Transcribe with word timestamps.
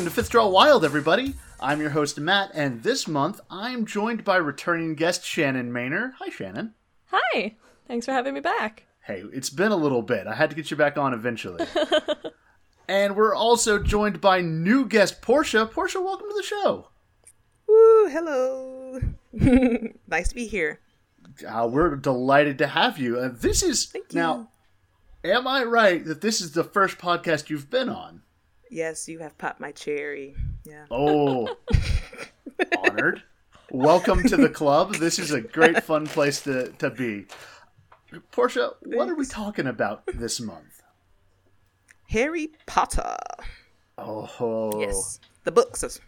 Welcome 0.00 0.14
to 0.14 0.22
Fifth 0.22 0.30
Draw 0.30 0.48
Wild, 0.48 0.82
everybody. 0.82 1.34
I'm 1.60 1.78
your 1.78 1.90
host, 1.90 2.18
Matt, 2.18 2.52
and 2.54 2.82
this 2.82 3.06
month 3.06 3.38
I'm 3.50 3.84
joined 3.84 4.24
by 4.24 4.38
returning 4.38 4.94
guest 4.94 5.26
Shannon 5.26 5.70
Maynor. 5.70 6.14
Hi, 6.18 6.30
Shannon. 6.30 6.72
Hi. 7.12 7.56
Thanks 7.86 8.06
for 8.06 8.12
having 8.12 8.32
me 8.32 8.40
back. 8.40 8.86
Hey, 9.02 9.24
it's 9.30 9.50
been 9.50 9.72
a 9.72 9.76
little 9.76 10.00
bit. 10.00 10.26
I 10.26 10.34
had 10.34 10.48
to 10.48 10.56
get 10.56 10.70
you 10.70 10.76
back 10.78 10.96
on 10.96 11.12
eventually. 11.12 11.66
and 12.88 13.14
we're 13.14 13.34
also 13.34 13.78
joined 13.78 14.22
by 14.22 14.40
new 14.40 14.86
guest 14.86 15.20
Portia. 15.20 15.66
Portia, 15.66 16.00
welcome 16.00 16.28
to 16.30 16.34
the 16.34 16.42
show. 16.44 16.88
Woo, 17.68 18.08
hello. 18.08 19.00
nice 20.08 20.30
to 20.30 20.34
be 20.34 20.46
here. 20.46 20.80
Uh, 21.46 21.68
we're 21.70 21.94
delighted 21.96 22.56
to 22.56 22.68
have 22.68 22.96
you. 22.96 23.18
Uh, 23.18 23.28
this 23.30 23.62
is 23.62 23.84
Thank 23.84 24.14
you. 24.14 24.18
now. 24.18 24.48
Am 25.22 25.46
I 25.46 25.62
right 25.62 26.02
that 26.06 26.22
this 26.22 26.40
is 26.40 26.52
the 26.52 26.64
first 26.64 26.96
podcast 26.96 27.50
you've 27.50 27.68
been 27.68 27.90
on? 27.90 28.22
Yes, 28.70 29.08
you 29.08 29.18
have 29.18 29.36
popped 29.36 29.60
my 29.60 29.72
cherry. 29.72 30.36
Yeah. 30.64 30.86
Oh, 30.90 31.56
honored. 32.78 33.22
Welcome 33.72 34.22
to 34.24 34.36
the 34.36 34.48
club. 34.48 34.94
This 34.96 35.18
is 35.18 35.32
a 35.32 35.40
great, 35.40 35.82
fun 35.82 36.06
place 36.06 36.40
to, 36.42 36.70
to 36.78 36.90
be. 36.90 37.26
Portia, 38.32 38.72
what 38.82 39.08
are 39.08 39.14
we 39.14 39.26
talking 39.26 39.66
about 39.66 40.02
this 40.14 40.40
month? 40.40 40.82
Harry 42.08 42.50
Potter. 42.66 43.16
Oh, 43.98 44.80
Yes. 44.80 45.20
The 45.44 45.52
books. 45.52 46.00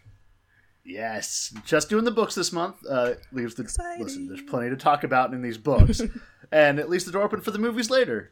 yes. 0.85 1.53
Just 1.65 1.89
doing 1.89 2.03
the 2.05 2.11
books 2.11 2.35
this 2.35 2.51
month. 2.51 2.77
Uh, 2.89 3.13
leaves 3.31 3.55
the 3.55 3.63
Exciting. 3.63 4.03
listen. 4.03 4.27
There's 4.27 4.41
plenty 4.41 4.69
to 4.69 4.75
talk 4.77 5.03
about 5.03 5.33
in 5.33 5.41
these 5.41 5.57
books, 5.57 6.01
and 6.51 6.79
it 6.79 6.89
leaves 6.89 7.05
the 7.05 7.11
door 7.11 7.23
open 7.23 7.41
for 7.41 7.51
the 7.51 7.59
movies 7.59 7.89
later. 7.89 8.31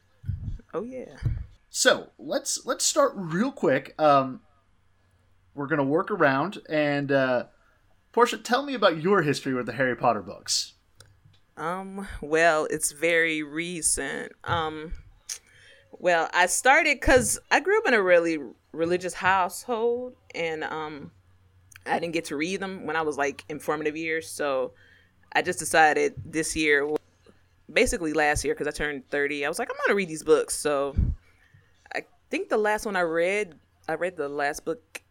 Oh 0.73 0.83
yeah. 0.83 1.15
So 1.73 2.09
let's 2.19 2.65
let's 2.65 2.83
start 2.83 3.13
real 3.15 3.49
quick. 3.49 3.95
Um, 3.97 4.41
we're 5.55 5.67
gonna 5.67 5.85
work 5.85 6.11
around 6.11 6.59
and 6.69 7.09
uh, 7.11 7.45
Portia, 8.11 8.37
tell 8.37 8.63
me 8.63 8.73
about 8.73 9.01
your 9.01 9.21
history 9.21 9.53
with 9.53 9.67
the 9.67 9.71
Harry 9.71 9.95
Potter 9.95 10.21
books. 10.21 10.73
Um, 11.55 12.09
well, 12.19 12.67
it's 12.69 12.91
very 12.91 13.41
recent. 13.41 14.33
Um, 14.43 14.91
well, 15.91 16.29
I 16.33 16.47
started 16.47 16.99
because 16.99 17.39
I 17.49 17.61
grew 17.61 17.77
up 17.79 17.87
in 17.87 17.93
a 17.93 18.01
really 18.01 18.37
religious 18.73 19.13
household, 19.13 20.15
and 20.35 20.65
um, 20.65 21.11
I 21.85 21.99
didn't 21.99 22.13
get 22.13 22.25
to 22.25 22.35
read 22.35 22.59
them 22.59 22.85
when 22.85 22.97
I 22.97 23.01
was 23.01 23.17
like 23.17 23.45
in 23.47 23.59
formative 23.59 23.95
years. 23.95 24.27
So 24.27 24.73
I 25.31 25.41
just 25.41 25.59
decided 25.59 26.15
this 26.25 26.53
year, 26.53 26.89
basically 27.71 28.11
last 28.11 28.43
year, 28.43 28.55
because 28.55 28.67
I 28.67 28.71
turned 28.71 29.07
thirty, 29.09 29.45
I 29.45 29.47
was 29.47 29.57
like, 29.57 29.69
I'm 29.69 29.77
gonna 29.87 29.95
read 29.95 30.09
these 30.09 30.23
books. 30.23 30.53
So 30.53 30.95
think 32.31 32.49
the 32.49 32.57
last 32.57 32.85
one 32.85 32.95
I 32.95 33.01
read, 33.01 33.55
I 33.87 33.95
read 33.95 34.15
the 34.15 34.29
last 34.29 34.65
book 34.65 35.03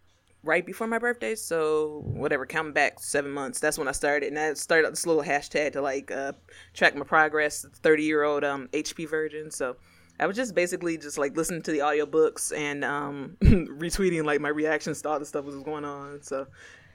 right 0.43 0.65
before 0.65 0.87
my 0.87 0.99
birthday. 0.99 1.35
So 1.35 2.03
whatever, 2.07 2.47
counting 2.47 2.73
back 2.73 2.99
seven 2.99 3.31
months, 3.31 3.61
that's 3.61 3.79
when 3.79 3.87
I 3.87 3.93
started, 3.93 4.29
and 4.29 4.39
I 4.39 4.55
started 4.55 4.91
this 4.91 5.07
little 5.07 5.23
hashtag 5.23 5.73
to 5.73 5.83
like 5.83 6.11
uh, 6.11 6.33
track 6.73 6.97
my 6.97 7.05
progress. 7.05 7.67
Thirty 7.83 8.05
year 8.05 8.25
old 8.25 8.43
um 8.43 8.69
HP 8.73 9.09
virgin. 9.09 9.51
So 9.51 9.77
I 10.19 10.27
was 10.27 10.35
just 10.35 10.55
basically 10.55 10.97
just 10.97 11.19
like 11.19 11.37
listening 11.37 11.63
to 11.63 11.71
the 11.71 11.81
audiobooks 11.81 12.57
and 12.57 12.85
um 12.85 13.37
retweeting 13.43 14.25
like 14.25 14.41
my 14.41 14.49
reactions 14.49 15.03
to 15.03 15.11
all 15.11 15.19
the 15.19 15.27
stuff 15.27 15.45
that 15.45 15.55
was 15.55 15.63
going 15.63 15.85
on. 15.85 16.23
So 16.23 16.47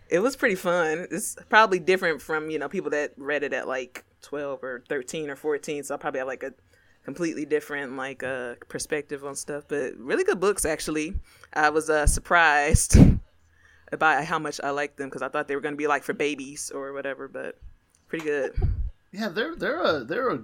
it 0.10 0.20
was 0.20 0.36
pretty 0.36 0.56
fun. 0.56 1.08
It's 1.12 1.36
probably 1.50 1.80
different 1.80 2.22
from 2.22 2.50
you 2.50 2.58
know 2.60 2.68
people 2.68 2.90
that 2.92 3.14
read 3.18 3.44
it 3.44 3.54
at 3.54 3.68
like 3.68 4.04
twelve 4.22 4.64
or 4.64 4.84
thirteen 4.90 5.30
or 5.30 5.36
fourteen. 5.36 5.84
So 5.84 5.94
I 5.94 5.98
probably 5.98 6.20
have 6.20 6.28
like 6.28 6.44
a 6.44 6.54
completely 7.06 7.46
different 7.46 7.96
like 7.96 8.24
uh 8.24 8.56
perspective 8.68 9.24
on 9.24 9.36
stuff. 9.36 9.64
But 9.68 9.94
really 9.98 10.24
good 10.24 10.40
books 10.40 10.66
actually. 10.66 11.14
I 11.54 11.70
was 11.70 11.90
uh 11.90 12.08
surprised 12.08 12.98
by 14.00 14.24
how 14.24 14.40
much 14.40 14.60
I 14.64 14.72
liked 14.72 14.98
them 14.98 15.08
because 15.10 15.22
I 15.22 15.30
thought 15.30 15.48
they 15.48 15.56
were 15.56 15.62
going 15.62 15.76
to 15.76 15.78
be 15.78 15.88
like 15.88 16.04
for 16.04 16.14
babies 16.14 16.72
or 16.74 16.92
whatever. 16.94 17.28
But 17.28 17.60
pretty 18.08 18.26
good. 18.26 18.56
Yeah, 19.12 19.30
they're 19.30 19.56
they're 19.56 19.82
a 19.82 20.04
they're 20.04 20.30
a 20.30 20.44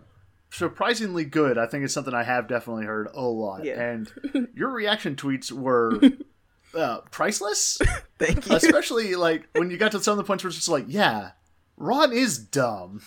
surprisingly 0.52 1.26
good. 1.26 1.58
I 1.58 1.66
think 1.66 1.84
it's 1.84 1.94
something 1.94 2.14
I 2.14 2.24
have 2.24 2.48
definitely 2.48 2.86
heard 2.86 3.08
a 3.14 3.22
lot. 3.22 3.66
Yeah. 3.66 3.82
And 3.82 4.50
your 4.54 4.70
reaction 4.70 5.16
tweets 5.16 5.52
were 5.52 6.00
uh, 6.76 7.00
priceless, 7.10 7.80
Thank 8.20 8.50
you. 8.50 8.56
especially 8.56 9.16
like 9.16 9.48
when 9.54 9.72
you 9.72 9.78
got 9.78 9.92
to 9.94 10.00
some 10.02 10.14
of 10.14 10.18
the 10.18 10.24
points 10.24 10.44
where 10.44 10.50
it's 10.50 10.58
just 10.58 10.70
like, 10.70 10.86
yeah, 10.88 11.32
Ron 11.78 12.14
is 12.14 12.38
dumb. 12.38 13.02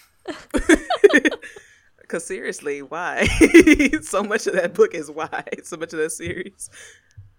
Because 2.14 2.26
seriously, 2.28 2.80
why? 2.80 3.26
so 4.02 4.22
much 4.22 4.46
of 4.46 4.52
that 4.54 4.72
book 4.72 4.94
is 4.94 5.10
why. 5.10 5.42
So 5.64 5.76
much 5.76 5.92
of 5.92 5.98
that 5.98 6.12
series. 6.12 6.70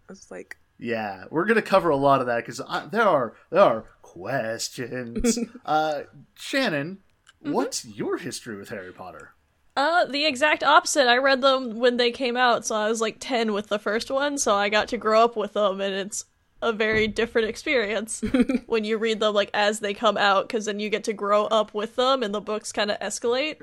I 0.09 0.12
was 0.12 0.30
like, 0.30 0.58
Yeah, 0.78 1.24
we're 1.31 1.46
gonna 1.46 1.62
cover 1.62 1.88
a 1.91 1.96
lot 1.96 2.19
of 2.19 2.28
that 2.28 2.46
because 2.46 2.62
there 2.91 3.08
are 3.08 3.36
there 3.52 3.62
are 3.62 3.86
questions. 4.02 5.40
uh, 5.66 6.02
Shannon, 6.36 6.97
Mm-hmm. 7.41 7.53
what's 7.53 7.86
your 7.86 8.18
history 8.18 8.58
with 8.58 8.68
Harry 8.69 8.91
Potter? 8.91 9.31
Uh, 9.78 10.03
the 10.06 10.25
exact 10.25 10.62
opposite. 10.63 11.07
I 11.07 11.18
read 11.18 11.40
them 11.42 11.80
when 11.80 11.96
they 11.96 12.09
came 12.12 12.36
out, 12.36 12.66
so 12.66 12.75
I 12.75 12.90
was 12.90 13.00
like 13.00 13.18
10 13.19 13.53
with 13.53 13.68
the 13.68 13.78
first 13.80 14.09
one, 14.12 14.38
so 14.40 14.56
I 14.56 14.68
got 14.68 14.88
to 14.90 14.97
grow 14.97 15.24
up 15.24 15.38
with 15.38 15.53
them, 15.53 15.80
and 15.80 15.94
it's 15.94 16.25
a 16.62 16.74
very 16.74 17.07
different 17.07 17.47
experience 17.47 18.22
when 18.66 18.84
you 18.84 18.97
read 18.97 19.19
them 19.19 19.36
like 19.36 19.52
as 19.53 19.80
they 19.80 19.94
come 19.94 20.18
out, 20.18 20.47
because 20.47 20.66
then 20.66 20.80
you 20.80 20.90
get 20.90 21.03
to 21.03 21.13
grow 21.13 21.46
up 21.46 21.74
with 21.75 21.96
them, 21.97 22.24
and 22.24 22.34
the 22.34 22.42
books 22.42 22.72
kind 22.72 22.90
of 22.90 23.00
escalate, 23.00 23.59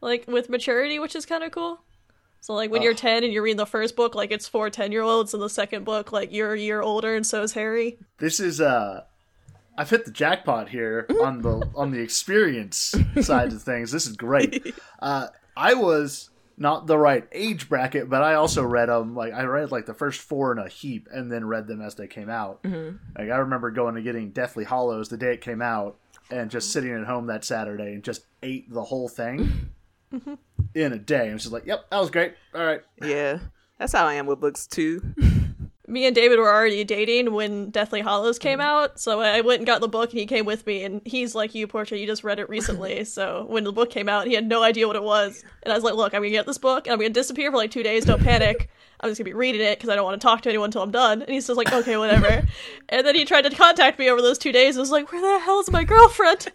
like 0.00 0.26
with 0.26 0.48
maturity, 0.48 0.98
which 0.98 1.14
is 1.16 1.26
kind 1.26 1.44
of 1.44 1.52
cool. 1.52 1.80
So 2.40 2.54
like 2.54 2.70
when 2.70 2.80
you're 2.82 2.94
10 2.94 3.22
and 3.22 3.32
you're 3.32 3.42
reading 3.42 3.58
the 3.58 3.66
first 3.66 3.96
book, 3.96 4.14
like 4.14 4.30
it's 4.30 4.48
for 4.48 4.70
10 4.70 4.92
year 4.92 5.02
olds, 5.02 5.34
and 5.34 5.42
the 5.42 5.50
second 5.50 5.84
book, 5.84 6.10
like 6.10 6.32
you're 6.32 6.54
a 6.54 6.58
year 6.58 6.80
older, 6.80 7.14
and 7.14 7.26
so 7.26 7.42
is 7.42 7.52
Harry. 7.52 7.98
This 8.18 8.40
is 8.40 8.60
uh, 8.60 9.04
I've 9.76 9.90
hit 9.90 10.04
the 10.06 10.10
jackpot 10.10 10.70
here 10.70 11.06
on 11.22 11.42
the 11.42 11.68
on 11.74 11.90
the 11.90 12.00
experience 12.00 12.94
side 13.20 13.52
of 13.52 13.62
things. 13.62 13.92
This 13.92 14.06
is 14.06 14.16
great. 14.16 14.74
Uh, 15.02 15.28
I 15.56 15.72
was 15.72 16.28
not 16.58 16.86
the 16.86 16.98
right 16.98 17.26
age 17.32 17.70
bracket, 17.70 18.10
but 18.10 18.22
I 18.22 18.34
also 18.34 18.62
read 18.62 18.90
them. 18.90 19.14
Like 19.14 19.32
I 19.32 19.44
read 19.44 19.70
like 19.70 19.86
the 19.86 19.94
first 19.94 20.20
four 20.20 20.52
in 20.52 20.58
a 20.58 20.68
heap, 20.68 21.08
and 21.10 21.32
then 21.32 21.46
read 21.46 21.66
them 21.66 21.80
as 21.80 21.94
they 21.94 22.06
came 22.06 22.28
out. 22.28 22.60
Like 22.62 23.30
I 23.30 23.36
remember 23.38 23.70
going 23.70 23.96
and 23.96 24.04
getting 24.04 24.30
Deathly 24.30 24.64
Hallows 24.64 25.08
the 25.08 25.16
day 25.16 25.32
it 25.32 25.40
came 25.40 25.62
out, 25.62 25.96
and 26.30 26.50
just 26.50 26.70
sitting 26.70 26.92
at 26.92 27.06
home 27.06 27.28
that 27.28 27.44
Saturday 27.44 27.94
and 27.94 28.04
just 28.04 28.26
ate 28.42 28.70
the 28.70 28.84
whole 28.84 29.08
thing 29.08 29.70
Mm-hmm. 30.12 30.34
in 30.74 30.92
a 30.92 30.98
day. 30.98 31.24
And 31.24 31.34
was 31.34 31.42
just 31.42 31.52
like, 31.52 31.66
"Yep, 31.66 31.90
that 31.90 31.98
was 31.98 32.10
great. 32.10 32.34
All 32.54 32.64
right." 32.64 32.82
yeah, 33.02 33.38
that's 33.78 33.92
how 33.92 34.06
I 34.06 34.14
am 34.14 34.26
with 34.26 34.40
books 34.40 34.66
too. 34.66 35.02
me 35.90 36.06
and 36.06 36.14
David 36.14 36.38
were 36.38 36.52
already 36.52 36.84
dating 36.84 37.32
when 37.32 37.70
Deathly 37.70 38.00
Hallows 38.00 38.38
came 38.38 38.58
mm-hmm. 38.58 38.68
out, 38.68 39.00
so 39.00 39.20
I 39.20 39.40
went 39.40 39.60
and 39.60 39.66
got 39.66 39.80
the 39.80 39.88
book, 39.88 40.10
and 40.10 40.20
he 40.20 40.26
came 40.26 40.44
with 40.44 40.66
me, 40.66 40.84
and 40.84 41.02
he's 41.04 41.34
like 41.34 41.54
you, 41.54 41.66
Portia, 41.66 41.98
you 41.98 42.06
just 42.06 42.24
read 42.24 42.38
it 42.38 42.48
recently, 42.48 43.04
so 43.06 43.44
when 43.48 43.64
the 43.64 43.72
book 43.72 43.90
came 43.90 44.08
out, 44.08 44.26
he 44.26 44.34
had 44.34 44.46
no 44.46 44.62
idea 44.62 44.86
what 44.86 44.96
it 44.96 45.02
was, 45.02 45.44
and 45.62 45.72
I 45.72 45.76
was 45.76 45.84
like, 45.84 45.94
look, 45.94 46.14
I'm 46.14 46.20
gonna 46.20 46.30
get 46.30 46.46
this 46.46 46.58
book, 46.58 46.86
and 46.86 46.92
I'm 46.92 46.98
gonna 46.98 47.10
disappear 47.10 47.50
for 47.50 47.56
like 47.56 47.70
two 47.70 47.82
days, 47.82 48.04
don't 48.04 48.22
panic, 48.22 48.70
I'm 49.00 49.10
just 49.10 49.18
gonna 49.18 49.30
be 49.30 49.34
reading 49.34 49.60
it, 49.60 49.78
because 49.78 49.90
I 49.90 49.96
don't 49.96 50.04
want 50.04 50.20
to 50.20 50.24
talk 50.24 50.42
to 50.42 50.48
anyone 50.48 50.68
until 50.68 50.82
I'm 50.82 50.92
done, 50.92 51.22
and 51.22 51.30
he's 51.30 51.46
just 51.46 51.56
like, 51.56 51.72
okay, 51.72 51.96
whatever, 51.96 52.46
and 52.88 53.06
then 53.06 53.14
he 53.14 53.24
tried 53.24 53.42
to 53.42 53.50
contact 53.50 53.98
me 53.98 54.08
over 54.08 54.22
those 54.22 54.38
two 54.38 54.52
days, 54.52 54.76
and 54.76 54.80
was 54.80 54.90
like, 54.90 55.10
where 55.12 55.20
the 55.20 55.44
hell 55.44 55.60
is 55.60 55.70
my 55.70 55.84
girlfriend? 55.84 56.52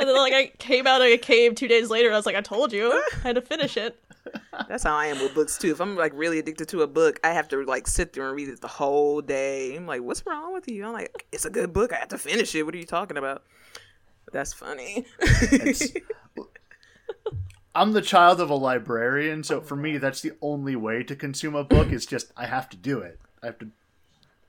And 0.00 0.08
then, 0.08 0.16
like, 0.16 0.32
I 0.32 0.46
came 0.58 0.86
out 0.86 1.02
of 1.02 1.08
a 1.08 1.18
cave 1.18 1.54
two 1.54 1.68
days 1.68 1.90
later, 1.90 2.08
and 2.08 2.14
I 2.14 2.18
was 2.18 2.24
like, 2.24 2.34
I 2.34 2.40
told 2.40 2.72
you, 2.72 2.90
I 2.90 3.06
had 3.22 3.34
to 3.34 3.42
finish 3.42 3.76
it. 3.76 4.02
That's 4.68 4.82
how 4.84 4.96
I 4.96 5.06
am 5.06 5.18
with 5.20 5.34
books 5.34 5.58
too. 5.58 5.72
If 5.72 5.80
I'm 5.80 5.96
like 5.96 6.12
really 6.14 6.38
addicted 6.38 6.68
to 6.68 6.82
a 6.82 6.86
book, 6.86 7.18
I 7.24 7.30
have 7.30 7.48
to 7.48 7.64
like 7.64 7.86
sit 7.86 8.12
there 8.12 8.26
and 8.26 8.36
read 8.36 8.48
it 8.48 8.60
the 8.60 8.68
whole 8.68 9.20
day. 9.20 9.76
I'm 9.76 9.86
like, 9.86 10.02
what's 10.02 10.24
wrong 10.26 10.52
with 10.52 10.68
you? 10.68 10.84
I'm 10.84 10.92
like, 10.92 11.26
it's 11.32 11.44
a 11.44 11.50
good 11.50 11.72
book. 11.72 11.92
I 11.92 11.96
have 11.96 12.08
to 12.08 12.18
finish 12.18 12.54
it. 12.54 12.62
What 12.62 12.74
are 12.74 12.78
you 12.78 12.84
talking 12.84 13.16
about? 13.16 13.42
That's 14.32 14.52
funny. 14.52 15.06
I'm 17.74 17.92
the 17.92 18.02
child 18.02 18.40
of 18.40 18.50
a 18.50 18.54
librarian, 18.54 19.44
so 19.44 19.60
for 19.60 19.76
me, 19.76 19.98
that's 19.98 20.20
the 20.20 20.32
only 20.42 20.76
way 20.76 21.02
to 21.04 21.14
consume 21.14 21.54
a 21.54 21.64
book. 21.64 21.92
Is 21.92 22.06
just 22.06 22.32
I 22.36 22.46
have 22.46 22.68
to 22.70 22.76
do 22.76 23.00
it. 23.00 23.20
I 23.42 23.46
have 23.46 23.58
to 23.60 23.68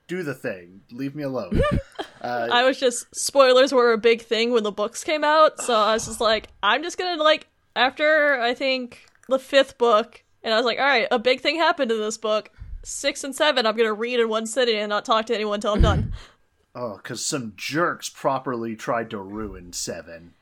do 0.08 0.24
the 0.24 0.34
thing. 0.34 0.82
Leave 0.92 1.16
me 1.16 1.24
alone. 1.24 1.62
Uh, 2.22 2.48
I 2.52 2.64
was 2.64 2.80
just 2.80 3.14
spoilers 3.16 3.74
were 3.74 3.94
a 3.94 3.98
big 3.98 4.22
thing 4.22 4.52
when 4.52 4.64
the 4.64 4.72
books 4.72 5.04
came 5.04 5.24
out, 5.24 5.60
so 5.60 5.74
I 5.74 5.94
was 5.94 6.06
just 6.06 6.22
like, 6.22 6.50
I'm 6.62 6.84
just 6.84 6.98
gonna 6.98 7.22
like 7.22 7.48
after 7.76 8.40
I 8.40 8.54
think 8.54 9.06
the 9.28 9.40
fifth 9.40 9.78
book, 9.80 10.24
and 10.44 10.54
I 10.54 10.58
was 10.58 10.66
like, 10.66 10.78
all 10.78 10.86
right, 10.86 11.08
a 11.10 11.18
big 11.18 11.42
thing 11.42 11.58
happened 11.58 11.92
in 11.92 12.00
this 12.00 12.18
book. 12.18 12.52
Six 12.84 13.24
and 13.24 13.36
seven, 13.36 13.66
I'm 13.66 13.76
gonna 13.76 13.94
read 13.94 14.20
in 14.20 14.30
one 14.30 14.46
sitting 14.46 14.78
and 14.78 14.90
not 14.90 15.04
talk 15.04 15.26
to 15.28 15.36
anyone 15.36 15.56
until 15.56 15.74
I'm 15.74 15.82
done. 15.82 16.14
oh, 16.76 16.98
because 16.98 17.26
some 17.26 17.54
jerks 17.56 18.08
properly 18.08 18.76
tried 18.76 19.10
to 19.10 19.18
ruin 19.18 19.74
seven. 19.74 20.36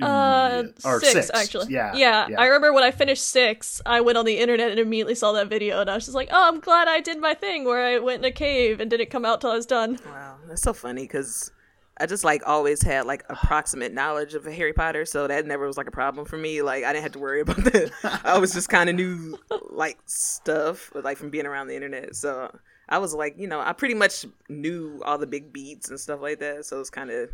Uh, 0.00 0.64
or 0.84 1.00
six, 1.00 1.30
actually. 1.34 1.72
Yeah, 1.72 1.94
yeah, 1.96 2.26
I 2.38 2.46
remember 2.46 2.72
when 2.72 2.84
I 2.84 2.90
finished 2.90 3.26
six, 3.26 3.80
I 3.86 4.00
went 4.00 4.18
on 4.18 4.24
the 4.24 4.38
internet 4.38 4.70
and 4.70 4.78
immediately 4.78 5.14
saw 5.14 5.32
that 5.32 5.48
video, 5.48 5.80
and 5.80 5.90
I 5.90 5.94
was 5.94 6.04
just 6.04 6.14
like, 6.14 6.28
oh, 6.30 6.48
I'm 6.48 6.60
glad 6.60 6.88
I 6.88 7.00
did 7.00 7.20
my 7.20 7.34
thing 7.34 7.64
where 7.64 7.84
I 7.84 7.98
went 7.98 8.20
in 8.20 8.24
a 8.24 8.32
cave 8.32 8.80
and 8.80 8.90
didn't 8.90 9.10
come 9.10 9.24
out 9.24 9.40
till 9.40 9.50
I 9.50 9.56
was 9.56 9.66
done. 9.66 9.98
wow, 10.06 10.36
that's 10.46 10.62
so 10.62 10.72
funny 10.72 11.02
because 11.02 11.50
I 12.00 12.06
just 12.06 12.22
like 12.22 12.42
always 12.46 12.82
had 12.82 13.06
like 13.06 13.24
approximate 13.28 13.92
knowledge 13.92 14.34
of 14.34 14.44
Harry 14.44 14.72
Potter, 14.72 15.04
so 15.04 15.26
that 15.26 15.46
never 15.46 15.66
was 15.66 15.76
like 15.76 15.88
a 15.88 15.92
problem 15.92 16.26
for 16.26 16.36
me. 16.38 16.62
Like 16.62 16.84
I 16.84 16.92
didn't 16.92 17.02
have 17.02 17.12
to 17.12 17.18
worry 17.18 17.40
about 17.46 17.56
that. 17.64 17.90
I 18.24 18.38
was 18.38 18.52
just 18.52 18.68
kind 18.68 18.88
of 18.88 18.96
knew 18.96 19.36
like 19.70 19.98
stuff 20.06 20.92
like 20.94 21.16
from 21.18 21.30
being 21.30 21.46
around 21.46 21.66
the 21.66 21.74
internet. 21.74 22.14
So 22.14 22.56
I 22.88 22.98
was 22.98 23.14
like, 23.14 23.34
you 23.36 23.48
know, 23.48 23.60
I 23.60 23.72
pretty 23.72 23.94
much 23.94 24.24
knew 24.48 25.02
all 25.04 25.18
the 25.18 25.26
big 25.26 25.52
beats 25.52 25.90
and 25.90 25.98
stuff 25.98 26.20
like 26.22 26.38
that. 26.38 26.64
So 26.66 26.80
it's 26.80 26.90
kind 26.90 27.10
of 27.10 27.30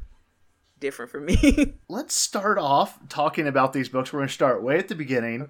different 0.84 1.10
for 1.10 1.20
me. 1.20 1.72
Let's 1.88 2.14
start 2.14 2.58
off 2.58 2.98
talking 3.08 3.48
about 3.48 3.72
these 3.72 3.88
books. 3.88 4.12
We're 4.12 4.18
going 4.20 4.28
to 4.28 4.34
start 4.34 4.62
way 4.62 4.78
at 4.78 4.88
the 4.88 4.94
beginning, 4.94 5.48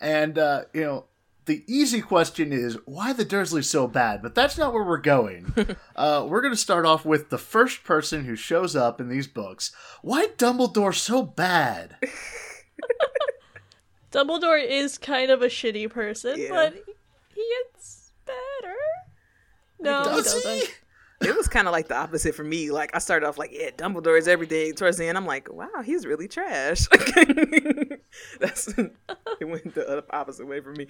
and 0.00 0.38
uh, 0.38 0.64
you 0.74 0.82
know, 0.82 1.04
the 1.46 1.64
easy 1.66 2.02
question 2.02 2.52
is 2.52 2.76
why 2.84 3.14
the 3.14 3.24
Dursleys 3.24 3.64
so 3.64 3.86
bad, 3.88 4.20
but 4.22 4.34
that's 4.34 4.58
not 4.58 4.72
where 4.74 4.84
we're 4.84 4.98
going. 4.98 5.54
uh, 5.96 6.26
we're 6.28 6.42
going 6.42 6.52
to 6.52 6.60
start 6.60 6.84
off 6.84 7.04
with 7.06 7.30
the 7.30 7.38
first 7.38 7.82
person 7.84 8.24
who 8.26 8.36
shows 8.36 8.76
up 8.76 9.00
in 9.00 9.08
these 9.08 9.26
books. 9.26 9.72
Why 10.02 10.28
Dumbledore 10.36 10.94
so 10.94 11.22
bad? 11.22 11.96
Dumbledore 14.12 14.62
is 14.64 14.98
kind 14.98 15.30
of 15.30 15.42
a 15.42 15.46
shitty 15.48 15.90
person, 15.90 16.38
Yeah. 16.38 16.50
but 16.50 16.74
he 17.34 17.42
gets 17.72 18.12
better. 18.26 18.76
No, 19.80 19.98
he 20.02 20.04
Does 20.04 20.24
doesn't. 20.42 20.50
he? 20.52 20.66
It 21.24 21.36
was 21.36 21.48
kind 21.48 21.68
of 21.68 21.72
like 21.72 21.88
the 21.88 21.96
opposite 21.96 22.34
for 22.34 22.44
me. 22.44 22.70
Like 22.70 22.94
I 22.94 22.98
started 22.98 23.26
off 23.26 23.38
like, 23.38 23.50
yeah, 23.52 23.70
Dumbledore 23.70 24.18
is 24.18 24.28
everything. 24.28 24.74
Towards 24.74 24.98
the 24.98 25.06
end, 25.06 25.18
I'm 25.18 25.26
like, 25.26 25.52
wow, 25.52 25.82
he's 25.84 26.06
really 26.06 26.28
trash. 26.28 26.86
That's 28.40 28.68
it 28.68 29.44
went 29.44 29.74
the 29.74 30.04
opposite 30.10 30.46
way 30.46 30.60
for 30.60 30.72
me. 30.72 30.86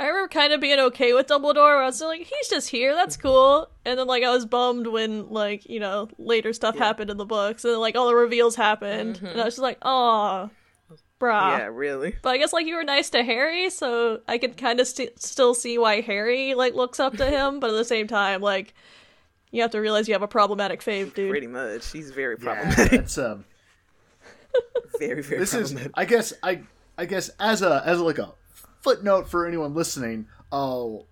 I 0.00 0.06
remember 0.06 0.28
kind 0.28 0.52
of 0.52 0.60
being 0.60 0.78
okay 0.78 1.12
with 1.12 1.26
Dumbledore. 1.26 1.56
Where 1.56 1.82
I 1.82 1.86
was 1.86 2.00
like, 2.00 2.22
he's 2.22 2.48
just 2.48 2.68
here. 2.68 2.94
That's 2.94 3.16
mm-hmm. 3.16 3.28
cool. 3.28 3.70
And 3.84 3.98
then 3.98 4.06
like 4.06 4.22
I 4.22 4.30
was 4.30 4.46
bummed 4.46 4.86
when 4.86 5.28
like 5.30 5.68
you 5.68 5.80
know 5.80 6.08
later 6.18 6.52
stuff 6.52 6.78
happened 6.78 7.10
in 7.10 7.16
the 7.16 7.24
books 7.24 7.64
and 7.64 7.72
then, 7.72 7.80
like 7.80 7.96
all 7.96 8.06
the 8.06 8.14
reveals 8.14 8.54
happened, 8.54 9.16
mm-hmm. 9.16 9.26
and 9.26 9.40
I 9.40 9.44
was 9.44 9.54
just 9.54 9.62
like, 9.62 9.78
oh, 9.82 10.50
brah. 11.20 11.58
Yeah, 11.58 11.66
really. 11.66 12.14
But 12.22 12.30
I 12.30 12.38
guess 12.38 12.52
like 12.52 12.66
you 12.66 12.76
were 12.76 12.84
nice 12.84 13.10
to 13.10 13.24
Harry, 13.24 13.70
so 13.70 14.20
I 14.28 14.38
could 14.38 14.56
kind 14.56 14.78
of 14.78 14.86
st- 14.86 15.20
still 15.20 15.54
see 15.54 15.78
why 15.78 16.00
Harry 16.00 16.54
like 16.54 16.74
looks 16.74 17.00
up 17.00 17.16
to 17.16 17.26
him. 17.26 17.58
but 17.58 17.70
at 17.70 17.76
the 17.76 17.84
same 17.84 18.06
time, 18.06 18.40
like 18.40 18.74
you 19.50 19.62
have 19.62 19.70
to 19.72 19.80
realize 19.80 20.08
you 20.08 20.14
have 20.14 20.22
a 20.22 20.28
problematic 20.28 20.80
fave, 20.80 21.14
dude. 21.14 21.30
Pretty 21.30 21.46
much. 21.46 21.90
He's 21.90 22.10
very 22.10 22.36
problematic. 22.36 22.68
Yeah, 22.68 22.74
problematic. 22.74 23.00
that's 23.00 23.18
um. 23.18 23.44
very, 24.98 25.22
very 25.22 25.40
This 25.40 25.54
is. 25.54 25.76
I 25.94 26.04
guess, 26.04 26.32
I, 26.42 26.62
I 26.96 27.04
guess, 27.04 27.30
as 27.40 27.62
a 27.62 27.82
as 27.84 28.00
like 28.00 28.18
a 28.18 28.32
footnote 28.80 29.28
for 29.28 29.46
anyone 29.46 29.74
listening. 29.74 30.26
Oh, 30.50 31.06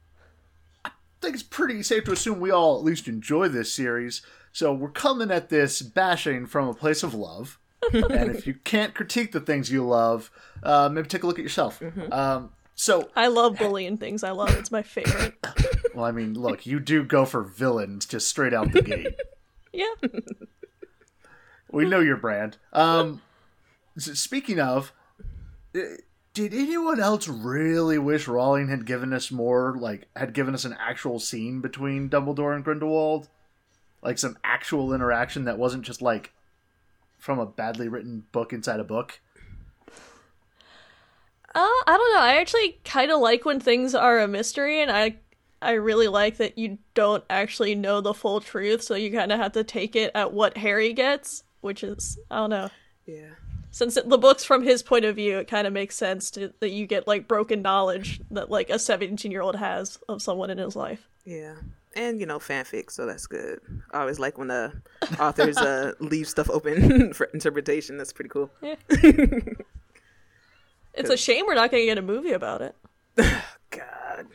I 0.84 0.90
think 1.20 1.34
it's 1.34 1.42
pretty 1.42 1.82
safe 1.82 2.04
to 2.04 2.12
assume 2.12 2.40
we 2.40 2.50
all 2.50 2.78
at 2.78 2.84
least 2.84 3.08
enjoy 3.08 3.48
this 3.48 3.72
series. 3.72 4.22
So 4.52 4.72
we're 4.72 4.90
coming 4.90 5.30
at 5.30 5.50
this 5.50 5.82
bashing 5.82 6.46
from 6.46 6.68
a 6.68 6.74
place 6.74 7.02
of 7.02 7.14
love. 7.14 7.58
and 7.92 8.30
if 8.30 8.46
you 8.46 8.54
can't 8.54 8.94
critique 8.94 9.32
the 9.32 9.40
things 9.40 9.70
you 9.70 9.86
love, 9.86 10.30
uh, 10.62 10.88
maybe 10.90 11.06
take 11.06 11.22
a 11.22 11.26
look 11.26 11.38
at 11.38 11.42
yourself. 11.42 11.80
Um, 12.10 12.50
so, 12.78 13.08
I 13.16 13.28
love 13.28 13.56
bullying 13.56 13.96
things. 13.96 14.22
I 14.22 14.30
love 14.30 14.50
it. 14.50 14.58
It's 14.58 14.70
my 14.70 14.82
favorite. 14.82 15.34
well, 15.94 16.04
I 16.04 16.12
mean, 16.12 16.34
look, 16.34 16.66
you 16.66 16.78
do 16.78 17.02
go 17.04 17.24
for 17.24 17.42
villains 17.42 18.04
just 18.04 18.28
straight 18.28 18.52
out 18.52 18.70
the 18.72 18.82
gate. 18.82 19.16
yeah. 19.72 19.94
We 21.70 21.88
know 21.88 22.00
your 22.00 22.18
brand. 22.18 22.58
Um, 22.74 23.22
speaking 23.96 24.60
of, 24.60 24.92
uh, 25.74 25.80
did 26.34 26.52
anyone 26.52 27.00
else 27.00 27.26
really 27.28 27.96
wish 27.96 28.28
Rowling 28.28 28.68
had 28.68 28.84
given 28.84 29.14
us 29.14 29.30
more, 29.30 29.74
like, 29.78 30.08
had 30.14 30.34
given 30.34 30.52
us 30.52 30.66
an 30.66 30.76
actual 30.78 31.18
scene 31.18 31.62
between 31.62 32.10
Dumbledore 32.10 32.54
and 32.54 32.62
Grindelwald? 32.62 33.30
Like, 34.02 34.18
some 34.18 34.36
actual 34.44 34.92
interaction 34.92 35.44
that 35.44 35.58
wasn't 35.58 35.84
just, 35.84 36.02
like, 36.02 36.34
from 37.16 37.38
a 37.38 37.46
badly 37.46 37.88
written 37.88 38.24
book 38.32 38.52
inside 38.52 38.80
a 38.80 38.84
book? 38.84 39.20
Uh, 41.56 41.60
I 41.86 41.96
don't 41.96 42.12
know. 42.12 42.20
I 42.20 42.36
actually 42.36 42.78
kind 42.84 43.10
of 43.10 43.18
like 43.20 43.46
when 43.46 43.60
things 43.60 43.94
are 43.94 44.20
a 44.20 44.28
mystery, 44.28 44.82
and 44.82 44.90
I 44.90 45.16
I 45.62 45.72
really 45.72 46.06
like 46.06 46.36
that 46.36 46.58
you 46.58 46.76
don't 46.92 47.24
actually 47.30 47.74
know 47.74 48.02
the 48.02 48.12
full 48.12 48.42
truth, 48.42 48.82
so 48.82 48.94
you 48.94 49.10
kind 49.10 49.32
of 49.32 49.40
have 49.40 49.52
to 49.52 49.64
take 49.64 49.96
it 49.96 50.12
at 50.14 50.34
what 50.34 50.58
Harry 50.58 50.92
gets, 50.92 51.44
which 51.62 51.82
is 51.82 52.18
I 52.30 52.36
don't 52.36 52.50
know. 52.50 52.68
Yeah. 53.06 53.30
Since 53.70 53.96
it, 53.96 54.06
the 54.06 54.18
book's 54.18 54.44
from 54.44 54.64
his 54.64 54.82
point 54.82 55.06
of 55.06 55.16
view, 55.16 55.38
it 55.38 55.48
kind 55.48 55.66
of 55.66 55.72
makes 55.72 55.96
sense 55.96 56.30
to, 56.32 56.52
that 56.60 56.72
you 56.72 56.86
get 56.86 57.06
like 57.06 57.26
broken 57.26 57.62
knowledge 57.62 58.20
that 58.30 58.50
like 58.50 58.68
a 58.68 58.78
17 58.78 59.32
year 59.32 59.40
old 59.40 59.56
has 59.56 59.98
of 60.10 60.20
someone 60.20 60.50
in 60.50 60.58
his 60.58 60.76
life. 60.76 61.08
Yeah. 61.24 61.54
And 61.94 62.20
you 62.20 62.26
know, 62.26 62.38
fanfic, 62.38 62.90
so 62.90 63.06
that's 63.06 63.26
good. 63.26 63.60
I 63.92 64.00
always 64.00 64.18
like 64.18 64.36
when 64.36 64.48
the 64.48 64.74
authors 65.18 65.56
uh 65.56 65.92
leave 66.00 66.28
stuff 66.28 66.50
open 66.50 67.12
for 67.14 67.24
interpretation. 67.32 67.96
That's 67.96 68.12
pretty 68.12 68.28
cool. 68.28 68.50
It's 70.96 71.10
a 71.10 71.16
shame 71.16 71.46
we're 71.46 71.54
not 71.54 71.70
going 71.70 71.82
to 71.82 71.86
get 71.86 71.98
a 71.98 72.02
movie 72.02 72.32
about 72.32 72.62
it. 72.62 72.74
God. 73.70 74.26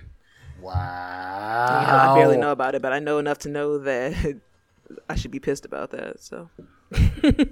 Wow. 0.62 1.82
You 1.82 1.88
know, 1.88 1.98
I 1.98 2.16
barely 2.16 2.38
know 2.38 2.52
about 2.52 2.76
it, 2.76 2.82
but 2.82 2.94
I 2.94 3.00
know 3.00 3.18
enough 3.18 3.40
to 3.40 3.50
know 3.50 3.80
that 3.80 4.40
I 5.10 5.16
should 5.16 5.32
be 5.32 5.40
pissed 5.40 5.66
about 5.66 5.92
that. 5.92 6.22
So 6.22 6.50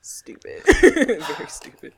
stupid, 0.00 0.62
very 0.80 1.48
stupid. 1.48 1.94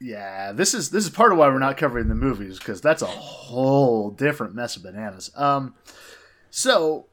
Yeah, 0.00 0.52
this 0.52 0.72
is 0.72 0.90
this 0.90 1.04
is 1.04 1.10
part 1.10 1.32
of 1.32 1.38
why 1.38 1.48
we're 1.48 1.58
not 1.58 1.76
covering 1.76 2.08
the 2.08 2.14
movies 2.14 2.58
because 2.58 2.80
that's 2.80 3.02
a 3.02 3.06
whole 3.06 4.10
different 4.10 4.54
mess 4.54 4.76
of 4.76 4.82
bananas. 4.82 5.30
Um, 5.36 5.74
so 6.48 7.06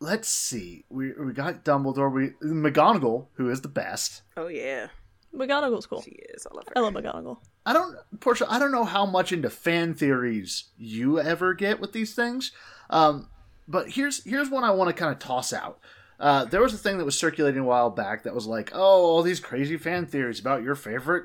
let's 0.00 0.28
see. 0.28 0.84
We 0.90 1.12
we 1.12 1.32
got 1.32 1.64
Dumbledore. 1.64 2.12
We 2.12 2.30
McGonagall, 2.42 3.26
who 3.34 3.50
is 3.50 3.60
the 3.60 3.68
best. 3.68 4.22
Oh 4.36 4.48
yeah, 4.48 4.88
McGonagall's 5.32 5.86
cool. 5.86 6.02
she 6.02 6.10
is. 6.10 6.46
I 6.50 6.54
love 6.54 6.64
I 6.74 6.80
her. 6.80 6.90
love 6.90 6.94
McGonagall. 6.94 7.38
I 7.66 7.72
don't, 7.72 7.96
Portia. 8.20 8.46
I 8.48 8.58
don't 8.58 8.72
know 8.72 8.84
how 8.84 9.06
much 9.06 9.32
into 9.32 9.50
fan 9.50 9.94
theories 9.94 10.64
you 10.76 11.18
ever 11.18 11.54
get 11.54 11.80
with 11.80 11.92
these 11.92 12.14
things. 12.14 12.52
Um, 12.90 13.28
but 13.66 13.90
here's 13.90 14.22
here's 14.24 14.50
one 14.50 14.64
I 14.64 14.70
want 14.70 14.88
to 14.88 15.00
kind 15.00 15.12
of 15.12 15.18
toss 15.18 15.52
out. 15.52 15.78
Uh, 16.20 16.44
there 16.44 16.60
was 16.60 16.74
a 16.74 16.78
thing 16.78 16.98
that 16.98 17.04
was 17.04 17.18
circulating 17.18 17.62
a 17.62 17.64
while 17.64 17.90
back 17.90 18.22
that 18.22 18.34
was 18.34 18.46
like, 18.46 18.70
oh, 18.72 19.04
all 19.04 19.22
these 19.22 19.40
crazy 19.40 19.76
fan 19.76 20.06
theories 20.06 20.38
about 20.38 20.62
your 20.62 20.74
favorite 20.74 21.24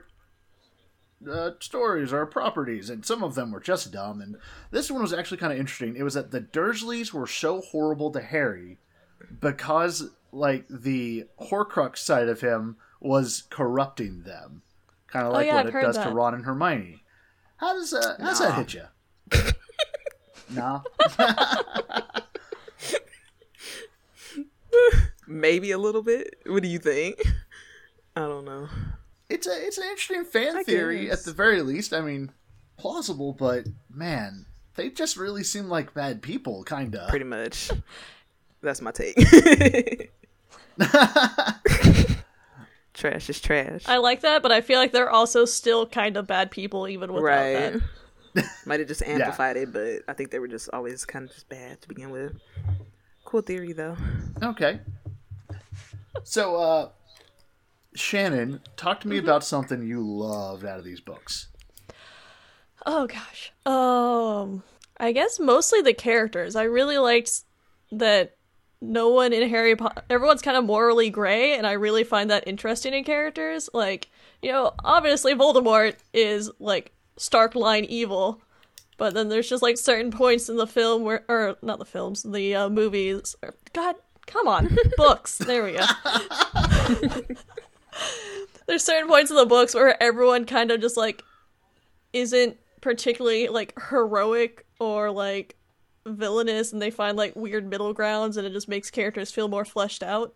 uh, 1.29 1.51
stories 1.59 2.11
or 2.13 2.25
properties, 2.25 2.89
and 2.89 3.05
some 3.05 3.23
of 3.23 3.35
them 3.35 3.51
were 3.51 3.59
just 3.59 3.91
dumb. 3.91 4.21
And 4.21 4.37
this 4.71 4.89
one 4.89 5.01
was 5.01 5.13
actually 5.13 5.37
kind 5.37 5.53
of 5.53 5.59
interesting. 5.59 5.95
It 5.95 6.03
was 6.03 6.15
that 6.15 6.31
the 6.31 6.41
Dursleys 6.41 7.13
were 7.13 7.27
so 7.27 7.61
horrible 7.61 8.11
to 8.11 8.21
Harry 8.21 8.79
because, 9.39 10.09
like, 10.31 10.65
the 10.69 11.25
Horcrux 11.39 11.97
side 11.97 12.29
of 12.29 12.41
him 12.41 12.77
was 12.99 13.43
corrupting 13.49 14.23
them, 14.23 14.63
kind 15.11 15.25
of 15.25 15.31
Oh, 15.31 15.35
like 15.35 15.47
yeah, 15.47 15.53
what 15.55 15.59
I've 15.61 15.67
it 15.67 15.73
heard 15.73 15.81
does 15.83 15.97
to 15.97 16.03
that. 16.03 16.13
Ron 16.13 16.33
and 16.35 16.45
Hermione. 16.45 17.03
How 17.57 17.73
does 17.73 17.93
uh, 17.93 18.15
how 18.19 18.25
does 18.29 18.39
that 18.39 18.55
hit 18.55 18.73
you? 18.73 18.83
nah. 20.55 20.81
Maybe 25.27 25.71
a 25.71 25.77
little 25.77 26.01
bit. 26.01 26.35
What 26.45 26.63
do 26.63 26.69
you 26.69 26.79
think? 26.79 27.21
I 28.15 28.21
don't 28.21 28.45
know. 28.45 28.67
It's 29.29 29.45
a 29.47 29.51
it's 29.67 29.77
an 29.77 29.83
interesting 29.85 30.25
fan 30.25 30.57
I 30.57 30.63
theory 30.63 31.05
guess. 31.05 31.19
at 31.19 31.25
the 31.25 31.33
very 31.33 31.61
least. 31.61 31.93
I 31.93 32.01
mean, 32.01 32.31
plausible, 32.77 33.33
but 33.33 33.65
man, 33.93 34.45
they 34.75 34.89
just 34.89 35.17
really 35.17 35.43
seem 35.43 35.69
like 35.69 35.93
bad 35.93 36.21
people, 36.23 36.63
kind 36.63 36.95
of. 36.95 37.09
Pretty 37.09 37.25
much. 37.25 37.69
That's 38.61 38.81
my 38.81 38.91
take. 38.91 39.15
trash 42.99 43.29
is 43.29 43.39
trash. 43.39 43.83
I 43.87 43.97
like 43.97 44.21
that, 44.21 44.43
but 44.43 44.51
I 44.51 44.61
feel 44.61 44.79
like 44.79 44.91
they're 44.91 45.09
also 45.09 45.45
still 45.45 45.85
kind 45.85 46.17
of 46.17 46.27
bad 46.27 46.51
people 46.51 46.87
even 46.87 47.11
without 47.13 47.25
right. 47.25 47.81
that. 48.35 48.49
Might 48.65 48.79
have 48.79 48.87
just 48.87 49.01
amplified 49.01 49.57
it, 49.57 49.73
but 49.73 50.03
I 50.07 50.13
think 50.13 50.31
they 50.31 50.39
were 50.39 50.47
just 50.47 50.69
always 50.71 51.05
kind 51.05 51.25
of 51.25 51.31
just 51.31 51.49
bad 51.49 51.81
to 51.81 51.87
begin 51.87 52.11
with. 52.11 52.33
Cool 53.25 53.41
theory 53.41 53.73
though. 53.73 53.97
Okay. 54.41 54.79
So, 56.23 56.55
uh, 56.55 56.89
Shannon, 57.95 58.61
talk 58.75 58.99
to 59.01 59.07
me 59.07 59.17
about 59.17 59.43
something 59.43 59.81
you 59.81 60.05
loved 60.05 60.65
out 60.65 60.79
of 60.79 60.85
these 60.85 60.99
books. 60.99 61.47
Oh 62.85 63.07
gosh. 63.07 63.51
Um 63.65 64.63
I 64.97 65.11
guess 65.11 65.39
mostly 65.39 65.81
the 65.81 65.93
characters. 65.93 66.55
I 66.55 66.63
really 66.63 66.97
liked 66.97 67.41
that 67.91 68.35
no 68.81 69.09
one 69.09 69.33
in 69.33 69.49
Harry 69.49 69.75
Potter 69.75 70.01
everyone's 70.09 70.41
kind 70.41 70.55
of 70.55 70.63
morally 70.63 71.09
gray 71.09 71.57
and 71.57 71.67
I 71.67 71.73
really 71.73 72.03
find 72.03 72.29
that 72.29 72.47
interesting 72.47 72.93
in 72.93 73.03
characters. 73.03 73.69
Like, 73.73 74.09
you 74.41 74.51
know, 74.51 74.73
obviously 74.83 75.33
Voldemort 75.35 75.95
is 76.13 76.49
like 76.59 76.93
stark 77.17 77.55
line 77.55 77.85
evil, 77.85 78.41
but 78.97 79.13
then 79.13 79.29
there's 79.29 79.49
just 79.49 79.63
like 79.63 79.77
certain 79.77 80.11
points 80.11 80.49
in 80.49 80.57
the 80.57 80.67
film 80.67 81.03
where 81.03 81.25
or 81.27 81.57
not 81.61 81.79
the 81.79 81.85
films, 81.85 82.23
the 82.23 82.55
uh, 82.55 82.69
movies. 82.69 83.35
Or, 83.43 83.53
God, 83.73 83.95
come 84.25 84.47
on. 84.47 84.75
Books. 84.97 85.37
There 85.37 85.63
we 85.65 85.73
go. 85.73 85.85
there's 88.67 88.83
certain 88.83 89.09
points 89.09 89.31
in 89.31 89.37
the 89.37 89.45
books 89.45 89.73
where 89.73 90.01
everyone 90.01 90.45
kind 90.45 90.71
of 90.71 90.79
just 90.79 90.95
like 90.97 91.23
isn't 92.13 92.57
particularly 92.81 93.49
like 93.49 93.73
heroic 93.89 94.65
or 94.79 95.11
like 95.11 95.55
villainous 96.05 96.71
and 96.73 96.81
they 96.81 96.91
find 96.91 97.17
like 97.17 97.35
weird 97.35 97.67
middle 97.67 97.93
grounds 97.93 98.37
and 98.37 98.47
it 98.47 98.53
just 98.53 98.67
makes 98.67 98.89
characters 98.89 99.31
feel 99.31 99.47
more 99.47 99.65
fleshed 99.65 100.03
out 100.03 100.33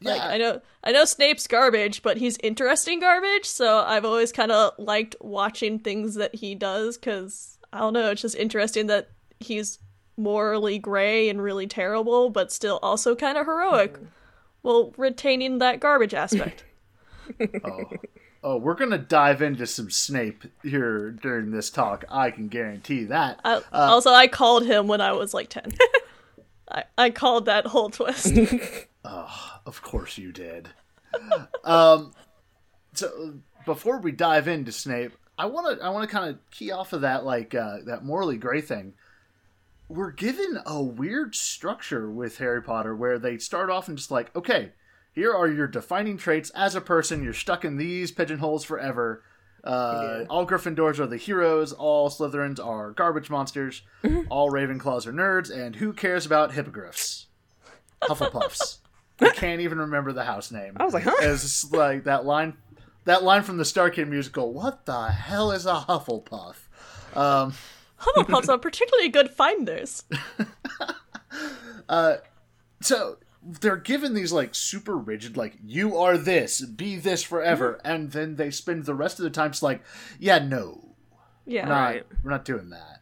Yeah, 0.00 0.12
Like 0.12 0.22
I 0.22 0.38
know 0.38 0.60
I 0.82 0.92
know 0.92 1.04
Snape's 1.04 1.46
garbage, 1.46 2.02
but 2.02 2.16
he's 2.16 2.38
interesting 2.42 3.00
garbage, 3.00 3.44
so 3.44 3.80
I've 3.80 4.04
always 4.04 4.32
kind 4.32 4.50
of 4.50 4.72
liked 4.78 5.16
watching 5.20 5.78
things 5.78 6.14
that 6.14 6.34
he 6.34 6.54
does 6.54 6.96
cuz 6.96 7.58
I 7.72 7.80
don't 7.80 7.92
know, 7.92 8.10
it's 8.10 8.22
just 8.22 8.36
interesting 8.36 8.86
that 8.86 9.10
he's 9.38 9.78
morally 10.16 10.78
gray 10.78 11.28
and 11.28 11.42
really 11.42 11.66
terrible 11.66 12.30
but 12.30 12.52
still 12.52 12.78
also 12.82 13.14
kind 13.14 13.38
of 13.38 13.46
heroic 13.46 13.94
mm-hmm. 13.94 14.06
while 14.62 14.92
retaining 14.96 15.58
that 15.58 15.80
garbage 15.80 16.14
aspect. 16.14 16.64
oh. 17.64 17.90
Oh, 18.42 18.56
we're 18.56 18.74
gonna 18.74 18.98
dive 18.98 19.42
into 19.42 19.66
some 19.66 19.90
Snape 19.90 20.44
here 20.62 21.10
during 21.10 21.50
this 21.50 21.70
talk. 21.70 22.04
I 22.10 22.30
can 22.30 22.48
guarantee 22.48 23.04
that. 23.04 23.40
I, 23.44 23.62
also 23.72 24.10
I 24.10 24.28
called 24.28 24.66
him 24.66 24.86
when 24.86 25.00
I 25.00 25.12
was 25.12 25.34
like 25.34 25.48
10. 25.48 25.72
I, 26.70 26.84
I 26.96 27.10
called 27.10 27.46
that 27.46 27.66
whole 27.66 27.90
twist. 27.90 28.32
Of 29.66 29.82
course 29.82 30.18
you 30.18 30.32
did. 30.32 30.68
um, 31.64 32.12
so 32.92 33.34
before 33.64 33.98
we 33.98 34.12
dive 34.12 34.48
into 34.48 34.72
Snape, 34.72 35.12
I 35.38 35.46
want 35.46 35.78
to 35.78 35.84
I 35.84 35.90
want 35.90 36.08
to 36.08 36.12
kind 36.14 36.28
of 36.28 36.38
key 36.50 36.70
off 36.70 36.92
of 36.92 37.02
that 37.02 37.24
like 37.24 37.54
uh, 37.54 37.78
that 37.86 38.04
morally 38.04 38.36
gray 38.36 38.60
thing. 38.60 38.94
We're 39.88 40.12
given 40.12 40.58
a 40.66 40.82
weird 40.82 41.34
structure 41.34 42.10
with 42.10 42.38
Harry 42.38 42.62
Potter 42.62 42.94
where 42.94 43.18
they 43.18 43.38
start 43.38 43.70
off 43.70 43.88
and 43.88 43.96
just 43.96 44.10
like, 44.10 44.34
okay, 44.36 44.72
here 45.12 45.32
are 45.34 45.48
your 45.48 45.66
defining 45.66 46.16
traits 46.16 46.50
as 46.50 46.74
a 46.74 46.80
person. 46.80 47.22
You're 47.22 47.32
stuck 47.34 47.64
in 47.64 47.76
these 47.76 48.10
pigeonholes 48.12 48.64
forever. 48.64 49.22
Uh, 49.62 50.24
All 50.30 50.46
Gryffindors 50.46 50.98
are 50.98 51.06
the 51.06 51.16
heroes. 51.16 51.72
All 51.72 52.08
Slytherins 52.08 52.64
are 52.64 52.92
garbage 52.92 53.28
monsters. 53.28 53.82
all 54.30 54.50
Ravenclaws 54.50 55.06
are 55.06 55.12
nerds. 55.12 55.50
And 55.50 55.76
who 55.76 55.92
cares 55.92 56.24
about 56.24 56.52
hippogriffs? 56.52 57.26
Hufflepuffs. 58.02 58.78
I 59.20 59.28
can't 59.34 59.60
even 59.60 59.78
remember 59.78 60.12
the 60.12 60.24
house 60.24 60.50
name. 60.50 60.74
I 60.76 60.84
was 60.84 60.94
like, 60.94 61.02
huh? 61.02 61.14
It's 61.20 61.70
like 61.72 62.04
that 62.04 62.24
line, 62.24 62.56
that 63.04 63.22
line 63.22 63.42
from 63.42 63.58
the 63.58 63.64
StarKid 63.64 64.08
musical. 64.08 64.52
What 64.54 64.86
the 64.86 65.08
hell 65.08 65.52
is 65.52 65.66
a 65.66 65.74
Hufflepuff? 65.74 66.54
Um, 67.14 67.52
Hufflepuffs 68.00 68.48
are 68.48 68.56
particularly 68.58 69.10
good 69.10 69.30
finders. 69.30 70.04
so 72.80 73.16
they're 73.42 73.76
given 73.76 74.14
these 74.14 74.32
like 74.32 74.54
super 74.54 74.96
rigid, 74.96 75.36
like 75.36 75.56
you 75.64 75.96
are 75.96 76.18
this, 76.18 76.60
be 76.60 76.96
this 76.96 77.22
forever, 77.22 77.80
Mm-hmm. 77.84 77.90
and 77.92 78.10
then 78.12 78.36
they 78.36 78.50
spend 78.50 78.84
the 78.84 78.94
rest 78.94 79.18
of 79.18 79.22
the 79.24 79.30
time 79.30 79.50
just 79.52 79.62
like, 79.62 79.82
yeah, 80.18 80.38
no, 80.38 80.94
Yeah. 81.46 81.64
not, 81.66 81.80
Right. 81.84 82.06
we're 82.22 82.30
not 82.30 82.44
doing 82.44 82.70
that. 82.70 83.00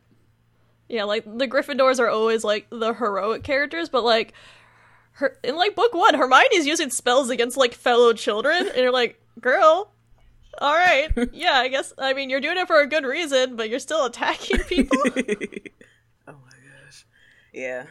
Yeah, 0.88 1.04
like 1.04 1.24
the 1.24 1.46
Gryffindors 1.48 1.98
are 2.00 2.08
always 2.08 2.44
like 2.44 2.66
the 2.70 2.94
heroic 2.94 3.42
characters, 3.42 3.88
but 3.88 4.04
like 4.04 4.32
her 5.12 5.36
in 5.42 5.56
like 5.56 5.74
book 5.74 5.92
one, 5.92 6.14
Hermione's 6.14 6.66
using 6.66 6.90
spells 6.90 7.28
against 7.30 7.56
like 7.56 7.74
fellow 7.74 8.12
children, 8.12 8.68
and 8.68 8.76
you're 8.76 8.92
like, 8.92 9.20
girl, 9.40 9.90
all 10.60 10.74
right, 10.74 11.10
yeah, 11.32 11.54
I 11.56 11.68
guess. 11.68 11.92
I 11.98 12.14
mean, 12.14 12.30
you're 12.30 12.40
doing 12.40 12.56
it 12.56 12.66
for 12.68 12.80
a 12.80 12.86
good 12.86 13.04
reason, 13.04 13.54
but 13.56 13.68
you're 13.68 13.80
still 13.80 14.06
attacking 14.06 14.60
people. 14.60 14.96
oh 15.06 15.12
my 16.26 16.56
gosh. 16.84 17.04
Yeah. 17.52 17.84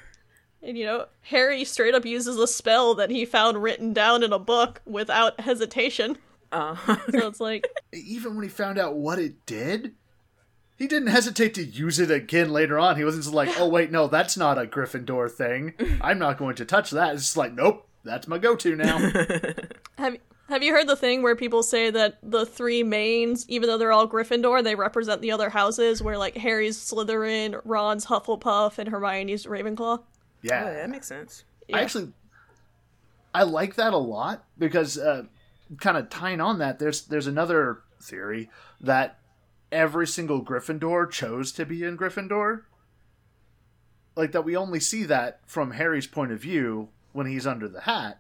And 0.62 0.78
you 0.78 0.86
know, 0.86 1.06
Harry 1.22 1.64
straight 1.64 1.96
up 1.96 2.06
uses 2.06 2.38
a 2.38 2.48
spell 2.48 2.96
that 2.96 3.10
he 3.10 3.26
found 3.26 3.62
written 3.62 3.94
down 3.94 4.24
in 4.24 4.34
a 4.34 4.40
book 4.40 4.82
without 4.86 5.40
hesitation. 5.42 6.18
Uh, 6.52 6.76
So 7.12 7.28
it's 7.28 7.40
like, 7.40 7.68
Even 7.94 8.36
when 8.36 8.44
he 8.44 8.50
found 8.50 8.78
out 8.78 8.96
what 8.96 9.20
it 9.20 9.46
did, 9.46 9.96
he 10.78 10.88
didn't 10.88 11.10
hesitate 11.10 11.54
to 11.56 11.64
use 11.64 12.00
it 12.00 12.12
again 12.12 12.52
later 12.52 12.78
on. 12.78 12.98
He 12.98 13.04
wasn't 13.04 13.24
just 13.24 13.36
like, 13.36 13.50
oh 13.60 13.68
wait, 13.68 13.92
no, 13.92 14.08
that's 14.08 14.38
not 14.38 14.58
a 14.58 14.66
Gryffindor 14.66 15.30
thing. 15.32 15.74
I'm 16.02 16.20
not 16.20 16.38
going 16.38 16.56
to 16.58 16.66
touch 16.66 16.92
that. 16.92 17.14
It's 17.14 17.24
just 17.24 17.38
like, 17.38 17.54
nope, 17.54 17.88
that's 18.04 18.28
my 18.28 18.38
go-to 18.38 18.76
now. 18.76 18.98
have 19.98 20.18
have 20.50 20.64
you 20.64 20.72
heard 20.72 20.88
the 20.88 20.96
thing 20.96 21.24
where 21.24 21.36
people 21.36 21.62
say 21.62 21.90
that 21.90 22.20
the 22.24 22.46
three 22.46 22.82
mains, 22.82 23.46
even 23.50 23.68
though 23.68 23.78
they're 23.78 23.92
all 23.92 24.08
Gryffindor, 24.08 24.64
they 24.64 24.76
represent 24.76 25.22
the 25.22 25.32
other 25.32 25.50
houses? 25.50 26.02
Where 26.02 26.18
like 26.18 26.38
Harry's 26.38 26.78
Slytherin, 26.78 27.60
Ron's 27.66 28.06
Hufflepuff, 28.06 28.78
and 28.78 28.88
Hermione's 28.88 29.46
Ravenclaw. 29.46 30.02
Yeah, 30.42 30.66
oh, 30.66 30.74
that 30.74 30.90
makes 30.90 31.08
sense. 31.08 31.44
Yeah. 31.68 31.78
I 31.78 31.82
actually 31.82 32.14
I 33.34 33.44
like 33.44 33.76
that 33.76 33.94
a 33.94 33.98
lot 33.98 34.46
because 34.58 34.98
uh, 34.98 35.24
kind 35.80 35.98
of 35.98 36.10
tying 36.10 36.42
on 36.42 36.60
that 36.60 36.80
there's 36.80 37.02
there's 37.04 37.28
another 37.28 37.82
theory 38.02 38.50
that 38.80 39.20
every 39.72 40.08
single 40.08 40.44
Gryffindor 40.44 41.10
chose 41.12 41.52
to 41.54 41.66
be 41.66 41.84
in 41.84 41.98
Gryffindor. 41.98 42.64
Like 44.16 44.32
that 44.32 44.46
we 44.46 44.56
only 44.56 44.80
see 44.80 45.04
that 45.04 45.42
from 45.46 45.72
Harry's 45.72 46.08
point 46.08 46.32
of 46.32 46.40
view 46.40 46.90
when 47.14 47.28
he's 47.28 47.46
under 47.46 47.68
the 47.68 47.82
hat, 47.82 48.20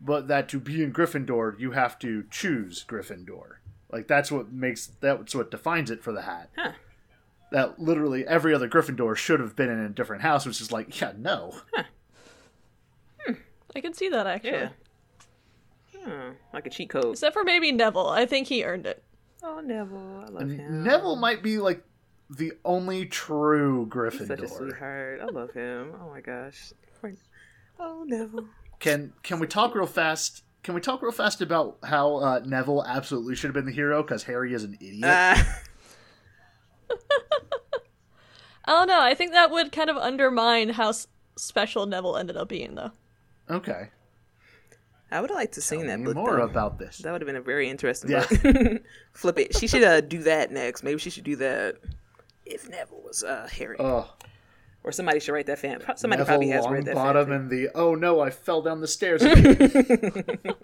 but 0.00 0.28
that 0.28 0.48
to 0.50 0.60
be 0.60 0.82
in 0.82 0.92
Gryffindor 0.92 1.58
you 1.58 1.72
have 1.72 1.98
to 1.98 2.24
choose 2.30 2.84
Gryffindor. 2.88 3.56
Like 3.92 4.06
that's 4.06 4.30
what 4.30 4.52
makes 4.52 4.86
that's 5.00 5.34
what 5.34 5.50
defines 5.50 5.90
it 5.90 6.02
for 6.02 6.12
the 6.12 6.22
hat. 6.22 6.50
Huh. 6.56 6.72
That 7.52 7.80
literally 7.80 8.26
every 8.26 8.54
other 8.54 8.68
Gryffindor 8.68 9.16
should 9.16 9.40
have 9.40 9.56
been 9.56 9.68
in 9.68 9.80
a 9.80 9.88
different 9.88 10.22
house, 10.22 10.46
which 10.46 10.60
is 10.60 10.70
like, 10.70 11.00
yeah, 11.00 11.12
no. 11.16 11.54
I 13.74 13.80
can 13.80 13.94
see 13.94 14.08
that 14.08 14.26
actually. 14.26 14.52
Yeah. 14.52 14.68
Hmm, 15.96 16.30
like 16.52 16.66
a 16.66 16.70
cheat 16.70 16.90
code. 16.90 17.12
Except 17.12 17.34
for 17.34 17.44
maybe 17.44 17.72
Neville. 17.72 18.08
I 18.08 18.26
think 18.26 18.46
he 18.46 18.64
earned 18.64 18.86
it. 18.86 19.02
Oh, 19.42 19.60
Neville. 19.60 20.24
I 20.26 20.30
love 20.30 20.50
him. 20.50 20.84
Neville 20.84 21.16
might 21.16 21.42
be 21.42 21.58
like 21.58 21.82
the 22.30 22.52
only 22.64 23.06
true 23.06 23.90
He's 24.12 24.26
such 24.26 24.40
a 24.40 24.48
sweetheart. 24.48 25.20
I 25.20 25.26
love 25.26 25.52
him. 25.52 25.94
Oh 26.00 26.10
my 26.10 26.20
gosh. 26.20 26.72
Oh, 27.78 28.04
Neville. 28.06 28.46
Can 28.78 29.12
can 29.22 29.40
we 29.40 29.46
talk 29.46 29.74
real 29.74 29.86
fast? 29.86 30.44
Can 30.62 30.74
we 30.74 30.80
talk 30.80 31.02
real 31.02 31.12
fast 31.12 31.40
about 31.40 31.78
how 31.82 32.16
uh, 32.16 32.40
Neville 32.44 32.84
absolutely 32.84 33.34
should 33.34 33.48
have 33.48 33.54
been 33.54 33.66
the 33.66 33.72
hero 33.72 34.02
because 34.02 34.24
Harry 34.24 34.52
is 34.52 34.64
an 34.64 34.76
idiot? 34.80 35.04
Uh, 35.04 35.36
I 38.64 38.72
don't 38.72 38.88
know. 38.88 39.00
I 39.00 39.14
think 39.14 39.32
that 39.32 39.50
would 39.50 39.72
kind 39.72 39.90
of 39.90 39.96
undermine 39.96 40.68
how 40.70 40.90
s- 40.90 41.06
special 41.36 41.86
Neville 41.86 42.16
ended 42.16 42.36
up 42.36 42.48
being, 42.48 42.74
though. 42.74 42.92
okay, 43.48 43.88
I 45.10 45.20
would 45.20 45.30
have 45.30 45.36
liked 45.36 45.54
to 45.54 45.60
seen 45.60 45.80
Tell 45.86 45.88
that 45.98 46.04
book. 46.04 46.14
more 46.14 46.36
though. 46.36 46.42
about 46.44 46.78
this. 46.78 46.98
That 46.98 47.10
would 47.12 47.20
have 47.20 47.26
been 47.26 47.36
a 47.36 47.40
very 47.40 47.68
interesting 47.68 48.10
Yeah. 48.12 48.26
book. 48.28 48.82
Flip 49.12 49.38
it. 49.40 49.56
She 49.56 49.66
should 49.66 49.82
uh, 49.82 50.00
do 50.02 50.22
that 50.24 50.52
next. 50.52 50.82
Maybe 50.84 50.98
she 51.00 51.10
should 51.10 51.24
do 51.24 51.36
that. 51.36 51.76
If 52.46 52.68
Neville 52.68 53.02
was 53.04 53.24
uh, 53.24 53.48
Harry, 53.58 53.76
Oh, 53.80 54.08
or 54.84 54.92
somebody 54.92 55.18
should 55.20 55.32
write 55.32 55.46
that 55.46 55.58
fan. 55.58 55.80
Somebody 55.96 56.20
Neville 56.20 56.26
probably 56.26 56.48
has 56.50 56.66
read 56.68 56.84
that. 56.84 56.96
Longbottom 56.96 57.26
fanfic. 57.26 57.36
and 57.36 57.50
the 57.50 57.68
oh 57.74 57.94
no, 57.94 58.20
I 58.20 58.30
fell 58.30 58.62
down 58.62 58.80
the 58.80 58.88
stairs. 58.88 59.22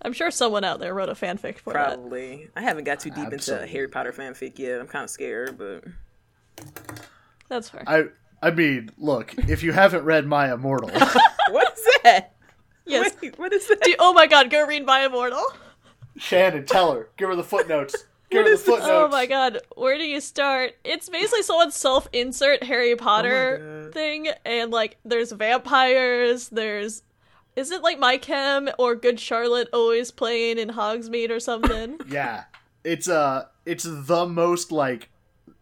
again." 0.00 0.08
I'm 0.08 0.12
sure 0.12 0.30
someone 0.30 0.64
out 0.64 0.80
there 0.80 0.94
wrote 0.94 1.08
a 1.08 1.14
fanfic 1.14 1.58
for 1.58 1.72
that. 1.72 1.94
Probably. 1.94 2.48
I 2.56 2.62
haven't 2.62 2.84
got 2.84 3.00
too 3.00 3.10
deep 3.10 3.32
Absolutely. 3.32 3.64
into 3.64 3.72
Harry 3.72 3.88
Potter 3.88 4.12
fanfic 4.12 4.58
yet. 4.58 4.80
I'm 4.80 4.86
kind 4.86 5.04
of 5.04 5.10
scared, 5.10 5.56
but 5.58 5.84
That's 7.48 7.68
fair. 7.68 7.84
I 7.86 8.04
I 8.42 8.50
mean, 8.50 8.90
look, 8.96 9.34
if 9.48 9.62
you 9.62 9.72
haven't 9.72 10.04
read 10.04 10.26
My 10.26 10.52
Immortal, 10.52 10.90
what 11.50 11.72
is 11.74 11.84
that? 12.04 12.34
yes. 12.86 13.14
Wait, 13.22 13.38
what 13.38 13.52
is 13.52 13.66
that? 13.68 13.80
Do- 13.82 13.94
oh 13.98 14.12
my 14.12 14.26
god, 14.26 14.50
go 14.50 14.66
read 14.66 14.86
My 14.86 15.04
Immortal. 15.04 15.44
Shannon, 16.16 16.64
tell 16.66 16.92
her, 16.92 17.08
give 17.16 17.28
her 17.28 17.36
the 17.36 17.44
footnotes. 17.44 17.94
Give 18.30 18.44
her 18.46 18.52
the 18.52 18.58
footnotes. 18.58 18.88
Oh 18.88 19.08
my 19.08 19.26
god, 19.26 19.58
where 19.74 19.98
do 19.98 20.04
you 20.04 20.20
start? 20.20 20.76
It's 20.84 21.08
basically 21.08 21.42
someone's 21.42 21.74
self 21.74 22.08
insert 22.12 22.62
Harry 22.62 22.92
oh 22.92 22.96
Potter 22.96 23.82
God. 23.86 23.92
thing, 23.92 24.28
and 24.44 24.70
like 24.70 24.98
there's 25.04 25.32
vampires, 25.32 26.48
there's. 26.50 27.02
Is 27.60 27.70
it 27.70 27.82
like 27.82 27.98
My 27.98 28.16
Chem 28.16 28.70
or 28.78 28.94
Good 28.94 29.20
Charlotte 29.20 29.68
always 29.74 30.10
playing 30.10 30.58
in 30.58 30.70
Hogsmeade 30.70 31.28
or 31.30 31.38
something? 31.38 31.98
Yeah, 32.08 32.44
it's 32.82 33.06
uh, 33.06 33.46
it's 33.66 33.84
the 33.84 34.26
most 34.26 34.72
like 34.72 35.10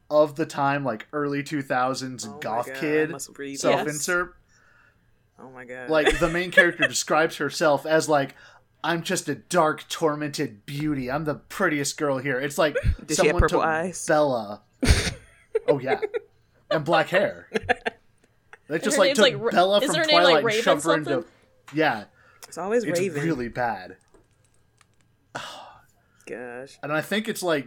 of 0.09 0.37
the 0.37 0.47
time, 0.47 0.85
like 0.85 1.09
early 1.13 1.43
two 1.43 1.61
thousands 1.61 2.25
Oh 2.25 2.39
goth 2.41 2.69
God, 2.69 2.77
kid 2.77 3.21
self 3.59 3.89
insert. 3.89 4.37
Oh 5.41 5.51
my 5.51 5.65
god. 5.65 5.91
Like 5.91 6.21
the 6.21 6.29
main 6.29 6.53
character 6.53 6.87
describes 6.89 7.37
herself 7.39 7.85
as 7.85 8.09
like, 8.09 8.37
"I'm 8.85 9.03
just 9.03 9.29
a 9.29 9.35
dark, 9.35 9.89
tormented 9.89 10.65
beauty. 10.65 11.11
I'm 11.11 11.25
the 11.25 11.35
prettiest 11.35 11.99
girl 11.99 12.19
here." 12.19 12.39
It's 12.39 12.59
like 12.59 12.75
Does 13.05 13.17
she 13.19 13.27
have 13.27 13.35
someone 13.35 13.41
purple 13.41 13.59
took 13.59 13.67
eyes? 13.67 14.07
Bella. 14.07 14.63
oh 15.69 15.81
yeah, 15.81 16.01
and 16.71 16.85
black 16.85 17.09
hair. 17.09 17.49
They 18.69 18.79
just 18.79 18.97
her 18.97 19.03
like 19.03 19.09
name's, 19.09 19.19
took 19.19 19.43
like, 19.43 19.53
Bella 19.53 19.81
is 19.81 19.87
from 19.87 19.97
her 19.97 20.05
name, 20.05 20.15
like, 20.15 20.23
Twilight 20.23 20.37
and 20.37 20.45
Raven 20.47 20.63
shoved 20.63 20.85
her 20.85 20.95
into. 20.95 21.25
Yeah, 21.75 22.05
it's 22.47 22.59
always 22.59 22.85
it's 22.85 22.99
Raven. 22.99 23.23
really 23.25 23.49
bad, 23.49 23.97
Gosh. 26.27 26.79
and 26.83 26.93
I 26.93 27.01
think 27.01 27.29
it's 27.29 27.43
like 27.43 27.67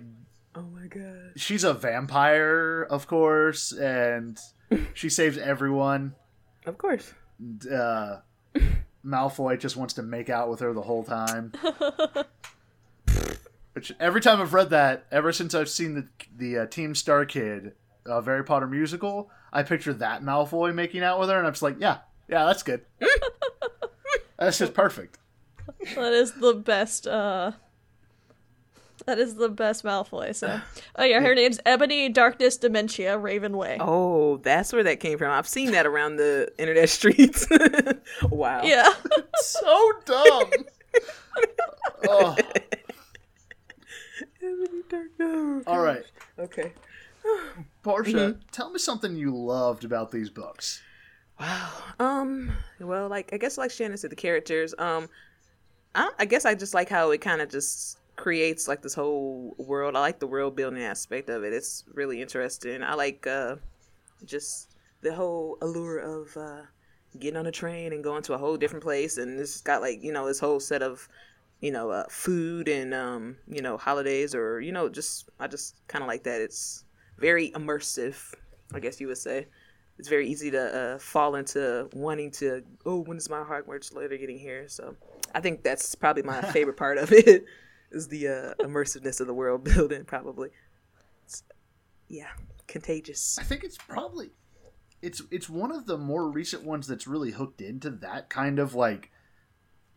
Oh 0.56 0.64
my 0.64 0.88
god. 0.88 1.32
she's 1.36 1.64
a 1.64 1.74
vampire, 1.74 2.84
of 2.90 3.08
course, 3.08 3.72
and 3.72 4.38
she 4.94 5.10
saves 5.10 5.38
everyone. 5.38 6.16
Of 6.66 6.78
course. 6.78 7.14
Uh, 7.72 8.18
Malfoy 9.06 9.60
just 9.60 9.78
wants 9.78 9.94
to 9.96 10.04
make 10.04 10.30
out 10.30 10.50
with 10.50 10.60
her 10.60 10.74
the 10.74 10.82
whole 10.82 11.04
time. 11.04 11.54
Which 13.74 13.94
every 14.00 14.20
time 14.20 14.42
I've 14.42 14.54
read 14.54 14.70
that, 14.72 15.06
ever 15.12 15.32
since 15.32 15.56
I've 15.56 15.70
seen 15.70 15.96
the 15.96 16.08
the 16.36 16.58
uh, 16.60 16.66
Team 16.68 16.94
StarKid 16.94 17.72
uh, 18.06 18.22
Harry 18.22 18.44
Potter 18.44 18.68
musical, 18.68 19.32
I 19.54 19.64
picture 19.64 19.94
that 19.94 20.22
Malfoy 20.24 20.76
making 20.76 21.04
out 21.04 21.20
with 21.20 21.30
her, 21.30 21.38
and 21.38 21.48
I'm 21.48 21.54
just 21.54 21.62
like, 21.64 21.78
yeah, 21.80 22.00
yeah, 22.28 22.46
that's 22.46 22.64
good. 22.64 22.82
That's 24.42 24.58
just 24.58 24.74
perfect. 24.74 25.20
That 25.96 26.14
is 26.14 26.34
the 26.34 26.54
best. 26.56 27.06
uh 27.08 27.52
That 29.06 29.20
is 29.20 29.36
the 29.36 29.50
best 29.50 29.84
Malfoy. 29.84 30.34
So, 30.36 30.60
oh 30.96 31.04
yeah, 31.04 31.22
her 31.22 31.36
name's 31.36 31.60
Ebony 31.66 32.10
Darkness 32.10 32.58
Dementia 32.58 33.18
Raven 33.20 33.56
Way. 33.56 33.78
Oh, 33.80 34.38
that's 34.38 34.74
where 34.74 34.84
that 34.84 35.00
came 35.00 35.18
from. 35.20 35.30
I've 35.32 35.48
seen 35.48 35.72
that 35.74 35.86
around 35.86 36.16
the 36.18 36.52
internet 36.58 36.90
streets. 36.90 37.46
wow. 38.30 38.62
Yeah. 38.64 38.92
So 39.44 39.92
dumb. 40.06 40.50
oh, 42.08 42.36
all 45.68 45.80
right, 45.82 46.04
Okay. 46.40 46.74
Portia, 47.84 48.12
Mm-hmm. 48.18 48.40
tell 48.52 48.72
me 48.72 48.80
something 48.80 49.16
you 49.16 49.36
loved 49.36 49.84
about 49.84 50.12
these 50.12 50.30
books. 50.30 50.82
Wow. 51.42 51.70
Um. 52.00 52.52
Well, 52.80 53.10
like 53.10 53.34
I 53.34 53.38
guess, 53.38 53.58
like 53.58 53.72
Shannon 53.72 53.98
said, 53.98 54.12
the 54.12 54.16
characters. 54.16 54.76
Um. 54.78 55.10
I, 55.96 56.12
I 56.20 56.26
guess 56.26 56.46
I 56.46 56.54
just 56.54 56.76
like 56.76 56.88
how 56.88 57.10
it 57.10 57.20
kind 57.20 57.42
of 57.42 57.50
just 57.50 57.98
creates 58.16 58.68
like 58.68 58.84
this 58.84 58.94
whole 58.94 59.56
world. 59.58 59.96
I 59.96 60.02
like 60.02 60.20
the 60.20 60.28
world 60.28 60.56
building 60.56 60.84
aspect 60.84 61.30
of 61.30 61.44
it. 61.44 61.52
It's 61.52 61.84
really 61.96 62.22
interesting. 62.22 62.84
I 62.84 62.94
like 62.94 63.26
uh, 63.26 63.56
just 64.24 64.76
the 65.02 65.16
whole 65.16 65.58
allure 65.64 65.98
of 65.98 66.38
uh, 66.38 66.62
getting 67.20 67.38
on 67.38 67.48
a 67.48 67.52
train 67.52 67.92
and 67.92 68.04
going 68.04 68.22
to 68.24 68.34
a 68.34 68.38
whole 68.38 68.56
different 68.56 68.84
place, 68.84 69.18
and 69.18 69.40
it's 69.40 69.62
got 69.62 69.82
like 69.82 70.04
you 70.04 70.12
know 70.12 70.28
this 70.28 70.40
whole 70.40 70.60
set 70.60 70.84
of 70.84 71.10
you 71.60 71.72
know 71.72 71.90
uh, 71.90 72.06
food 72.08 72.68
and 72.68 72.94
um, 72.94 73.36
you 73.48 73.64
know 73.64 73.78
holidays 73.78 74.36
or 74.36 74.62
you 74.62 74.72
know 74.72 74.90
just 74.90 75.28
I 75.40 75.48
just 75.48 75.76
kind 75.88 76.04
of 76.04 76.08
like 76.08 76.22
that. 76.26 76.40
It's 76.40 76.86
very 77.18 77.50
immersive, 77.52 78.32
I 78.76 78.80
guess 78.80 79.02
you 79.02 79.08
would 79.08 79.18
say 79.18 79.48
it's 80.02 80.10
very 80.10 80.28
easy 80.28 80.50
to 80.50 80.60
uh, 80.96 80.98
fall 80.98 81.36
into 81.36 81.88
wanting 81.94 82.32
to 82.32 82.64
oh 82.88 83.02
when 83.04 83.18
is 83.18 83.30
my 83.30 83.44
Hogwarts 83.44 83.94
letter 83.94 84.18
getting 84.18 84.40
here? 84.40 84.68
So 84.68 84.96
i 85.36 85.40
think 85.40 85.62
that's 85.64 85.94
probably 85.94 86.24
my 86.24 86.42
favorite 86.56 86.76
part 86.76 86.98
of 86.98 87.12
it 87.12 87.46
is 87.92 88.08
the 88.08 88.28
uh, 88.28 88.54
immersiveness 88.66 89.22
of 89.22 89.28
the 89.28 89.34
world 89.36 89.64
building 89.76 90.04
probably. 90.04 90.48
It's- 91.26 91.44
yeah 92.10 92.30
contagious. 92.68 93.38
I 93.40 93.44
think 93.44 93.64
it's 93.64 93.78
probably 93.78 94.32
it's 95.04 95.22
it's 95.30 95.48
one 95.50 95.72
of 95.72 95.86
the 95.86 95.98
more 96.00 96.28
recent 96.30 96.64
ones 96.64 96.88
that's 96.88 97.06
really 97.06 97.32
hooked 97.32 97.62
into 97.62 97.90
that 97.92 98.30
kind 98.30 98.58
of 98.58 98.74
like 98.74 99.12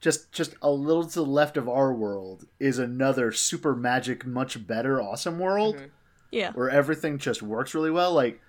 just 0.01 0.33
just 0.33 0.55
a 0.61 0.71
little 0.71 1.05
to 1.07 1.15
the 1.15 1.25
left 1.25 1.57
of 1.57 1.67
our 1.69 1.95
world 1.95 2.45
is 2.61 2.79
another 2.79 3.33
super 3.33 3.75
magic 3.75 4.27
much 4.27 4.67
better 4.67 5.01
awesome 5.01 5.39
world 5.39 5.89
Yeah. 6.31 6.53
where 6.53 6.69
everything 6.69 7.17
just 7.19 7.43
works 7.43 7.75
really 7.75 7.91
well. 7.91 8.13
Like 8.13 8.41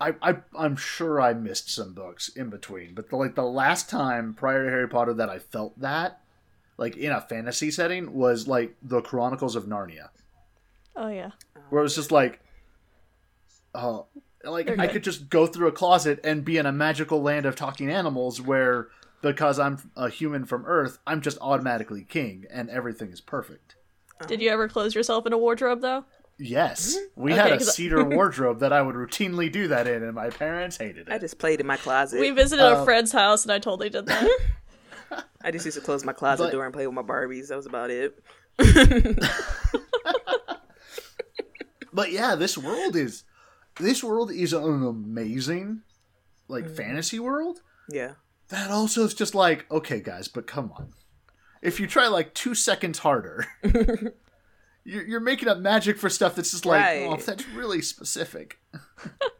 I, 0.00 0.14
I 0.22 0.36
i'm 0.58 0.76
sure 0.76 1.20
i 1.20 1.32
missed 1.34 1.70
some 1.70 1.92
books 1.94 2.28
in 2.28 2.48
between 2.50 2.94
but 2.94 3.10
the, 3.10 3.16
like 3.16 3.34
the 3.34 3.42
last 3.44 3.90
time 3.90 4.34
prior 4.34 4.64
to 4.64 4.70
harry 4.70 4.88
potter 4.88 5.12
that 5.14 5.28
i 5.28 5.38
felt 5.38 5.78
that 5.80 6.20
like 6.78 6.96
in 6.96 7.12
a 7.12 7.20
fantasy 7.20 7.70
setting 7.70 8.14
was 8.14 8.48
like 8.48 8.76
the 8.82 9.02
chronicles 9.02 9.56
of 9.56 9.66
narnia 9.66 10.08
Oh 10.96 11.08
yeah. 11.08 11.30
where 11.68 11.80
it 11.80 11.84
was 11.84 11.94
just 11.94 12.10
like, 12.12 12.40
oh, 13.74 14.06
like 14.44 14.66
They're 14.66 14.80
I 14.80 14.86
good. 14.86 14.92
could 14.94 15.04
just 15.04 15.30
go 15.30 15.46
through 15.46 15.68
a 15.68 15.72
closet 15.72 16.20
and 16.24 16.44
be 16.44 16.58
in 16.58 16.66
a 16.66 16.72
magical 16.72 17.22
land 17.22 17.46
of 17.46 17.56
talking 17.56 17.88
animals 17.90 18.40
where 18.40 18.88
because 19.22 19.58
I'm 19.58 19.90
a 19.96 20.08
human 20.08 20.44
from 20.44 20.64
Earth, 20.66 20.98
I'm 21.06 21.20
just 21.20 21.38
automatically 21.40 22.04
king 22.04 22.44
and 22.50 22.68
everything 22.70 23.12
is 23.12 23.20
perfect. 23.20 23.76
Uh-huh. 24.18 24.26
Did 24.26 24.42
you 24.42 24.50
ever 24.50 24.68
close 24.68 24.94
yourself 24.94 25.26
in 25.26 25.32
a 25.32 25.38
wardrobe 25.38 25.80
though? 25.80 26.04
Yes, 26.42 26.96
we 27.16 27.32
Okay, 27.34 27.40
had 27.50 27.52
a 27.52 27.60
cedar 27.60 28.02
wardrobe 28.16 28.60
that 28.60 28.72
I 28.72 28.80
would 28.80 28.94
routinely 28.96 29.52
do 29.52 29.68
that 29.68 29.86
in, 29.86 30.02
and 30.02 30.14
my 30.14 30.30
parents 30.30 30.78
hated 30.78 31.08
it. 31.08 31.12
i 31.12 31.18
just 31.18 31.38
played 31.38 31.60
in 31.60 31.66
my 31.66 31.76
closet 31.76 32.18
We 32.18 32.30
visited 32.30 32.64
Um, 32.64 32.80
a 32.80 32.84
friend's 32.86 33.12
house 33.12 33.42
and 33.44 33.52
I 33.52 33.58
totally 33.58 33.90
did 33.90 34.06
that. 34.06 34.38
i 35.42 35.50
just 35.50 35.64
used 35.66 35.76
to 35.76 35.84
close 35.84 36.02
my 36.04 36.12
closet 36.14 36.44
But- 36.44 36.52
door 36.52 36.64
and 36.64 36.72
play 36.72 36.86
with 36.86 36.94
my 36.94 37.02
barbies 37.02 37.48
that 37.48 37.56
was 37.56 37.66
about 37.66 37.90
it 37.90 38.18
But 41.92 42.12
yeah, 42.12 42.36
this 42.36 42.56
world 42.56 42.94
is 42.96 43.24
this 43.78 44.02
world 44.04 44.30
is 44.30 44.52
an 44.52 44.84
amazing 44.86 45.82
like 46.48 46.64
Mm-hmm. 46.64 46.74
fantasy 46.74 47.18
world. 47.20 47.60
yeah 47.88 48.12
that 48.48 48.70
also 48.70 49.04
is 49.04 49.14
just 49.14 49.34
like 49.34 49.70
okay 49.70 50.00
guys 50.00 50.26
but 50.28 50.46
come 50.46 50.72
on 50.76 50.92
if 51.62 51.78
you 51.80 51.86
try 51.86 52.06
like 52.08 52.34
two 52.34 52.54
seconds 52.54 52.98
harder 53.00 53.46
you're, 54.84 55.04
you're 55.04 55.20
making 55.20 55.48
up 55.48 55.58
magic 55.58 55.98
for 55.98 56.08
stuff 56.08 56.34
that's 56.34 56.50
just 56.50 56.66
like 56.66 56.84
oh 57.02 57.16
that's 57.16 57.46
really 57.48 57.82
specific. 57.82 58.58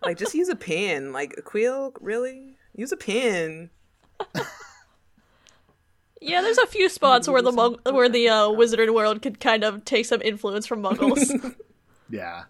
Like 0.02 0.16
just 0.16 0.34
use 0.34 0.48
a 0.48 0.56
pen. 0.56 1.12
Like 1.12 1.34
a 1.36 1.42
quill 1.42 1.92
really? 2.00 2.56
Use 2.74 2.90
a 2.92 2.96
pen. 2.96 3.68
Yeah, 6.20 6.42
there's 6.42 6.58
a 6.58 6.66
few 6.66 6.88
spots 6.88 7.28
where 7.28 7.40
the 7.40 7.52
mug- 7.52 7.80
where 7.90 8.08
the 8.08 8.28
uh, 8.28 8.48
wizarding 8.48 8.94
world 8.94 9.22
could 9.22 9.40
kind 9.40 9.64
of 9.64 9.84
take 9.84 10.04
some 10.04 10.20
influence 10.20 10.66
from 10.66 10.82
muggles. 10.82 11.54
yeah. 12.10 12.44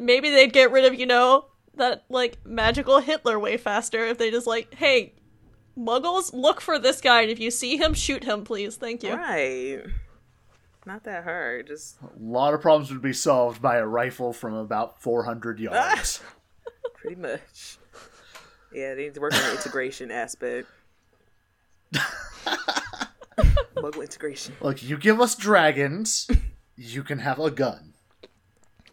Maybe 0.00 0.30
they'd 0.30 0.52
get 0.52 0.70
rid 0.70 0.86
of, 0.86 0.98
you 0.98 1.06
know, 1.06 1.46
that 1.74 2.04
like 2.08 2.38
magical 2.46 3.00
Hitler 3.00 3.38
way 3.38 3.58
faster 3.58 4.04
if 4.06 4.16
they 4.16 4.30
just 4.30 4.46
like, 4.46 4.74
hey, 4.74 5.12
muggles, 5.78 6.32
look 6.32 6.62
for 6.62 6.78
this 6.78 7.00
guy 7.02 7.22
and 7.22 7.30
if 7.30 7.38
you 7.38 7.50
see 7.50 7.76
him, 7.76 7.92
shoot 7.92 8.24
him, 8.24 8.42
please. 8.42 8.76
Thank 8.76 9.02
you. 9.02 9.14
right 9.14 9.82
not 10.86 11.04
that 11.04 11.24
hard 11.24 11.66
just 11.66 11.96
a 12.02 12.06
lot 12.18 12.54
of 12.54 12.60
problems 12.60 12.90
would 12.92 13.02
be 13.02 13.12
solved 13.12 13.60
by 13.62 13.76
a 13.76 13.86
rifle 13.86 14.32
from 14.32 14.54
about 14.54 15.00
400 15.02 15.58
yards 15.60 16.20
Pretty 16.94 17.20
much. 17.20 17.76
Yeah, 18.72 18.94
they 18.94 19.02
need 19.04 19.14
to 19.14 19.20
work 19.20 19.34
on 19.34 19.42
the 19.42 19.52
integration 19.52 20.10
aspect. 20.10 20.68
Muggle 23.76 24.00
integration. 24.00 24.54
look 24.60 24.82
you 24.82 24.96
give 24.96 25.20
us 25.20 25.34
dragons 25.34 26.30
you 26.76 27.02
can 27.02 27.18
have 27.18 27.38
a 27.38 27.50
gun 27.50 27.92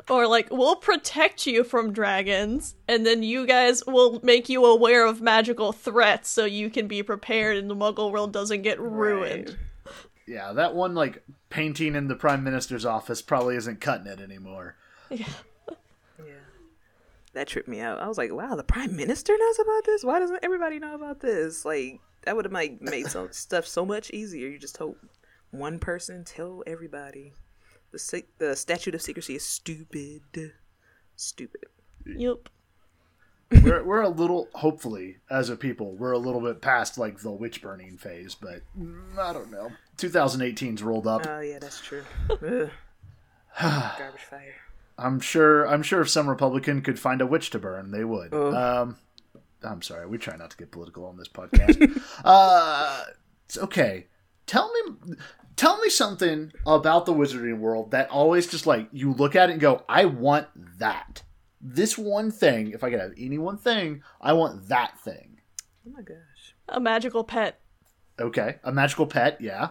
Or 0.10 0.28
like, 0.28 0.50
we'll 0.52 0.76
protect 0.76 1.48
you 1.48 1.64
from 1.64 1.94
dragons, 1.94 2.76
and 2.88 3.06
then 3.06 3.24
you 3.24 3.48
guys 3.48 3.82
will 3.88 4.20
make 4.24 4.50
you 4.50 4.66
aware 4.66 5.06
of 5.06 5.22
magical 5.22 5.72
threats 5.72 6.30
so 6.30 6.44
you 6.44 6.70
can 6.70 6.88
be 6.88 7.02
prepared 7.02 7.56
and 7.56 7.70
the 7.70 7.76
muggle 7.76 8.12
world 8.12 8.34
doesn't 8.34 8.64
get 8.64 8.80
ruined. 8.80 9.58
Yeah 10.32 10.54
that 10.54 10.74
one 10.76 10.94
like 10.96 11.24
painting 11.50 11.96
in 11.96 12.08
the 12.08 12.16
prime 12.16 12.44
minister's 12.44 12.86
office 12.86 13.22
probably 13.22 13.56
isn't 13.56 13.82
cutting 13.82 14.08
it 14.08 14.20
anymore 14.22 14.76
Yeah. 15.10 15.26
yeah. 16.20 16.34
That 17.34 17.48
tripped 17.48 17.68
me 17.68 17.80
out. 17.80 18.00
I 18.00 18.08
was 18.08 18.18
like, 18.18 18.32
wow, 18.34 18.56
the 18.56 18.64
prime 18.64 18.96
minister 18.96 19.34
knows 19.38 19.60
about 19.60 19.86
this? 19.86 20.04
Why 20.04 20.20
doesn't 20.20 20.44
everybody 20.44 20.80
know 20.80 20.96
about 20.96 21.20
this? 21.22 21.64
Like, 21.66 22.00
that 22.24 22.36
would 22.36 22.46
have 22.46 22.52
like, 22.54 22.82
made 22.82 23.08
some 23.08 23.32
stuff 23.32 23.66
so 23.66 23.86
much 23.86 24.10
easier. 24.12 24.48
You 24.50 24.58
just 24.60 24.76
told 24.76 24.96
one 25.52 25.80
person, 25.80 26.24
tell 26.26 26.62
everybody. 26.68 27.32
The, 27.92 28.00
se- 28.00 28.26
the 28.38 28.56
statute 28.56 28.96
of 28.96 29.02
secrecy 29.02 29.36
is 29.36 29.46
stupid. 29.46 30.22
Stupid. 31.16 31.66
Yep. 32.06 32.50
we're, 33.64 33.84
we're 33.84 34.02
a 34.02 34.10
little 34.10 34.48
hopefully 34.54 35.18
as 35.30 35.50
a 35.50 35.56
people 35.58 35.94
we're 35.98 36.14
a 36.14 36.18
little 36.18 36.40
bit 36.42 36.62
past 36.62 36.98
like 36.98 37.20
the 37.20 37.32
witch 37.32 37.62
burning 37.62 37.98
phase 37.98 38.34
but 38.34 38.62
mm, 38.80 39.18
i 39.20 39.34
don't 39.34 39.52
know 39.52 39.70
2018's 39.98 40.82
rolled 40.84 41.08
up 41.08 41.26
Oh, 41.28 41.40
yeah, 41.42 41.60
that's 41.60 41.80
true. 41.82 42.04
Garbage 43.60 44.22
fire. 44.30 44.56
i'm 44.98 45.20
sure 45.20 45.66
i'm 45.68 45.84
sure 45.84 46.02
if 46.02 46.10
some 46.10 46.30
republican 46.30 46.82
could 46.82 46.98
find 47.00 47.22
a 47.22 47.26
witch 47.28 47.50
to 47.50 47.60
burn 47.60 47.92
they 47.92 48.04
would 48.06 48.34
Ugh. 48.34 48.54
um 48.54 48.98
i'm 49.64 49.82
sorry 49.82 50.08
we 50.08 50.18
try 50.18 50.36
not 50.38 50.52
to 50.52 50.58
get 50.58 50.72
political 50.72 51.06
on 51.06 51.18
this 51.18 51.28
podcast 51.28 52.02
uh 52.24 53.04
it's 53.46 53.58
okay 53.58 54.08
tell 54.48 54.72
me 54.74 55.16
tell 55.58 55.80
me 55.82 55.90
something 55.90 56.52
about 56.66 57.06
the 57.06 57.14
wizarding 57.14 57.60
world 57.60 57.92
that 57.92 58.10
always 58.10 58.48
just 58.48 58.66
like 58.66 58.88
you 58.94 59.12
look 59.14 59.36
at 59.36 59.50
it 59.50 59.54
and 59.54 59.62
go 59.62 59.84
i 59.90 60.06
want 60.06 60.48
that 60.80 61.24
this 61.60 61.98
one 61.98 62.32
thing 62.32 62.72
if 62.72 62.84
i 62.86 62.90
could 62.90 63.00
have 63.02 63.14
any 63.18 63.38
one 63.38 63.58
thing 63.58 64.02
i 64.22 64.32
want 64.34 64.68
that 64.70 64.98
thing 65.00 65.28
Oh, 65.84 65.90
my 65.90 66.04
gosh. 66.04 66.54
A 66.70 66.80
magical 66.80 67.24
pet. 67.24 67.60
Okay, 68.20 68.58
a 68.64 68.72
magical 68.72 69.08
pet, 69.08 69.42
yeah. 69.42 69.70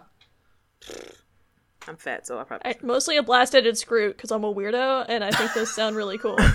I'm 1.89 1.97
fat, 1.97 2.27
so 2.27 2.39
I 2.39 2.45
probably. 2.45 2.71
I, 2.71 2.77
mostly 2.83 3.17
a 3.17 3.23
blast-ended 3.23 3.75
skrewt 3.75 4.17
because 4.17 4.31
I'm 4.31 4.45
a 4.45 4.55
weirdo 4.55 5.07
and 5.09 5.25
I 5.25 5.31
think 5.31 5.55
those 5.55 5.75
sound 5.75 5.97
really 5.97 6.19
cool. 6.19 6.37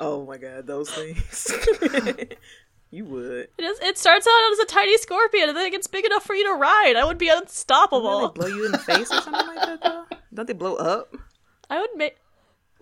Oh 0.00 0.24
my 0.24 0.38
god, 0.38 0.66
those 0.66 0.90
things. 0.90 1.52
you 2.90 3.04
would. 3.04 3.48
It, 3.58 3.62
is, 3.62 3.78
it 3.80 3.98
starts 3.98 4.26
out 4.26 4.52
as 4.52 4.58
a 4.60 4.64
tiny 4.64 4.96
scorpion 4.96 5.50
and 5.50 5.56
then 5.56 5.66
it 5.66 5.70
gets 5.72 5.86
big 5.86 6.06
enough 6.06 6.24
for 6.24 6.34
you 6.34 6.44
to 6.46 6.54
ride. 6.54 6.94
I 6.96 7.04
would 7.04 7.18
be 7.18 7.26
Don't 7.26 7.42
unstoppable. 7.42 8.28
they 8.28 8.32
blow 8.32 8.46
you 8.46 8.64
in 8.64 8.72
the 8.72 8.78
face 8.78 9.12
or 9.12 9.20
something 9.20 9.46
like 9.46 9.56
that, 9.56 9.82
though? 9.82 10.06
Don't 10.34 10.46
they 10.46 10.54
blow 10.54 10.76
up? 10.76 11.14
I 11.68 11.80
would 11.80 11.90
make. 11.94 12.16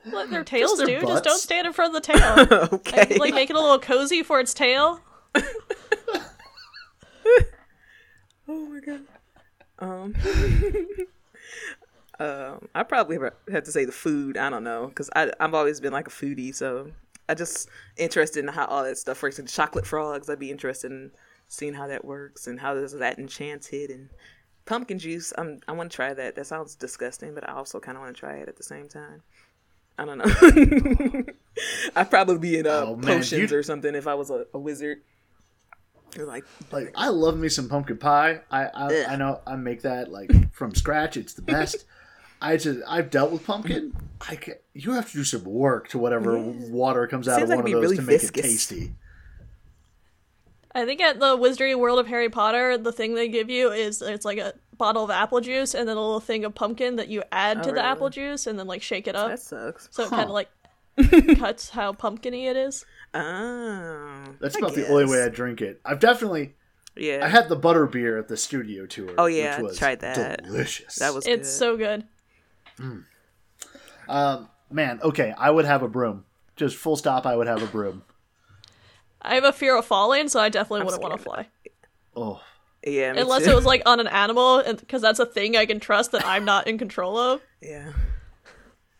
Let 0.04 0.30
their 0.30 0.44
tails 0.44 0.78
their 0.78 0.86
do. 0.86 1.00
Just 1.06 1.24
don't 1.24 1.40
stand 1.40 1.66
in 1.66 1.72
front 1.72 1.94
of 1.94 2.02
the 2.02 2.12
tail. 2.12 2.68
okay. 2.72 2.98
Like, 2.98 3.18
like 3.18 3.34
make 3.34 3.50
it 3.50 3.56
a 3.56 3.60
little 3.60 3.80
cozy 3.80 4.22
for 4.22 4.38
its 4.38 4.54
tail. 4.54 5.00
oh 5.34 5.44
my 8.46 8.80
god. 8.80 9.00
Um. 9.80 10.14
um, 12.20 12.68
I 12.74 12.82
probably 12.82 13.18
have 13.50 13.64
to 13.64 13.72
say 13.72 13.84
the 13.84 13.92
food. 13.92 14.36
I 14.36 14.50
don't 14.50 14.64
know 14.64 14.88
because 14.88 15.08
I 15.14 15.30
I've 15.40 15.54
always 15.54 15.80
been 15.80 15.92
like 15.92 16.08
a 16.08 16.10
foodie, 16.10 16.54
so 16.54 16.90
I 17.28 17.34
just 17.34 17.68
interested 17.96 18.40
in 18.44 18.48
how 18.48 18.66
all 18.66 18.84
that 18.84 18.98
stuff 18.98 19.22
works. 19.22 19.38
And 19.38 19.48
chocolate 19.48 19.86
frogs, 19.86 20.28
I'd 20.28 20.38
be 20.38 20.50
interested 20.50 20.90
in 20.90 21.12
seeing 21.48 21.74
how 21.74 21.86
that 21.86 22.04
works 22.04 22.46
and 22.46 22.58
how 22.60 22.74
does 22.74 22.92
that 22.92 23.18
enchanted 23.18 23.90
and 23.90 24.08
pumpkin 24.66 24.98
juice. 24.98 25.32
I'm, 25.38 25.60
I 25.68 25.72
want 25.72 25.90
to 25.90 25.96
try 25.96 26.12
that. 26.12 26.34
That 26.34 26.46
sounds 26.46 26.74
disgusting, 26.74 27.34
but 27.34 27.48
I 27.48 27.52
also 27.54 27.80
kind 27.80 27.96
of 27.96 28.02
want 28.02 28.14
to 28.16 28.20
try 28.20 28.34
it 28.36 28.48
at 28.48 28.56
the 28.56 28.62
same 28.62 28.88
time. 28.88 29.22
I 29.96 30.04
don't 30.04 30.18
know. 30.18 31.24
I'd 31.96 32.10
probably 32.10 32.38
be 32.38 32.58
in 32.58 32.66
uh, 32.66 32.84
Oh, 32.86 32.96
man, 32.96 33.18
potions 33.18 33.32
you'd- 33.32 33.54
or 33.54 33.62
something 33.62 33.94
if 33.94 34.06
I 34.06 34.14
was 34.14 34.30
a, 34.30 34.46
a 34.54 34.58
wizard. 34.58 35.02
Or 36.18 36.24
like, 36.24 36.44
Like 36.72 36.92
I 36.94 37.08
love 37.08 37.36
me 37.38 37.48
some 37.48 37.68
pumpkin 37.68 37.98
pie. 37.98 38.40
I 38.50 38.64
I, 38.66 39.04
I 39.10 39.16
know 39.16 39.40
I 39.46 39.56
make 39.56 39.82
that 39.82 40.10
like 40.12 40.30
from 40.54 40.74
scratch. 40.74 41.16
It's 41.16 41.34
the 41.34 41.42
best. 41.42 41.84
I 42.40 42.56
just 42.56 42.80
I've 42.86 43.10
dealt 43.10 43.32
with 43.32 43.44
pumpkin. 43.44 43.92
I 44.28 44.36
can, 44.36 44.54
you 44.72 44.92
have 44.92 45.08
to 45.10 45.16
do 45.18 45.24
some 45.24 45.42
work 45.44 45.88
to 45.88 45.98
whatever 45.98 46.38
water 46.38 47.06
comes 47.08 47.26
out 47.28 47.36
Seems 47.38 47.50
of 47.50 47.56
like 47.56 47.64
one 47.64 47.66
it'd 47.66 47.76
of 47.76 47.82
those 47.82 47.90
really 47.90 47.96
to 47.96 48.02
make 48.02 48.20
viscous. 48.20 48.44
it 48.44 48.48
tasty. 48.48 48.92
I 50.74 50.84
think 50.84 51.00
at 51.00 51.18
the 51.18 51.36
Wizarding 51.36 51.78
World 51.78 51.98
of 51.98 52.06
Harry 52.06 52.28
Potter, 52.28 52.78
the 52.78 52.92
thing 52.92 53.14
they 53.14 53.28
give 53.28 53.48
you 53.50 53.72
is 53.72 54.02
it's 54.02 54.24
like 54.24 54.38
a 54.38 54.54
bottle 54.76 55.02
of 55.02 55.10
apple 55.10 55.40
juice 55.40 55.74
and 55.74 55.88
then 55.88 55.96
a 55.96 56.00
little 56.00 56.20
thing 56.20 56.44
of 56.44 56.54
pumpkin 56.54 56.96
that 56.96 57.08
you 57.08 57.22
add 57.32 57.58
Oh, 57.58 57.62
to 57.64 57.72
the 57.72 57.82
apple 57.82 58.10
juice 58.10 58.46
and 58.46 58.56
then 58.58 58.68
like 58.68 58.82
shake 58.82 59.08
it 59.08 59.16
up. 59.16 59.28
that 59.30 59.40
sucks. 59.40 59.88
So 59.90 60.04
it 60.04 60.10
kind 60.10 60.22
of 60.24 60.30
like 60.30 60.48
cuts 61.38 61.70
how 61.70 61.92
pumpkiny 61.92 62.46
it 62.46 62.56
is. 62.56 62.84
Oh, 63.14 64.24
That's 64.40 64.56
I 64.56 64.58
about 64.58 64.74
the 64.74 64.88
only 64.88 65.06
way. 65.06 65.22
I 65.22 65.28
drink 65.28 65.60
it. 65.62 65.80
I've 65.84 66.00
definitely 66.00 66.54
Yeah, 66.96 67.20
I 67.24 67.28
had 67.28 67.48
the 67.48 67.56
butter 67.56 67.86
beer 67.86 68.18
at 68.18 68.28
the 68.28 68.36
studio 68.36 68.86
tour. 68.86 69.10
Oh, 69.18 69.26
yeah, 69.26 69.56
which 69.58 69.68
was 69.70 69.78
tried 69.78 70.00
that. 70.00 70.44
Delicious. 70.44 70.96
that 70.96 71.14
was 71.14 71.26
It's 71.26 71.48
good. 71.48 71.54
so 71.58 71.76
good. 71.76 72.04
um 74.08 74.48
man. 74.70 75.00
Okay, 75.02 75.32
I 75.36 75.50
would 75.50 75.64
have 75.64 75.82
a 75.82 75.88
broom. 75.88 76.24
Just 76.56 76.76
full 76.76 76.96
stop. 76.96 77.26
I 77.26 77.36
would 77.36 77.46
have 77.46 77.62
a 77.62 77.66
broom. 77.66 78.02
I 79.22 79.34
have 79.34 79.44
a 79.44 79.52
fear 79.52 79.76
of 79.76 79.84
falling, 79.84 80.28
so 80.28 80.40
I 80.40 80.48
definitely 80.48 80.80
I'm 80.80 80.86
wouldn't 80.86 81.02
want 81.02 81.16
to 81.16 81.22
fly. 81.22 81.48
Oh, 82.16 82.40
yeah, 82.86 83.12
Unless 83.16 83.44
too. 83.44 83.50
it 83.50 83.54
was 83.54 83.64
like 83.64 83.82
on 83.86 84.00
an 84.00 84.06
animal, 84.24 84.62
because 84.64 85.02
that's 85.02 85.18
a 85.18 85.26
thing 85.26 85.56
I 85.56 85.66
can 85.66 85.80
trust 85.80 86.12
that 86.12 86.24
I'm 86.24 86.44
not 86.44 86.66
in 86.68 86.78
control 86.78 87.16
of. 87.18 87.40
Yeah. 87.60 87.92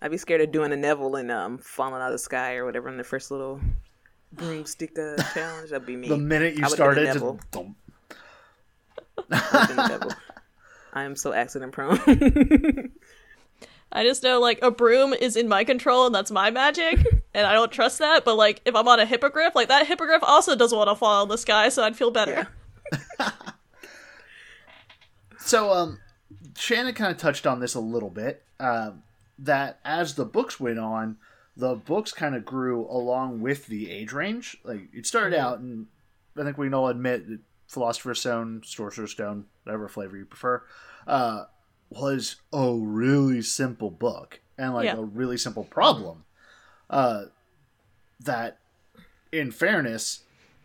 I'd 0.01 0.11
be 0.11 0.17
scared 0.17 0.41
of 0.41 0.53
doing 0.53 0.73
a 0.73 0.77
Neville 0.77 1.17
and 1.17 1.31
um 1.31 1.59
falling 1.59 2.01
out 2.01 2.07
of 2.07 2.13
the 2.13 2.19
sky 2.19 2.57
or 2.57 2.65
whatever 2.65 2.89
in 2.89 2.97
the 2.97 3.05
first 3.05 3.31
little 3.31 3.61
broomstick 4.33 4.99
uh, 4.99 5.21
challenge. 5.35 5.71
That'd 5.71 5.87
be 5.87 5.97
me. 5.97 6.09
the 6.09 6.19
minute 6.19 6.57
you 6.57 6.65
I 6.65 6.69
started, 6.69 7.07
just 7.07 7.15
devil. 7.15 7.41
thump. 7.53 7.77
I've 9.31 9.69
been 9.69 9.77
the 9.77 9.89
devil. 9.89 10.13
I 10.93 11.03
am 11.05 11.17
so 11.17 11.33
accident 11.33 11.73
prone. 11.73 11.99
I 13.93 14.05
just 14.05 14.23
know 14.23 14.41
like 14.41 14.59
a 14.63 14.71
broom 14.71 15.15
is 15.15 15.37
in 15.37 15.49
my 15.49 15.65
control 15.65 16.07
and 16.07 16.15
that's 16.15 16.31
my 16.31 16.51
magic, 16.51 16.99
and 17.35 17.47
I 17.47 17.53
don't 17.53 17.73
trust 17.73 17.99
that. 17.99 18.25
But 18.25 18.37
like 18.37 18.61
if 18.65 18.75
I'm 18.75 18.87
on 18.89 19.01
a 19.01 19.07
hippogriff, 19.07 19.55
like 19.55 19.69
that 19.69 19.87
hippogriff 19.87 20.23
also 20.23 20.55
doesn't 20.57 20.77
want 20.77 20.89
to 20.89 20.95
fall 20.95 21.23
in 21.23 21.29
the 21.29 21.39
sky, 21.39 21.69
so 21.69 21.83
I'd 21.83 21.97
feel 21.97 22.11
better. 22.11 22.49
Yeah. 23.19 23.31
So, 25.49 25.73
um, 25.73 25.99
Shannon 26.59 26.93
kind 26.93 27.11
of 27.11 27.17
touched 27.17 27.47
on 27.47 27.59
this 27.59 27.75
a 27.75 27.81
little 27.81 28.11
bit. 28.11 28.43
Um, 28.61 29.03
that 29.39 29.79
as 29.85 30.15
the 30.15 30.25
books 30.25 30.59
went 30.59 30.79
on, 30.79 31.17
the 31.57 31.75
books 31.75 32.13
kind 32.13 32.35
of 32.35 32.45
grew 32.45 32.87
along 32.87 33.41
with 33.41 33.67
the 33.67 33.91
age 33.91 34.13
range. 34.13 34.57
Like 34.65 34.89
it 34.93 35.07
started 35.07 35.37
out, 35.39 35.59
and 35.59 35.87
I 36.37 36.43
think 36.45 36.57
we 36.59 36.67
can 36.67 36.75
all 36.75 36.89
admit 36.89 37.29
that 37.29 37.41
Philosopher's 37.67 38.21
Stone, 38.21 38.63
Sorcerer's 38.65 39.11
Stone, 39.13 39.47
whatever 39.65 39.89
flavor 39.89 40.17
you 40.17 40.25
prefer, 40.25 40.63
uh, 41.07 41.45
was 41.91 42.37
a 42.53 42.73
really 42.75 43.43
simple 43.43 43.91
book 43.91 44.41
and 44.57 44.75
like 44.75 44.85
Yeah. 44.87 44.97
a 44.97 45.03
really 45.03 45.37
simple 45.37 45.65
problem. 45.65 46.25
Uh, 46.91 47.25
that, 48.21 48.59
in 49.33 49.51
fairness, 49.51 50.25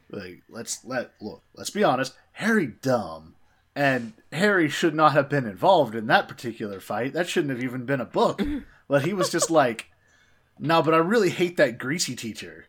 like 0.10 0.42
let's 0.50 0.84
let 0.86 1.12
look. 1.22 1.44
Let's 1.56 1.70
be 1.70 1.84
honest. 1.84 2.14
Harry 2.34 2.68
dumb, 2.68 3.36
and 3.76 4.14
Harry 4.32 4.70
should 4.70 4.94
not 4.96 5.14
have 5.14 5.30
been 5.30 5.46
involved 5.46 5.96
in 5.96 6.08
that 6.08 6.28
particular 6.28 6.80
fight. 6.80 7.14
That 7.14 7.28
shouldn't 7.30 7.54
have 7.54 7.64
even 7.64 7.86
been 7.86 8.02
a 8.02 8.06
book. 8.06 8.42
But 8.90 9.06
he 9.06 9.14
was 9.14 9.30
just 9.30 9.50
like, 9.50 9.88
no, 10.60 10.84
but 10.84 10.94
I 10.94 10.98
really 10.98 11.30
hate 11.30 11.56
that 11.58 11.80
greasy 11.80 12.16
teacher. 12.18 12.68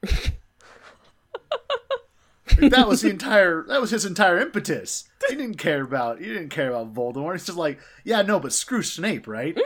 That 2.59 2.89
was 2.89 3.03
the 3.03 3.11
entire. 3.11 3.65
That 3.65 3.81
was 3.81 3.91
his 3.91 4.05
entire 4.05 4.39
impetus. 4.39 5.09
He 5.29 5.35
didn't 5.35 5.59
care 5.59 5.83
about. 5.83 6.21
He 6.21 6.27
didn't 6.27 6.51
care 6.51 6.71
about 6.71 6.95
Voldemort. 6.95 7.33
He's 7.33 7.47
just 7.47 7.59
like, 7.59 7.81
yeah, 8.05 8.23
no, 8.23 8.39
but 8.39 8.53
screw 8.53 8.83
Snape, 8.83 9.27
right? 9.27 9.59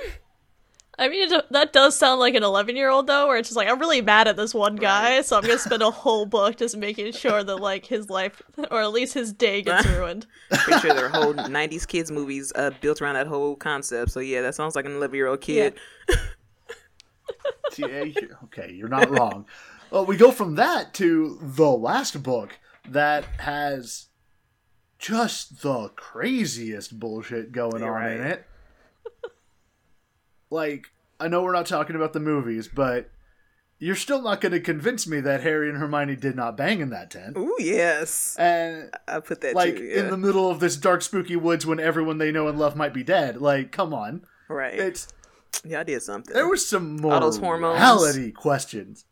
I 0.98 1.08
mean, 1.08 1.32
it, 1.32 1.52
that 1.52 1.72
does 1.72 1.96
sound 1.96 2.18
like 2.18 2.34
an 2.34 2.42
11 2.42 2.74
year 2.74 2.90
old 2.90 3.06
though, 3.06 3.28
where 3.28 3.37
it's 3.37 3.48
just 3.48 3.56
like 3.56 3.68
I'm 3.68 3.78
really 3.78 4.00
mad 4.00 4.26
at 4.26 4.37
this 4.37 4.52
one 4.52 4.76
guy, 4.76 5.20
so 5.20 5.37
I'm 5.37 5.42
gonna 5.42 5.58
spend 5.58 5.82
a 5.82 5.90
whole 5.92 6.26
book 6.26 6.56
just 6.56 6.76
making 6.76 7.12
sure 7.12 7.44
that 7.44 7.56
like 7.56 7.87
his 7.87 8.11
life, 8.11 8.42
or 8.70 8.80
at 8.80 8.92
least 8.92 9.14
his 9.14 9.32
day, 9.32 9.62
gets 9.62 9.87
ruined. 9.87 10.26
Pretty 10.50 10.80
sure 10.80 10.94
there 10.94 11.06
are 11.06 11.08
whole 11.08 11.34
'90s 11.34 11.87
kids 11.87 12.11
movies 12.11 12.52
uh, 12.56 12.70
built 12.80 13.00
around 13.00 13.14
that 13.14 13.28
whole 13.28 13.54
concept. 13.54 14.11
So 14.11 14.20
yeah, 14.20 14.42
that 14.42 14.56
sounds 14.56 14.74
like 14.74 14.87
an 14.87 14.96
11 14.96 15.14
year 15.14 15.28
old 15.28 15.40
kid. 15.40 15.74
Yeah, 17.76 18.04
okay, 18.44 18.72
you're 18.72 18.88
not 18.88 19.08
wrong. 19.11 19.46
Well, 19.90 20.04
we 20.04 20.16
go 20.16 20.32
from 20.32 20.56
that 20.56 20.94
to 20.94 21.38
the 21.40 21.70
last 21.70 22.22
book 22.22 22.58
that 22.88 23.24
has 23.38 24.06
just 24.98 25.62
the 25.62 25.90
craziest 25.90 26.98
bullshit 26.98 27.52
going 27.52 27.82
You're 27.82 27.96
on 27.96 28.12
in 28.12 28.20
it. 28.22 28.46
Like, 30.50 30.87
I 31.20 31.28
know 31.28 31.42
we're 31.42 31.52
not 31.52 31.66
talking 31.66 31.96
about 31.96 32.12
the 32.12 32.20
movies, 32.20 32.68
but 32.68 33.11
you're 33.78 33.94
still 33.96 34.22
not 34.22 34.40
going 34.40 34.52
to 34.52 34.61
convince 34.61 35.06
me 35.06 35.20
that 35.20 35.42
Harry 35.42 35.68
and 35.68 35.78
Hermione 35.78 36.16
did 36.16 36.34
not 36.37 36.56
bang 36.56 36.80
in 36.80 36.90
that 36.90 37.11
tent. 37.11 37.34
Oh 37.37 37.54
yes, 37.58 38.37
And 38.38 38.90
I 39.06 39.20
put 39.20 39.40
that 39.42 39.54
like 39.54 39.76
too. 39.76 39.84
Yeah. 39.84 40.00
in 40.00 40.11
the 40.11 40.16
middle 40.16 40.50
of 40.50 40.61
this 40.61 40.76
dark, 40.76 41.02
spooky 41.02 41.37
woods 41.37 41.64
when 41.66 41.78
everyone 41.80 42.18
they 42.18 42.32
know 42.32 42.48
and 42.48 42.58
love 42.58 42.76
might 42.76 42.94
be 42.94 43.04
dead. 43.04 43.40
Like, 43.40 43.70
come 43.72 43.94
on, 43.94 44.22
right. 44.48 44.74
it's 44.74 45.08
yeah, 45.64 45.80
I 45.80 45.82
did 45.84 46.02
something. 46.02 46.34
there 46.34 46.48
was 46.48 46.68
some 46.68 46.96
more 46.96 47.18
those 47.20 47.38
hormones. 47.38 47.78
morality 47.78 48.32
questions. 48.32 49.04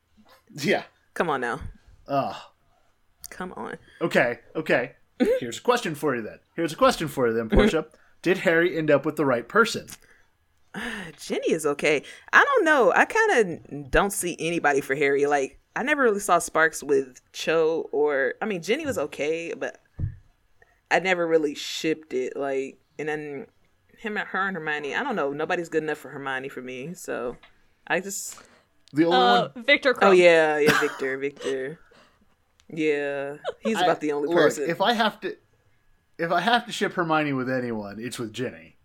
Yeah. 0.52 0.84
Come 1.14 1.30
on 1.30 1.40
now. 1.40 1.60
Ugh. 2.08 2.36
Come 3.30 3.52
on. 3.56 3.78
Okay, 4.00 4.40
okay. 4.54 4.92
Here's 5.40 5.58
a 5.58 5.62
question 5.62 5.94
for 5.94 6.14
you 6.14 6.22
then. 6.22 6.38
Here's 6.54 6.72
a 6.72 6.76
question 6.76 7.08
for 7.08 7.28
you 7.28 7.34
then, 7.34 7.48
Portia. 7.48 7.86
Did 8.22 8.38
Harry 8.38 8.76
end 8.76 8.90
up 8.90 9.06
with 9.06 9.16
the 9.16 9.24
right 9.24 9.48
person? 9.48 9.86
Ginny 11.18 11.52
is 11.52 11.66
okay. 11.66 12.02
I 12.32 12.44
don't 12.44 12.64
know. 12.64 12.92
I 12.94 13.04
kind 13.04 13.30
of 13.72 13.90
don't 13.90 14.12
see 14.12 14.36
anybody 14.38 14.80
for 14.80 14.94
Harry. 14.94 15.26
Like 15.26 15.58
I 15.74 15.82
never 15.82 16.02
really 16.02 16.20
saw 16.20 16.38
Sparks 16.38 16.82
with 16.82 17.20
Cho 17.32 17.88
or 17.92 18.34
I 18.40 18.46
mean 18.46 18.62
Ginny 18.62 18.86
was 18.86 18.98
okay, 18.98 19.52
but 19.56 19.80
I 20.90 21.00
never 21.00 21.26
really 21.26 21.54
shipped 21.54 22.12
it. 22.12 22.36
Like 22.36 22.78
and 22.98 23.08
then 23.08 23.46
him 23.98 24.16
and 24.16 24.28
her 24.28 24.46
and 24.48 24.56
Hermione. 24.56 24.94
I 24.94 25.02
don't 25.02 25.16
know. 25.16 25.32
Nobody's 25.32 25.68
good 25.68 25.82
enough 25.82 25.98
for 25.98 26.10
Hermione 26.10 26.48
for 26.48 26.62
me. 26.62 26.94
So 26.94 27.36
I 27.86 28.00
just 28.00 28.38
The 28.92 29.04
only 29.06 29.16
Uh, 29.16 29.48
one. 29.54 29.64
Victor 29.64 29.94
oh 30.02 30.10
yeah 30.12 30.58
yeah 30.58 30.78
Victor 30.80 31.18
Victor. 31.18 31.78
Yeah, 32.68 33.36
he's 33.60 33.80
about 33.80 34.00
the 34.00 34.10
only 34.10 34.26
Look, 34.28 34.36
person. 34.36 34.68
if 34.68 34.80
I 34.80 34.92
have 34.92 35.20
to, 35.20 35.36
if 36.18 36.32
I 36.32 36.40
have 36.40 36.66
to 36.66 36.72
ship 36.72 36.94
Hermione 36.94 37.32
with 37.32 37.48
anyone, 37.48 38.00
it's 38.00 38.18
with 38.18 38.32
Ginny. 38.32 38.75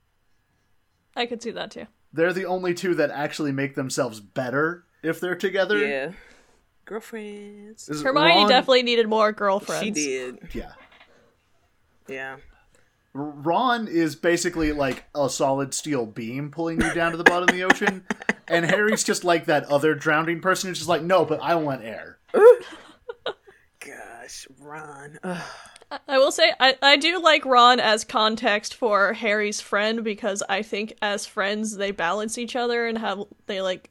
I 1.15 1.25
could 1.25 1.41
see 1.41 1.51
that 1.51 1.71
too. 1.71 1.87
They're 2.13 2.33
the 2.33 2.45
only 2.45 2.73
two 2.73 2.95
that 2.95 3.09
actually 3.11 3.51
make 3.51 3.75
themselves 3.75 4.19
better 4.19 4.85
if 5.03 5.19
they're 5.19 5.35
together. 5.35 5.77
yeah, 5.77 6.11
girlfriends. 6.85 7.87
Is 7.89 8.01
Hermione 8.01 8.29
Ron- 8.41 8.49
definitely 8.49 8.83
needed 8.83 9.07
more 9.07 9.31
girlfriends. 9.31 9.83
She 9.83 9.91
did. 9.91 10.39
Yeah. 10.53 10.71
Yeah. 12.07 12.37
Ron 13.13 13.87
is 13.89 14.15
basically 14.15 14.71
like 14.71 15.03
a 15.13 15.29
solid 15.29 15.73
steel 15.73 16.05
beam 16.05 16.49
pulling 16.49 16.79
you 16.81 16.93
down 16.93 17.11
to 17.11 17.17
the 17.17 17.23
bottom 17.25 17.49
of 17.49 17.55
the 17.55 17.63
ocean, 17.63 18.05
and 18.47 18.65
Harry's 18.65 19.03
just 19.03 19.23
like 19.25 19.45
that 19.45 19.65
other 19.65 19.95
drowning 19.95 20.39
person 20.39 20.69
who's 20.69 20.77
just 20.77 20.89
like, 20.89 21.01
no, 21.03 21.25
but 21.25 21.41
I 21.41 21.55
want 21.55 21.83
air. 21.83 22.19
Gosh, 23.79 24.47
Ron. 24.59 25.19
Ugh. 25.23 25.43
I 26.07 26.17
will 26.17 26.31
say 26.31 26.51
I, 26.59 26.75
I 26.81 26.97
do 26.97 27.21
like 27.21 27.45
Ron 27.45 27.79
as 27.79 28.03
context 28.03 28.73
for 28.75 29.13
Harry's 29.13 29.59
friend 29.61 30.03
because 30.03 30.41
I 30.47 30.61
think 30.61 30.93
as 31.01 31.25
friends 31.25 31.75
they 31.77 31.91
balance 31.91 32.37
each 32.37 32.55
other 32.55 32.87
and 32.87 32.97
have 32.97 33.23
they 33.47 33.61
like 33.61 33.89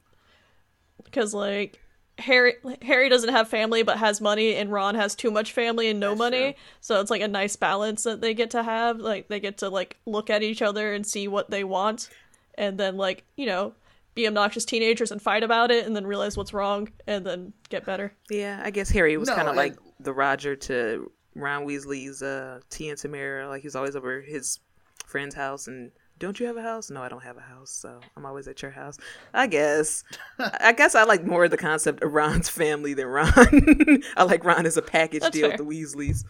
because 1.03 1.33
like 1.33 1.79
Harry 2.17 2.53
Harry 2.81 3.09
doesn't 3.09 3.31
have 3.31 3.47
family 3.47 3.83
but 3.83 3.97
has 3.97 4.21
money 4.21 4.55
and 4.55 4.71
Ron 4.71 4.95
has 4.95 5.15
too 5.15 5.31
much 5.31 5.53
family 5.53 5.89
and 5.89 5.99
no 5.99 6.09
That's 6.09 6.19
money. 6.19 6.51
true. 6.53 6.61
so 6.81 6.99
it's 7.01 7.11
like 7.11 7.21
a 7.21 7.27
nice 7.27 7.55
balance 7.55 8.03
that 8.03 8.21
they 8.21 8.33
get 8.33 8.51
to 8.51 8.63
have. 8.63 8.99
Like 8.99 9.27
they 9.27 9.39
get 9.39 9.59
to 9.59 9.69
like 9.69 9.97
look 10.05 10.29
at 10.29 10.43
each 10.43 10.61
other 10.61 10.93
and 10.93 11.05
see 11.05 11.27
what 11.27 11.49
they 11.49 11.63
want 11.63 12.09
and 12.55 12.77
then 12.77 12.97
like 12.97 13.23
you 13.35 13.45
know 13.45 13.73
be 14.13 14.27
obnoxious 14.27 14.65
teenagers 14.65 15.11
and 15.11 15.21
fight 15.21 15.41
about 15.43 15.71
it 15.71 15.85
and 15.85 15.95
then 15.95 16.05
realize 16.05 16.35
what's 16.35 16.53
wrong 16.53 16.89
and 17.07 17.25
then 17.25 17.53
get 17.69 17.85
better. 17.85 18.13
Yeah, 18.29 18.59
I 18.63 18.69
guess 18.71 18.89
Harry 18.89 19.15
was 19.17 19.29
No, 19.29 19.35
kind 19.35 19.47
of 19.47 19.55
like 19.55 19.75
the 20.01 20.13
Roger 20.13 20.55
to 20.57 21.09
Ron 21.35 21.65
Weasley's 21.65 22.21
uh, 22.21 22.59
T 22.69 22.89
and 22.89 22.97
Tamera. 22.99 23.47
Like 23.49 23.61
he's 23.61 23.75
always 23.75 23.95
over 23.95 24.21
his 24.21 24.59
friend's 25.05 25.35
house 25.35 25.67
and. 25.67 25.91
Don't 26.19 26.39
you 26.39 26.45
have 26.45 26.55
a 26.57 26.61
house? 26.61 26.91
No, 26.91 27.01
I 27.01 27.09
don't 27.09 27.23
have 27.23 27.37
a 27.37 27.41
house, 27.41 27.71
so 27.71 27.99
I'm 28.15 28.27
always 28.27 28.47
at 28.47 28.61
your 28.61 28.69
house. 28.69 28.95
I 29.33 29.47
guess. 29.47 30.03
I 30.39 30.71
guess 30.71 30.93
I 30.93 31.03
like 31.03 31.25
more 31.25 31.47
the 31.49 31.57
concept 31.57 32.03
of 32.03 32.13
Ron's 32.13 32.47
family 32.47 32.93
than 32.93 33.07
Ron. 33.07 33.31
I 34.15 34.21
like 34.23 34.43
Ron 34.43 34.67
as 34.67 34.77
a 34.77 34.83
package 34.83 35.21
That's 35.21 35.33
deal 35.35 35.49
fair. 35.49 35.57
with 35.57 35.67
the 35.67 35.81
Weasleys. 35.83 36.23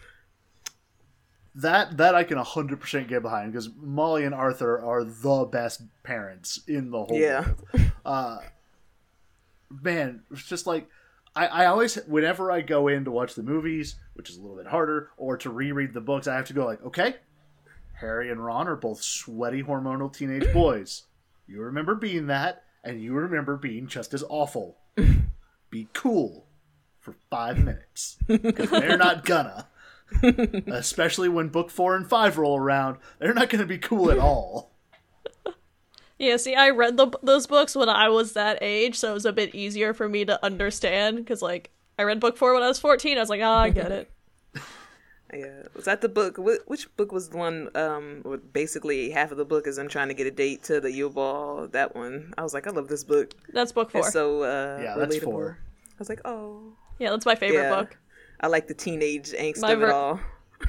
that 1.56 1.98
that 1.98 2.14
I 2.14 2.24
can 2.24 2.38
hundred 2.38 2.80
percent 2.80 3.08
get 3.08 3.20
behind 3.20 3.52
because 3.52 3.68
Molly 3.76 4.24
and 4.24 4.34
Arthur 4.34 4.80
are 4.80 5.04
the 5.04 5.44
best 5.44 5.82
parents 6.02 6.60
in 6.66 6.90
the 6.90 7.04
whole 7.04 7.18
Yeah. 7.18 7.48
world. 7.74 7.90
Uh, 8.06 8.38
man, 9.82 10.22
it's 10.30 10.42
just 10.44 10.66
like 10.66 10.88
I, 11.36 11.46
I 11.46 11.66
always 11.66 11.96
whenever 12.06 12.50
I 12.50 12.62
go 12.62 12.88
in 12.88 13.04
to 13.04 13.10
watch 13.10 13.34
the 13.34 13.42
movies, 13.42 13.96
which 14.14 14.30
is 14.30 14.36
a 14.36 14.40
little 14.40 14.56
bit 14.56 14.66
harder, 14.66 15.10
or 15.16 15.36
to 15.38 15.50
reread 15.50 15.94
the 15.94 16.00
books, 16.00 16.26
I 16.26 16.36
have 16.36 16.46
to 16.46 16.52
go 16.52 16.64
like, 16.64 16.82
okay, 16.82 17.16
Harry 17.94 18.30
and 18.30 18.44
Ron 18.44 18.68
are 18.68 18.76
both 18.76 19.02
sweaty 19.02 19.62
hormonal 19.62 20.12
teenage 20.12 20.52
boys. 20.52 21.04
You 21.46 21.60
remember 21.62 21.94
being 21.94 22.26
that, 22.28 22.64
and 22.84 23.00
you 23.00 23.12
remember 23.14 23.56
being 23.56 23.86
just 23.86 24.14
as 24.14 24.24
awful. 24.28 24.76
Be 25.70 25.88
cool 25.92 26.46
for 27.00 27.14
five 27.30 27.58
minutes 27.58 28.16
because 28.26 28.70
they're 28.70 28.96
not 28.96 29.24
gonna. 29.24 29.68
Especially 30.66 31.28
when 31.28 31.48
book 31.48 31.70
four 31.70 31.96
and 31.96 32.06
five 32.06 32.36
roll 32.36 32.58
around, 32.58 32.98
they're 33.18 33.34
not 33.34 33.48
gonna 33.48 33.66
be 33.66 33.78
cool 33.78 34.10
at 34.10 34.18
all. 34.18 34.72
Yeah, 36.18 36.36
see, 36.36 36.54
I 36.54 36.70
read 36.70 36.96
the, 36.96 37.10
those 37.20 37.48
books 37.48 37.74
when 37.74 37.88
I 37.88 38.08
was 38.08 38.34
that 38.34 38.58
age, 38.60 38.96
so 38.96 39.10
it 39.10 39.14
was 39.14 39.26
a 39.26 39.32
bit 39.32 39.56
easier 39.56 39.92
for 39.92 40.08
me 40.08 40.24
to 40.24 40.44
understand. 40.44 41.16
Because, 41.16 41.42
like, 41.42 41.70
I 42.02 42.04
read 42.04 42.20
book 42.20 42.36
four 42.36 42.52
when 42.54 42.62
I 42.62 42.68
was 42.68 42.78
14. 42.80 43.16
I 43.16 43.20
was 43.20 43.30
like, 43.30 43.40
oh, 43.40 43.48
I 43.50 43.70
get 43.70 43.90
it. 43.92 44.10
Yeah, 45.34 45.62
was 45.74 45.86
that 45.86 46.02
the 46.02 46.10
book? 46.10 46.36
wh- 46.36 46.68
Which 46.68 46.94
book 46.98 47.10
was 47.10 47.30
the 47.30 47.38
one? 47.38 47.70
Um, 47.74 48.20
where 48.22 48.36
basically 48.36 49.08
half 49.08 49.30
of 49.30 49.38
the 49.38 49.46
book 49.46 49.66
is 49.66 49.76
them 49.76 49.88
trying 49.88 50.08
to 50.08 50.14
get 50.14 50.26
a 50.26 50.30
date 50.30 50.62
to 50.64 50.78
the 50.78 50.92
Yule 50.92 51.08
ball. 51.08 51.68
That 51.68 51.96
one, 51.96 52.34
I 52.36 52.42
was 52.42 52.52
like, 52.52 52.66
I 52.66 52.70
love 52.70 52.88
this 52.88 53.02
book. 53.02 53.32
That's 53.50 53.72
book 53.72 53.90
four. 53.90 54.02
It's 54.02 54.12
so 54.12 54.42
uh, 54.42 54.78
Yeah, 54.82 54.94
that's 54.98 55.16
relatable. 55.16 55.24
four. 55.24 55.58
I 55.88 55.94
was 55.98 56.10
like, 56.10 56.20
oh, 56.26 56.74
yeah, 56.98 57.08
that's 57.08 57.24
my 57.24 57.34
favorite 57.34 57.62
Yeah. 57.62 57.74
book. 57.74 57.96
I 58.42 58.48
like 58.48 58.68
the 58.68 58.74
teenage 58.74 59.30
angst 59.32 59.62
My 59.62 59.72
of 59.72 59.82
it 59.82 59.88
all. 59.88 60.20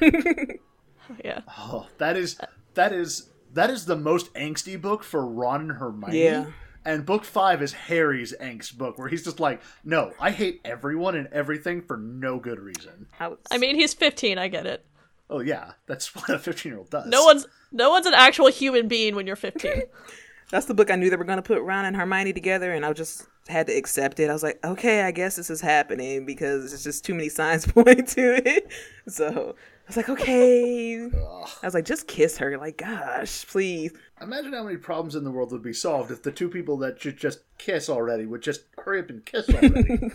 Yeah. 1.22 1.40
Oh, 1.58 1.86
that 1.98 2.16
is 2.16 2.38
that 2.72 2.92
is 2.94 3.28
that 3.52 3.68
is 3.68 3.84
the 3.84 3.96
most 3.96 4.32
angsty 4.32 4.80
book 4.80 5.04
for 5.04 5.26
Ron 5.26 5.60
and 5.62 5.72
Hermione. 5.72 6.18
Yeah. 6.24 6.46
And 6.84 7.06
book 7.06 7.24
five 7.24 7.62
is 7.62 7.72
Harry's 7.72 8.34
angst 8.40 8.76
book, 8.76 8.98
where 8.98 9.08
he's 9.08 9.24
just 9.24 9.40
like, 9.40 9.62
"No, 9.84 10.12
I 10.20 10.30
hate 10.30 10.60
everyone 10.64 11.14
and 11.14 11.28
everything 11.28 11.80
for 11.80 11.96
no 11.96 12.38
good 12.38 12.60
reason." 12.60 13.06
I, 13.18 13.32
I 13.50 13.58
mean, 13.58 13.76
he's 13.76 13.94
15. 13.94 14.36
I 14.38 14.48
get 14.48 14.66
it. 14.66 14.84
Oh 15.30 15.40
yeah, 15.40 15.72
that's 15.86 16.14
what 16.14 16.28
a 16.28 16.38
fifteen-year-old 16.38 16.90
does. 16.90 17.06
No 17.06 17.24
one's 17.24 17.46
no 17.72 17.90
one's 17.90 18.06
an 18.06 18.14
actual 18.14 18.48
human 18.48 18.88
being 18.88 19.16
when 19.16 19.26
you're 19.26 19.36
15. 19.36 19.82
that's 20.50 20.66
the 20.66 20.74
book 20.74 20.90
I 20.90 20.96
knew 20.96 21.10
they 21.10 21.16
were 21.16 21.24
going 21.24 21.38
to 21.38 21.42
put 21.42 21.62
Ron 21.62 21.84
and 21.86 21.96
Hermione 21.96 22.32
together, 22.32 22.72
and 22.72 22.84
I 22.84 22.92
just 22.92 23.26
had 23.48 23.66
to 23.66 23.72
accept 23.72 24.20
it. 24.20 24.30
I 24.30 24.32
was 24.32 24.42
like, 24.42 24.64
okay, 24.64 25.02
I 25.02 25.10
guess 25.10 25.36
this 25.36 25.50
is 25.50 25.60
happening 25.60 26.24
because 26.24 26.72
it's 26.72 26.84
just 26.84 27.04
too 27.04 27.14
many 27.14 27.28
signs 27.28 27.66
point 27.72 28.08
to 28.10 28.46
it. 28.46 28.68
So 29.08 29.54
I 29.84 29.88
was 29.88 29.96
like, 29.98 30.08
okay. 30.08 31.04
I 31.04 31.66
was 31.66 31.74
like, 31.74 31.84
just 31.84 32.08
kiss 32.08 32.38
her. 32.38 32.56
Like, 32.56 32.78
gosh, 32.78 33.46
please. 33.46 33.92
Imagine 34.22 34.54
how 34.54 34.64
many 34.64 34.78
problems 34.78 35.14
in 35.14 35.24
the 35.24 35.30
world 35.30 35.52
would 35.52 35.62
be 35.62 35.74
solved 35.74 36.10
if 36.10 36.22
the 36.22 36.32
two 36.32 36.48
people 36.48 36.78
that 36.78 37.02
should 37.02 37.18
just 37.18 37.40
kiss 37.58 37.90
already 37.90 38.24
would 38.24 38.40
just 38.40 38.62
hurry 38.78 39.00
up 39.00 39.10
and 39.10 39.26
kiss 39.26 39.46
already. 39.50 40.10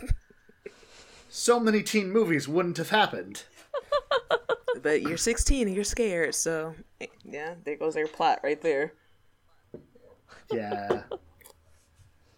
so 1.30 1.60
many 1.60 1.84
teen 1.84 2.12
movies 2.12 2.48
wouldn't 2.48 2.78
have 2.78 2.90
happened. 2.90 3.44
But 4.82 5.02
you're 5.02 5.18
16 5.18 5.68
and 5.68 5.76
you're 5.76 5.84
scared, 5.84 6.36
so 6.36 6.74
yeah, 7.24 7.56
there 7.64 7.76
goes 7.76 7.94
their 7.94 8.08
plot 8.08 8.40
right 8.44 8.62
there. 8.62 8.94
Yeah. 10.52 11.04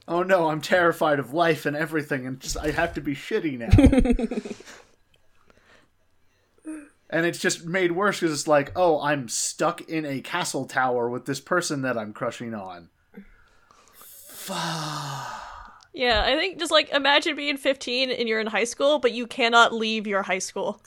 oh 0.07 0.23
no, 0.23 0.49
I'm 0.49 0.61
terrified 0.61 1.19
of 1.19 1.33
life 1.33 1.65
and 1.65 1.75
everything, 1.75 2.25
and 2.25 2.39
just 2.39 2.57
I 2.57 2.71
have 2.71 2.93
to 2.95 3.01
be 3.01 3.15
shitty 3.15 3.59
now. 3.59 4.39
and 7.11 7.25
it's 7.25 7.39
just 7.39 7.65
made 7.65 7.91
worse 7.91 8.19
because 8.19 8.33
it's 8.33 8.47
like, 8.47 8.71
oh, 8.75 9.01
I'm 9.01 9.27
stuck 9.27 9.81
in 9.81 10.05
a 10.05 10.21
castle 10.21 10.65
tower 10.65 11.09
with 11.09 11.25
this 11.25 11.41
person 11.41 11.81
that 11.81 11.97
I'm 11.97 12.13
crushing 12.13 12.53
on. 12.53 12.89
yeah, 15.93 16.23
I 16.25 16.35
think 16.37 16.57
just 16.57 16.71
like 16.71 16.89
imagine 16.89 17.35
being 17.35 17.57
15 17.57 18.11
and 18.11 18.29
you're 18.29 18.39
in 18.39 18.47
high 18.47 18.63
school, 18.63 18.99
but 18.99 19.11
you 19.11 19.27
cannot 19.27 19.73
leave 19.73 20.07
your 20.07 20.23
high 20.23 20.39
school. 20.39 20.81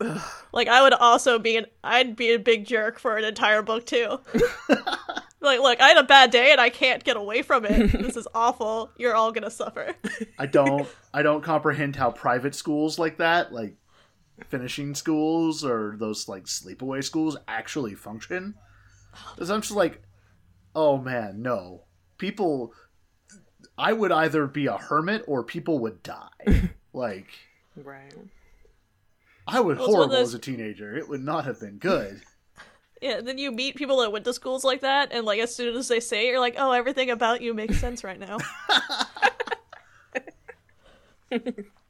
like 0.52 0.66
I 0.66 0.82
would 0.82 0.94
also 0.94 1.38
be 1.38 1.58
an 1.58 1.66
I'd 1.84 2.16
be 2.16 2.32
a 2.32 2.38
big 2.38 2.64
jerk 2.64 2.98
for 2.98 3.18
an 3.18 3.24
entire 3.24 3.62
book 3.62 3.84
too. 3.84 4.18
like, 5.40 5.60
look, 5.60 5.80
I 5.80 5.88
had 5.88 5.98
a 5.98 6.04
bad 6.04 6.30
day 6.30 6.52
and 6.52 6.60
I 6.60 6.70
can't 6.70 7.04
get 7.04 7.18
away 7.18 7.42
from 7.42 7.66
it. 7.66 7.92
This 7.92 8.16
is 8.16 8.26
awful. 8.34 8.90
You're 8.96 9.14
all 9.14 9.30
gonna 9.30 9.50
suffer. 9.50 9.94
I 10.38 10.46
don't, 10.46 10.88
I 11.12 11.22
don't 11.22 11.42
comprehend 11.42 11.96
how 11.96 12.10
private 12.10 12.54
schools 12.54 12.98
like 12.98 13.18
that, 13.18 13.52
like 13.52 13.76
finishing 14.48 14.94
schools 14.94 15.64
or 15.64 15.96
those 15.98 16.28
like 16.28 16.44
sleepaway 16.44 17.02
schools, 17.04 17.36
actually 17.48 17.94
function. 17.94 18.54
Because 19.34 19.50
I'm 19.50 19.60
just 19.60 19.72
like, 19.74 20.02
oh 20.74 20.98
man, 20.98 21.42
no. 21.42 21.84
People, 22.18 22.72
I 23.78 23.92
would 23.92 24.12
either 24.12 24.46
be 24.46 24.66
a 24.66 24.76
hermit 24.76 25.24
or 25.26 25.42
people 25.44 25.78
would 25.80 26.02
die. 26.02 26.70
like, 26.92 27.28
Right. 27.76 28.12
I 29.46 29.60
would 29.60 29.78
Well, 29.78 29.86
it's 29.86 29.92
one 29.94 30.02
of 30.02 30.08
horrible 30.08 30.16
those- 30.16 30.28
as 30.28 30.34
a 30.34 30.38
teenager. 30.38 30.96
It 30.96 31.08
would 31.08 31.22
not 31.22 31.44
have 31.44 31.60
been 31.60 31.78
good. 31.78 32.22
Yeah, 33.02 33.20
then 33.20 33.36
you 33.36 33.52
meet 33.52 33.74
people 33.76 33.98
that 33.98 34.12
went 34.12 34.24
to 34.24 34.32
schools 34.32 34.64
like 34.64 34.80
that, 34.80 35.12
and 35.12 35.26
like 35.26 35.38
as 35.38 35.54
soon 35.54 35.76
as 35.76 35.88
they 35.88 36.00
say 36.00 36.26
it, 36.26 36.30
you're 36.30 36.40
like, 36.40 36.54
oh, 36.56 36.72
everything 36.72 37.10
about 37.10 37.42
you 37.42 37.52
makes 37.52 37.78
sense 37.78 38.02
right 38.02 38.18
now. 38.18 38.38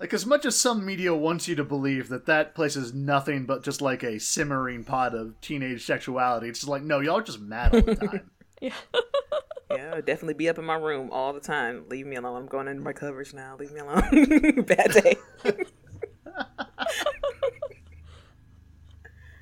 Like, 0.00 0.14
as 0.14 0.24
much 0.24 0.46
as 0.46 0.58
some 0.58 0.84
media 0.86 1.14
wants 1.14 1.46
you 1.46 1.54
to 1.56 1.64
believe 1.64 2.08
that 2.08 2.24
that 2.26 2.54
place 2.54 2.74
is 2.74 2.94
nothing 2.94 3.44
but 3.44 3.62
just 3.62 3.82
like 3.82 4.02
a 4.02 4.18
simmering 4.18 4.82
pot 4.82 5.14
of 5.14 5.38
teenage 5.42 5.84
sexuality, 5.84 6.48
it's 6.48 6.60
just 6.60 6.70
like, 6.70 6.82
no, 6.82 7.00
y'all 7.00 7.18
are 7.18 7.22
just 7.22 7.38
mad 7.40 7.74
all 7.74 7.82
the 7.82 7.94
time. 8.08 8.30
yeah. 8.62 8.72
Yeah, 9.70 9.92
I 9.92 9.96
would 9.96 10.06
definitely 10.06 10.34
be 10.34 10.48
up 10.48 10.58
in 10.58 10.64
my 10.64 10.74
room 10.74 11.10
all 11.12 11.32
the 11.32 11.38
time. 11.40 11.84
Leave 11.88 12.04
me 12.06 12.16
alone. 12.16 12.36
I'm 12.36 12.46
going 12.46 12.66
into 12.66 12.82
my 12.82 12.92
covers 12.92 13.32
now. 13.32 13.56
Leave 13.56 13.70
me 13.72 13.80
alone. 13.80 14.62
Bad 14.66 14.90
day. 14.92 15.16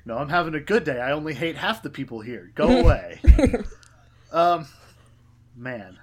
No, 0.05 0.17
I'm 0.17 0.29
having 0.29 0.55
a 0.55 0.59
good 0.59 0.85
day. 0.85 0.99
I 0.99 1.11
only 1.11 1.35
hate 1.35 1.55
half 1.55 1.83
the 1.83 1.89
people 1.91 2.19
here. 2.21 2.51
Go 2.55 2.79
away. 2.79 3.19
um, 4.31 4.65
man. 5.55 5.99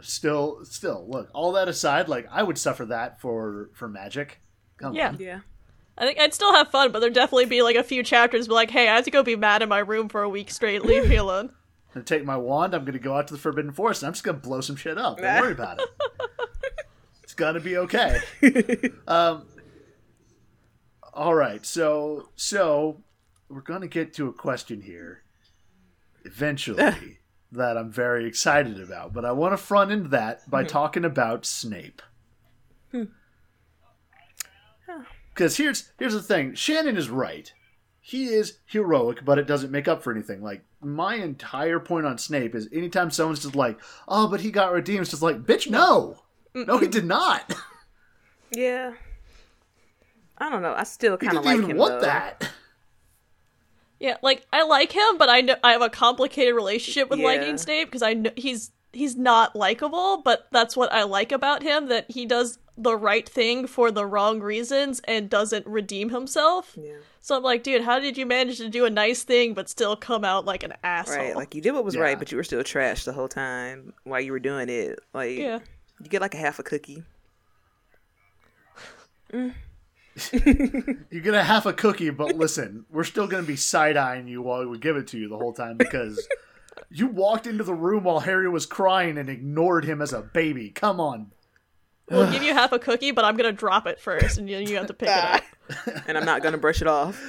Still, 0.00 0.64
still, 0.64 1.06
look. 1.08 1.28
All 1.34 1.52
that 1.52 1.68
aside, 1.68 2.08
like 2.08 2.26
I 2.30 2.42
would 2.42 2.58
suffer 2.58 2.84
that 2.86 3.20
for 3.20 3.70
for 3.74 3.88
magic. 3.88 4.40
Come 4.76 4.94
Yeah. 4.94 5.08
on. 5.08 5.16
Yeah. 5.18 5.40
I 5.96 6.06
think 6.06 6.20
I'd 6.20 6.32
still 6.32 6.54
have 6.54 6.70
fun, 6.70 6.92
but 6.92 7.00
there'd 7.00 7.12
definitely 7.12 7.46
be 7.46 7.62
like 7.62 7.74
a 7.74 7.82
few 7.82 8.04
chapters 8.04 8.46
be 8.46 8.54
like, 8.54 8.70
hey, 8.70 8.88
I 8.88 8.94
have 8.94 9.04
to 9.06 9.10
go 9.10 9.24
be 9.24 9.34
mad 9.34 9.62
in 9.62 9.68
my 9.68 9.80
room 9.80 10.08
for 10.08 10.22
a 10.22 10.28
week 10.28 10.50
straight. 10.50 10.84
Leave 10.84 11.08
me 11.08 11.16
alone. 11.16 11.46
I'm 11.88 11.94
gonna 11.94 12.04
take 12.04 12.24
my 12.24 12.36
wand. 12.36 12.74
I'm 12.74 12.84
gonna 12.84 12.98
go 13.00 13.16
out 13.16 13.26
to 13.28 13.34
the 13.34 13.40
Forbidden 13.40 13.72
Forest, 13.72 14.02
and 14.02 14.06
I'm 14.08 14.12
just 14.12 14.22
gonna 14.22 14.38
blow 14.38 14.60
some 14.60 14.76
shit 14.76 14.96
up. 14.98 15.18
Don't 15.18 15.40
worry 15.42 15.52
about 15.52 15.80
it. 15.80 15.88
it's 17.24 17.34
gonna 17.34 17.58
be 17.60 17.76
okay. 17.78 18.20
um. 19.08 19.46
All 21.12 21.34
right. 21.34 21.64
So 21.66 22.28
so 22.36 23.02
we're 23.48 23.62
gonna 23.62 23.88
get 23.88 24.12
to 24.14 24.28
a 24.28 24.32
question 24.32 24.82
here. 24.82 25.22
Eventually, 26.24 27.17
that 27.52 27.76
I'm 27.76 27.90
very 27.90 28.26
excited 28.26 28.80
about, 28.80 29.12
but 29.12 29.24
I 29.24 29.32
want 29.32 29.52
to 29.52 29.56
front 29.56 29.90
into 29.90 30.08
that 30.10 30.48
by 30.50 30.62
hmm. 30.62 30.68
talking 30.68 31.04
about 31.04 31.46
Snape. 31.46 32.02
Hmm. 32.92 33.04
Because 35.30 35.56
here's 35.56 35.92
here's 35.98 36.14
the 36.14 36.22
thing. 36.22 36.54
Shannon 36.54 36.96
is 36.96 37.08
right. 37.08 37.52
He 38.00 38.26
is 38.26 38.58
heroic, 38.66 39.24
but 39.24 39.38
it 39.38 39.46
doesn't 39.46 39.70
make 39.70 39.86
up 39.86 40.02
for 40.02 40.12
anything. 40.12 40.42
Like 40.42 40.64
my 40.80 41.14
entire 41.14 41.78
point 41.78 42.06
on 42.06 42.18
Snape 42.18 42.54
is 42.54 42.68
anytime 42.72 43.10
someone's 43.10 43.42
just 43.42 43.54
like, 43.54 43.78
"Oh, 44.08 44.28
but 44.28 44.40
he 44.40 44.50
got 44.50 44.72
redeemed," 44.72 45.02
it's 45.02 45.10
just 45.10 45.22
like, 45.22 45.42
"Bitch, 45.42 45.70
no, 45.70 46.22
no, 46.54 46.78
he 46.78 46.88
did 46.88 47.04
not. 47.04 47.54
Yeah. 48.50 48.94
I 50.38 50.48
don't 50.48 50.62
know. 50.62 50.72
I 50.72 50.84
still 50.84 51.18
kind 51.18 51.36
of 51.36 51.42
didn't 51.42 51.44
like 51.44 51.56
even 51.58 51.70
him. 51.72 51.76
want 51.76 52.00
though. 52.00 52.06
that." 52.06 52.50
Yeah, 54.00 54.16
like 54.22 54.46
I 54.52 54.62
like 54.64 54.92
him, 54.92 55.18
but 55.18 55.28
I 55.28 55.40
know 55.40 55.56
I 55.64 55.72
have 55.72 55.82
a 55.82 55.90
complicated 55.90 56.54
relationship 56.54 57.10
with 57.10 57.18
Yeah. 57.18 57.26
liking 57.26 57.58
Snape 57.58 57.88
because 57.88 58.02
I 58.02 58.14
know 58.14 58.30
he's 58.36 58.70
he's 58.92 59.16
not 59.16 59.54
likable, 59.56 60.18
but 60.22 60.46
that's 60.50 60.76
what 60.76 60.92
I 60.92 61.02
like 61.02 61.32
about 61.32 61.62
him 61.62 61.88
that 61.88 62.10
he 62.10 62.24
does 62.26 62.58
the 62.76 62.96
right 62.96 63.28
thing 63.28 63.66
for 63.66 63.90
the 63.90 64.06
wrong 64.06 64.40
reasons 64.40 65.00
and 65.04 65.28
doesn't 65.28 65.66
redeem 65.66 66.10
himself. 66.10 66.76
Yeah. 66.80 66.98
So 67.20 67.36
I'm 67.36 67.42
like, 67.42 67.64
dude, 67.64 67.82
how 67.82 67.98
did 67.98 68.16
you 68.16 68.24
manage 68.24 68.58
to 68.58 68.68
do 68.68 68.84
a 68.84 68.90
nice 68.90 69.24
thing 69.24 69.52
but 69.52 69.68
still 69.68 69.96
come 69.96 70.24
out 70.24 70.44
like 70.44 70.62
an 70.62 70.74
asshole? 70.84 71.16
Right. 71.16 71.36
Like 71.36 71.54
you 71.56 71.60
did 71.60 71.72
what 71.72 71.84
was 71.84 71.96
Yeah. 71.96 72.02
right, 72.02 72.18
but 72.18 72.30
you 72.30 72.36
were 72.36 72.44
still 72.44 72.62
trash 72.62 73.04
the 73.04 73.12
whole 73.12 73.28
time 73.28 73.92
while 74.04 74.20
you 74.20 74.30
were 74.30 74.38
doing 74.38 74.68
it. 74.68 75.00
Like 75.12 75.36
yeah. 75.36 75.58
you 76.00 76.08
get 76.08 76.20
like 76.20 76.34
a 76.34 76.38
half 76.38 76.60
a 76.60 76.62
cookie. 76.62 77.02
You're 79.32 79.42
mm. 79.42 79.54
Gonna 81.22 81.42
have 81.44 81.66
a 81.66 81.72
cookie, 81.72 82.10
but 82.10 82.36
listen, 82.36 82.84
we're 82.90 83.04
still 83.04 83.26
gonna 83.26 83.42
be 83.42 83.56
side 83.56 83.96
eyeing 83.96 84.28
you 84.28 84.42
while 84.42 84.66
we 84.66 84.78
give 84.78 84.96
it 84.96 85.08
to 85.08 85.18
you 85.18 85.28
the 85.28 85.36
whole 85.38 85.52
time 85.52 85.76
because 85.76 86.26
you 86.90 87.06
walked 87.06 87.46
into 87.46 87.64
the 87.64 87.74
room 87.74 88.04
while 88.04 88.20
Harry 88.20 88.48
was 88.48 88.66
crying 88.66 89.18
and 89.18 89.28
ignored 89.28 89.84
him 89.84 90.00
as 90.00 90.12
a 90.12 90.22
baby. 90.22 90.70
Come 90.70 91.00
on. 91.00 91.32
We'll 92.10 92.30
give 92.30 92.42
you 92.42 92.54
half 92.54 92.72
a 92.72 92.78
cookie, 92.78 93.10
but 93.10 93.24
I'm 93.24 93.36
gonna 93.36 93.52
drop 93.52 93.86
it 93.86 94.00
first, 94.00 94.38
and 94.38 94.48
you, 94.48 94.58
you 94.58 94.76
have 94.76 94.86
to 94.86 94.94
pick 94.94 95.08
it 95.08 95.14
up. 95.14 95.42
and 96.06 96.16
I'm 96.16 96.24
not 96.24 96.42
gonna 96.42 96.56
brush 96.58 96.80
it 96.80 96.88
off. 96.88 97.20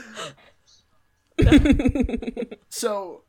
so, 2.70 3.24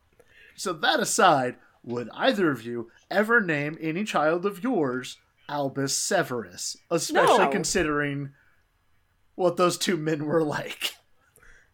so 0.57 0.73
that 0.73 1.01
aside, 1.01 1.57
would 1.83 2.09
either 2.15 2.51
of 2.51 2.65
you 2.65 2.91
ever 3.11 3.41
name 3.41 3.77
any 3.81 4.05
child 4.05 4.45
of 4.47 4.63
yours 4.63 5.19
Albus 5.49 5.97
Severus, 5.97 6.77
especially 6.91 7.39
No. 7.39 7.49
considering 7.51 8.31
what 9.35 9.57
those 9.57 9.79
two 9.79 9.97
men 9.97 10.25
were 10.27 10.43
like? 10.43 10.95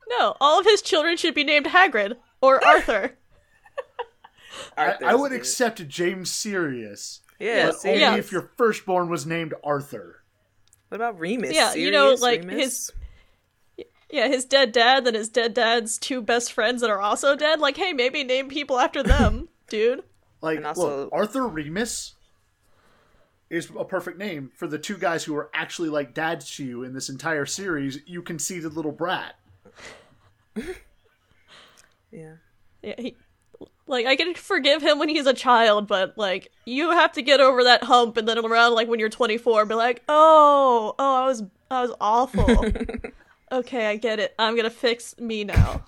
No, 0.09 0.37
all 0.41 0.61
of 0.61 0.67
his 0.67 0.83
children 0.83 1.17
should 1.17 1.35
be 1.35 1.45
named 1.45 1.67
Hagrid 1.67 2.17
or 2.41 2.65
Arthur. 2.67 3.17
I, 4.77 4.95
I 5.05 5.15
would 5.15 5.33
accept 5.33 5.87
James 5.89 6.31
Sirius, 6.31 7.21
Yeah, 7.39 7.67
but 7.67 7.89
only 7.89 8.01
Yeah. 8.01 8.17
if 8.17 8.33
your 8.33 8.51
firstborn 8.57 9.09
was 9.09 9.27
named 9.27 9.55
Arthur. 9.65 10.23
What 10.89 10.97
about 10.97 11.19
Remus? 11.19 11.55
Yeah, 11.55 11.75
you 11.75 11.91
know, 11.91 12.15
like, 12.15 12.41
Remus? 12.41 12.57
his- 13.77 13.87
Yeah, 14.11 14.29
his 14.29 14.45
dead 14.45 14.73
dad, 14.73 15.05
then 15.05 15.15
his 15.15 15.29
dead 15.29 15.53
dad's 15.55 15.99
two 15.99 16.23
best 16.23 16.53
friends 16.53 16.81
that 16.81 16.91
are 16.91 17.01
also 17.01 17.35
dead. 17.37 17.59
Like, 17.61 17.77
hey, 17.77 17.93
maybe 17.93 18.23
name 18.25 18.49
people 18.49 18.79
after 18.79 19.03
them, 19.03 19.49
dude. 19.69 20.05
Like, 20.41 20.59
And 20.59 20.67
also- 20.67 21.05
look, 21.05 21.11
Arthur 21.13 21.49
Remus 21.49 22.15
is 23.51 23.71
a 23.79 23.85
perfect 23.85 24.19
name 24.19 24.51
for 24.55 24.67
the 24.67 24.79
two 24.79 24.97
guys 24.99 25.25
who 25.25 25.37
are 25.37 25.51
actually 25.55 25.89
like 25.89 26.15
dads 26.15 26.51
to 26.57 26.65
you 26.65 26.83
in 26.83 26.95
this 26.95 27.09
entire 27.09 27.47
series. 27.47 28.01
You 28.07 28.23
conceited 28.23 28.75
little 28.75 28.93
brat. 28.93 29.37
Yeah. 32.13 32.35
Yeah, 32.83 32.95
he, 32.99 33.17
like 33.87 34.07
I 34.07 34.17
can 34.17 34.35
forgive 34.35 34.83
him 34.83 34.99
when 34.99 35.09
he's 35.09 35.27
a 35.27 35.35
child, 35.35 35.87
but 35.87 36.17
like 36.17 36.51
you 36.65 36.91
have 36.91 37.13
to 37.13 37.23
get 37.23 37.41
over 37.41 37.65
that 37.65 37.83
hump, 37.85 38.17
and 38.17 38.27
then 38.27 38.39
around 38.39 38.75
like 38.75 38.89
when 38.89 38.99
you're 39.01 39.09
24, 39.09 39.67
be 39.67 39.75
like, 39.75 40.03
oh, 40.09 40.95
oh, 40.99 41.15
I 41.23 41.27
was, 41.27 41.43
I 41.71 41.83
was 41.83 41.93
awful. 42.01 42.65
okay, 43.53 43.87
I 43.87 43.97
get 43.97 44.19
it. 44.19 44.35
I'm 44.39 44.57
gonna 44.57 44.71
fix 44.71 45.19
me 45.19 45.45
now. 45.45 45.85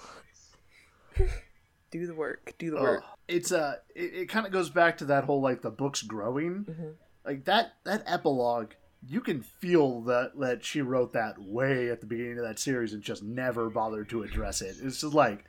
Do 1.90 2.06
the 2.06 2.14
work. 2.14 2.54
Do 2.58 2.70
the 2.70 2.76
Ugh. 2.76 2.82
work. 2.82 3.04
It's 3.26 3.52
uh, 3.52 3.76
it, 3.94 4.14
it 4.14 4.28
kind 4.28 4.44
of 4.44 4.52
goes 4.52 4.70
back 4.70 4.98
to 4.98 5.06
that 5.06 5.24
whole 5.24 5.40
like 5.40 5.62
the 5.62 5.70
books 5.70 6.02
growing, 6.02 6.64
Mm-hmm. 6.68 6.88
Like 7.28 7.44
that 7.44 7.74
that 7.84 8.02
epilogue. 8.06 8.72
You 9.06 9.20
can 9.20 9.42
feel 9.42 10.00
that 10.02 10.32
that 10.40 10.64
she 10.64 10.80
wrote 10.80 11.12
that 11.12 11.38
way 11.38 11.90
at 11.90 12.00
the 12.00 12.06
beginning 12.06 12.38
of 12.38 12.44
that 12.44 12.58
series 12.58 12.94
and 12.94 13.02
just 13.02 13.22
never 13.22 13.68
bothered 13.70 14.08
to 14.08 14.22
address 14.22 14.60
it. 14.62 14.76
It's 14.82 15.02
just 15.02 15.14
like, 15.14 15.44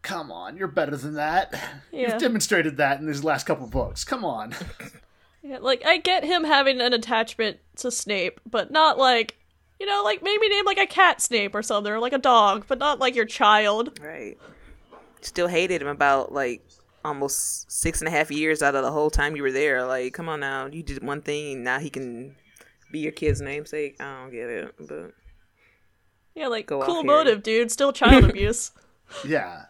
come 0.00 0.30
on, 0.30 0.56
you're 0.56 0.68
better 0.68 0.96
than 0.96 1.14
that. 1.14 1.52
Yeah. 1.92 2.12
You've 2.12 2.20
demonstrated 2.20 2.78
that 2.78 2.98
in 2.98 3.06
these 3.06 3.22
last 3.22 3.46
couple 3.46 3.66
books. 3.66 4.04
Come 4.04 4.24
on. 4.24 4.54
Yeah, 5.46 5.58
like 5.58 5.84
I 5.84 5.98
get 5.98 6.24
him 6.24 6.42
having 6.42 6.80
an 6.80 6.94
attachment 6.94 7.58
to 7.76 7.90
Snape, 7.90 8.40
but 8.50 8.70
not 8.70 8.96
like, 8.96 9.36
you 9.78 9.84
know, 9.84 10.00
like 10.02 10.22
maybe 10.22 10.48
name 10.48 10.64
like 10.64 10.78
a 10.78 10.86
cat 10.86 11.20
Snape 11.20 11.54
or 11.54 11.62
something, 11.62 11.92
or 11.92 11.98
like 11.98 12.14
a 12.14 12.18
dog, 12.18 12.64
but 12.66 12.78
not 12.78 12.98
like 12.98 13.14
your 13.14 13.26
child. 13.26 14.00
Right. 14.00 14.38
Still 15.20 15.48
hated 15.48 15.82
him 15.82 15.88
about 15.88 16.32
like 16.32 16.66
almost 17.04 17.70
six 17.70 18.00
and 18.00 18.08
a 18.08 18.10
half 18.10 18.30
years 18.30 18.62
out 18.62 18.74
of 18.74 18.82
the 18.82 18.90
whole 18.92 19.10
time 19.10 19.36
you 19.36 19.42
were 19.42 19.52
there. 19.52 19.84
Like, 19.84 20.14
come 20.14 20.28
on 20.28 20.40
now, 20.40 20.66
you 20.66 20.82
did 20.82 21.02
one 21.02 21.20
thing, 21.22 21.62
now 21.62 21.78
he 21.78 21.90
can 21.90 22.36
be 22.90 23.00
your 23.00 23.12
kid's 23.12 23.40
namesake. 23.40 23.96
I 24.00 24.22
don't 24.22 24.30
get 24.30 24.48
it, 24.48 24.74
but 24.78 25.12
Yeah, 26.34 26.48
like 26.48 26.66
Go 26.66 26.80
off 26.80 26.86
cool 26.86 27.02
here. 27.02 27.04
motive, 27.04 27.42
dude. 27.42 27.70
Still 27.70 27.92
child 27.92 28.24
abuse. 28.30 28.70
Yeah. 29.26 29.64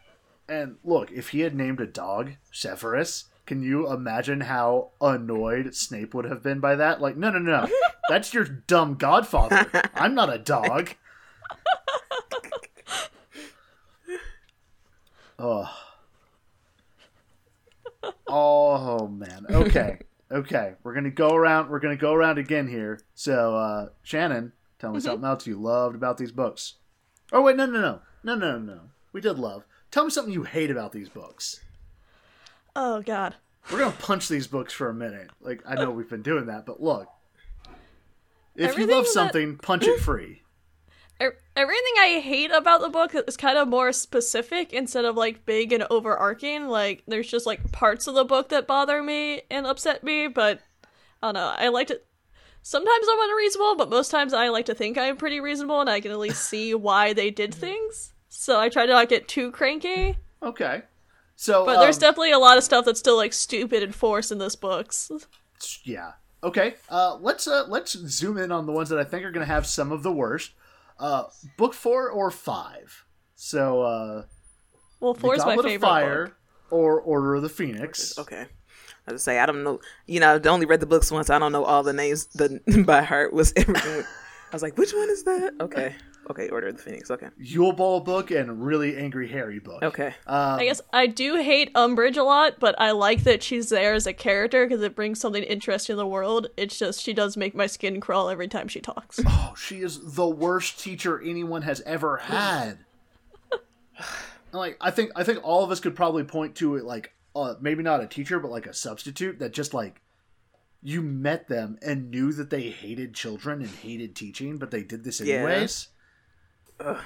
And 0.48 0.76
look, 0.84 1.10
if 1.10 1.30
he 1.30 1.40
had 1.40 1.54
named 1.54 1.80
a 1.80 1.86
dog 1.86 2.32
Severus, 2.52 3.24
can 3.46 3.62
you 3.62 3.90
imagine 3.90 4.42
how 4.42 4.90
annoyed 5.00 5.74
Snape 5.74 6.14
would 6.14 6.24
have 6.26 6.42
been 6.42 6.60
by 6.60 6.76
that? 6.76 7.00
Like, 7.00 7.16
no, 7.16 7.30
no, 7.30 7.38
no. 7.38 7.66
That's 8.08 8.32
your 8.34 8.44
dumb 8.44 8.94
godfather. 8.96 9.70
I'm 9.94 10.14
not 10.14 10.32
a 10.32 10.38
dog. 10.38 10.90
Oh. 15.38 15.68
Oh 18.26 19.08
man. 19.08 19.46
Okay. 19.50 19.98
Okay. 20.30 20.74
We're 20.82 20.94
gonna 20.94 21.10
go 21.10 21.30
around 21.34 21.70
we're 21.70 21.80
gonna 21.80 21.96
go 21.96 22.12
around 22.14 22.38
again 22.38 22.68
here. 22.68 23.00
So 23.14 23.56
uh 23.56 23.88
Shannon, 24.02 24.52
tell 24.78 24.92
me 24.92 25.00
something 25.00 25.24
else 25.28 25.46
you 25.46 25.56
loved 25.56 25.94
about 25.94 26.18
these 26.18 26.32
books. 26.32 26.74
Oh 27.32 27.42
wait, 27.42 27.56
no 27.56 27.66
no 27.66 27.80
no. 27.80 28.00
No 28.22 28.34
no 28.34 28.58
no. 28.58 28.80
We 29.12 29.20
did 29.20 29.38
love. 29.38 29.64
Tell 29.90 30.04
me 30.04 30.10
something 30.10 30.32
you 30.34 30.42
hate 30.44 30.70
about 30.70 30.92
these 30.92 31.08
books. 31.08 31.60
oh 32.74 33.02
god. 33.02 33.36
We're 33.70 33.78
gonna 33.78 33.92
punch 33.98 34.28
these 34.28 34.46
books 34.46 34.72
for 34.72 34.88
a 34.88 34.94
minute. 34.94 35.30
Like 35.40 35.62
I 35.66 35.74
know 35.74 35.90
we've 35.90 36.08
been 36.10 36.22
doing 36.22 36.46
that, 36.46 36.66
but 36.66 36.82
look. 36.82 37.08
If 38.56 38.70
Everything 38.70 38.88
you 38.90 38.94
love 38.96 39.04
that- 39.06 39.10
something, 39.12 39.58
punch 39.58 39.84
it 39.84 40.00
free. 40.02 40.42
Everything 41.20 41.92
I 42.00 42.20
hate 42.20 42.50
about 42.50 42.80
the 42.80 42.88
book 42.88 43.14
is 43.14 43.36
kind 43.36 43.56
of 43.56 43.68
more 43.68 43.92
specific 43.92 44.72
instead 44.72 45.04
of 45.04 45.16
like 45.16 45.46
big 45.46 45.72
and 45.72 45.86
overarching. 45.88 46.66
Like 46.66 47.02
there's 47.06 47.30
just 47.30 47.46
like 47.46 47.70
parts 47.70 48.06
of 48.06 48.14
the 48.14 48.24
book 48.24 48.48
that 48.48 48.66
bother 48.66 49.02
me 49.02 49.42
and 49.50 49.66
upset 49.66 50.02
me, 50.02 50.26
but 50.26 50.60
I 51.22 51.28
don't 51.28 51.34
know. 51.34 51.54
I 51.56 51.68
like 51.68 51.88
to. 51.88 52.00
Sometimes 52.62 53.06
I'm 53.10 53.30
unreasonable, 53.30 53.76
but 53.76 53.90
most 53.90 54.10
times 54.10 54.32
I 54.32 54.48
like 54.48 54.66
to 54.66 54.74
think 54.74 54.98
I'm 54.98 55.16
pretty 55.16 55.38
reasonable 55.38 55.80
and 55.80 55.88
I 55.90 56.00
can 56.00 56.10
at 56.10 56.18
least 56.18 56.42
see 56.48 56.74
why 56.74 57.12
they 57.12 57.30
did 57.30 57.54
things. 57.54 58.12
So 58.28 58.58
I 58.58 58.68
try 58.68 58.86
to 58.86 58.92
not 58.92 59.08
get 59.08 59.28
too 59.28 59.52
cranky. 59.52 60.16
Okay. 60.42 60.82
So 61.36 61.64
But 61.64 61.80
there's 61.80 61.96
um, 61.96 62.00
definitely 62.00 62.32
a 62.32 62.38
lot 62.38 62.58
of 62.58 62.64
stuff 62.64 62.84
that's 62.84 62.98
still 62.98 63.16
like 63.16 63.32
stupid 63.32 63.82
and 63.82 63.94
forced 63.94 64.32
in 64.32 64.38
this 64.38 64.56
books. 64.56 65.10
yeah. 65.84 66.12
Okay. 66.42 66.74
Uh, 66.90 67.16
let's 67.20 67.46
uh, 67.46 67.64
let's 67.68 67.92
zoom 67.92 68.38
in 68.38 68.52
on 68.52 68.66
the 68.66 68.72
ones 68.72 68.88
that 68.88 68.98
I 68.98 69.04
think 69.04 69.24
are 69.24 69.30
going 69.30 69.46
to 69.46 69.52
have 69.52 69.66
some 69.66 69.92
of 69.92 70.02
the 70.02 70.12
worst. 70.12 70.52
Uh, 70.98 71.24
book 71.56 71.74
four 71.74 72.08
or 72.10 72.30
five. 72.30 73.04
So 73.34 73.82
uh, 73.82 74.22
Well, 75.00 75.14
four 75.14 75.34
is 75.34 75.44
my 75.44 75.56
favorite 75.56 75.74
of 75.76 75.80
Fire 75.80 76.24
book. 76.26 76.34
or 76.70 77.00
Order 77.00 77.34
of 77.36 77.42
the 77.42 77.48
Phoenix. 77.48 78.18
okay. 78.18 78.46
I 79.06 79.12
was 79.12 79.22
say 79.22 79.38
I 79.38 79.44
don't 79.46 79.62
know. 79.64 79.80
You 80.06 80.20
know, 80.20 80.40
I 80.42 80.48
only 80.48 80.64
read 80.66 80.80
the 80.80 80.86
books 80.86 81.10
once. 81.10 81.28
I 81.28 81.38
don't 81.38 81.52
know 81.52 81.64
all 81.64 81.82
the 81.82 81.92
names 81.92 82.26
the 82.34 82.60
by 82.86 83.02
heart. 83.02 83.32
Was 83.34 83.52
everything? 83.56 84.02
I 84.50 84.54
was 84.54 84.62
like, 84.62 84.78
which 84.78 84.94
one 84.94 85.10
is 85.10 85.24
that? 85.24 85.52
Okay, 85.60 85.94
okay. 86.30 86.48
Order 86.48 86.68
of 86.68 86.76
the 86.76 86.82
Phoenix. 86.82 87.10
Okay, 87.10 87.28
Yule 87.38 87.72
Ball 87.72 88.00
book 88.00 88.30
and 88.30 88.64
Really 88.64 88.96
Angry 88.96 89.28
Harry 89.28 89.58
book. 89.58 89.82
okay. 89.82 90.14
Um, 90.26 90.60
I 90.60 90.64
guess 90.64 90.80
I 90.92 91.06
do 91.06 91.36
hate 91.36 91.72
Umbridge 91.74 92.16
a 92.16 92.22
lot, 92.22 92.60
but 92.60 92.74
I 92.80 92.92
like 92.92 93.24
that 93.24 93.42
she's 93.42 93.68
there 93.68 93.94
as 93.94 94.06
a 94.06 94.12
character 94.12 94.66
because 94.66 94.82
it 94.82 94.94
brings 94.94 95.20
something 95.20 95.42
interesting 95.42 95.94
in 95.94 95.98
the 95.98 96.06
world. 96.06 96.48
It's 96.56 96.78
just 96.78 97.02
she 97.02 97.12
does 97.12 97.36
make 97.36 97.54
my 97.54 97.66
skin 97.66 98.00
crawl 98.00 98.28
every 98.28 98.48
time 98.48 98.68
she 98.68 98.80
talks. 98.80 99.20
Oh, 99.26 99.54
she 99.56 99.80
is 99.80 100.14
the 100.14 100.28
worst 100.28 100.80
teacher 100.80 101.20
anyone 101.20 101.62
has 101.62 101.80
ever 101.82 102.18
had. 102.18 102.78
like 104.52 104.76
I 104.80 104.90
think 104.90 105.10
I 105.16 105.24
think 105.24 105.40
all 105.42 105.64
of 105.64 105.70
us 105.70 105.80
could 105.80 105.96
probably 105.96 106.24
point 106.24 106.54
to 106.56 106.76
it 106.76 106.84
like 106.84 107.12
uh, 107.34 107.54
maybe 107.60 107.82
not 107.82 108.00
a 108.02 108.06
teacher 108.06 108.38
but 108.38 108.50
like 108.50 108.66
a 108.66 108.74
substitute 108.74 109.38
that 109.40 109.52
just 109.52 109.74
like 109.74 110.00
you 110.82 111.02
met 111.02 111.48
them 111.48 111.78
and 111.82 112.10
knew 112.10 112.32
that 112.32 112.50
they 112.50 112.62
hated 112.62 113.14
children 113.14 113.60
and 113.60 113.70
hated 113.70 114.14
teaching 114.14 114.56
but 114.58 114.70
they 114.70 114.82
did 114.82 115.02
this 115.04 115.20
Yeah. 115.20 115.42
Anyways. 116.80 117.00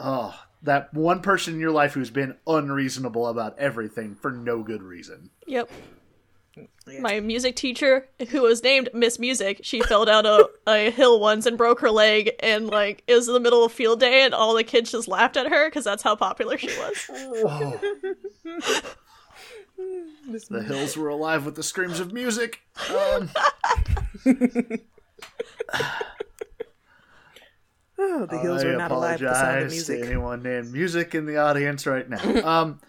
Oh, 0.00 0.34
that 0.62 0.92
one 0.92 1.20
person 1.20 1.54
in 1.54 1.60
your 1.60 1.70
life 1.70 1.92
who's 1.94 2.10
been 2.10 2.36
unreasonable 2.46 3.26
about 3.28 3.58
everything 3.58 4.16
for 4.16 4.30
no 4.32 4.62
good 4.62 4.82
reason. 4.82 5.30
Yep. 5.46 5.70
Yeah. 6.86 7.00
My 7.00 7.18
music 7.20 7.56
teacher, 7.56 8.06
who 8.28 8.42
was 8.42 8.62
named 8.62 8.88
Miss 8.94 9.18
Music, 9.18 9.60
she 9.62 9.80
fell 9.80 10.04
down 10.04 10.24
a, 10.26 10.44
a 10.66 10.90
hill 10.90 11.18
once 11.18 11.46
and 11.46 11.58
broke 11.58 11.80
her 11.80 11.90
leg, 11.90 12.30
and 12.40 12.68
like 12.68 13.02
it 13.06 13.14
was 13.14 13.26
in 13.26 13.34
the 13.34 13.40
middle 13.40 13.64
of 13.64 13.72
field 13.72 13.98
day, 14.00 14.22
and 14.24 14.34
all 14.34 14.54
the 14.54 14.62
kids 14.62 14.92
just 14.92 15.08
laughed 15.08 15.36
at 15.36 15.48
her 15.48 15.68
because 15.68 15.84
that's 15.84 16.02
how 16.02 16.14
popular 16.14 16.56
she 16.56 16.68
was. 16.68 17.06
The 19.76 20.62
hills 20.62 20.96
were 20.96 21.08
alive 21.08 21.44
with 21.44 21.56
the 21.56 21.62
screams 21.62 21.98
of 21.98 22.12
music. 22.12 22.60
Um, 22.90 23.30
Oh, 27.98 28.26
the 28.26 28.38
hills 28.38 28.64
I 28.64 28.68
are 28.68 28.76
not 28.76 28.90
alive 28.90 29.20
with 29.20 29.28
the 29.28 29.34
sound 29.34 29.46
of 29.46 29.54
apologize 29.54 29.72
music. 29.72 30.00
To 30.00 30.06
anyone 30.06 30.42
named 30.42 30.72
music 30.72 31.14
in 31.14 31.26
the 31.26 31.36
audience 31.36 31.86
right 31.86 32.08
now. 32.08 32.44
um, 32.44 32.80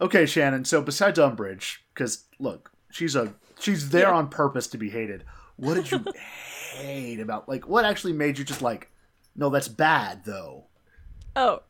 okay, 0.00 0.26
Shannon. 0.26 0.64
So 0.64 0.80
besides 0.80 1.18
Umbridge, 1.18 1.78
because 1.92 2.24
look, 2.38 2.72
she's 2.90 3.14
a 3.14 3.34
she's 3.60 3.90
there 3.90 4.12
on 4.12 4.28
purpose 4.28 4.66
to 4.68 4.78
be 4.78 4.90
hated. 4.90 5.24
What 5.56 5.74
did 5.74 5.90
you 5.90 6.04
hate 6.76 7.20
about 7.20 7.48
like 7.48 7.68
what 7.68 7.84
actually 7.84 8.14
made 8.14 8.38
you 8.38 8.44
just 8.44 8.62
like, 8.62 8.90
no, 9.36 9.50
that's 9.50 9.68
bad 9.68 10.24
though. 10.24 10.64
Oh, 11.36 11.62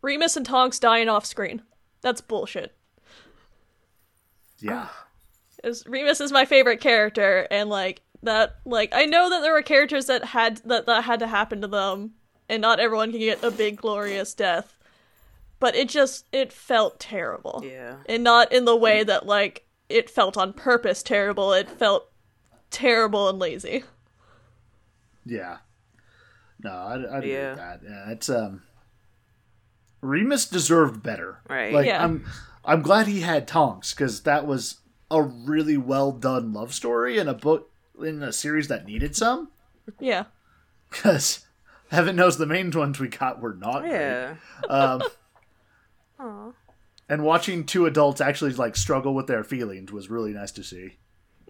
Remus 0.00 0.36
and 0.36 0.46
Tonks 0.46 0.78
dying 0.78 1.08
off 1.08 1.26
screen. 1.26 1.62
That's 2.00 2.20
bullshit. 2.20 2.74
Yeah, 4.58 4.88
is 5.64 5.84
Remus 5.86 6.20
is 6.20 6.32
my 6.32 6.44
favorite 6.44 6.80
character, 6.80 7.46
and 7.50 7.68
like 7.68 8.02
that, 8.22 8.56
like 8.64 8.90
I 8.94 9.06
know 9.06 9.30
that 9.30 9.40
there 9.40 9.52
were 9.52 9.62
characters 9.62 10.06
that 10.06 10.24
had 10.24 10.58
that 10.58 10.86
that 10.86 11.04
had 11.04 11.20
to 11.20 11.26
happen 11.26 11.60
to 11.60 11.68
them, 11.68 12.12
and 12.52 12.60
not 12.60 12.78
everyone 12.80 13.10
can 13.10 13.20
get 13.20 13.42
a 13.42 13.50
big 13.50 13.76
glorious 13.78 14.34
death, 14.34 14.76
but 15.58 15.74
it 15.74 15.88
just 15.88 16.26
it 16.32 16.52
felt 16.52 17.00
terrible, 17.00 17.62
Yeah. 17.64 17.96
and 18.06 18.22
not 18.22 18.52
in 18.52 18.64
the 18.66 18.76
way 18.76 19.02
that 19.04 19.24
like 19.26 19.66
it 19.88 20.10
felt 20.10 20.36
on 20.36 20.52
purpose 20.52 21.02
terrible. 21.02 21.52
It 21.52 21.68
felt 21.68 22.10
terrible 22.70 23.28
and 23.28 23.38
lazy. 23.38 23.84
yeah. 25.24 25.58
No, 26.64 26.70
I, 26.70 26.94
I 26.94 27.18
agree 27.18 27.32
Yeah. 27.32 27.50
with 27.50 27.58
that. 27.58 27.80
Yeah, 27.84 28.10
it's 28.10 28.28
um. 28.30 28.62
Remus 30.00 30.46
deserved 30.46 31.02
better. 31.02 31.38
Right. 31.48 31.72
Like 31.72 31.86
Yeah. 31.86 32.04
I'm 32.04 32.24
I'm 32.64 32.82
glad 32.82 33.06
he 33.06 33.20
had 33.20 33.46
Tonks 33.48 33.92
because 33.94 34.22
that 34.22 34.46
was 34.46 34.80
a 35.10 35.22
really 35.22 35.76
well 35.76 36.12
done 36.12 36.52
love 36.52 36.72
story 36.74 37.18
in 37.18 37.28
a 37.28 37.34
book 37.34 37.70
in 38.02 38.22
a 38.22 38.32
series 38.32 38.68
that 38.68 38.84
needed 38.86 39.16
some. 39.16 39.48
Yeah. 39.98 40.24
Because 40.90 41.46
heaven 41.92 42.16
knows 42.16 42.38
the 42.38 42.46
main 42.46 42.70
ones 42.70 42.98
we 42.98 43.08
got 43.08 43.40
were 43.40 43.54
not. 43.54 43.82
great. 43.82 43.92
Yeah. 43.92 44.34
Um, 44.68 45.02
Aw. 46.20 46.50
and 47.08 47.24
watching 47.24 47.64
two 47.64 47.86
adults 47.86 48.20
actually 48.20 48.52
like 48.52 48.76
struggle 48.76 49.14
with 49.14 49.26
their 49.26 49.44
feelings 49.44 49.92
was 49.92 50.10
really 50.10 50.32
nice 50.32 50.50
to 50.52 50.64
see. 50.64 50.96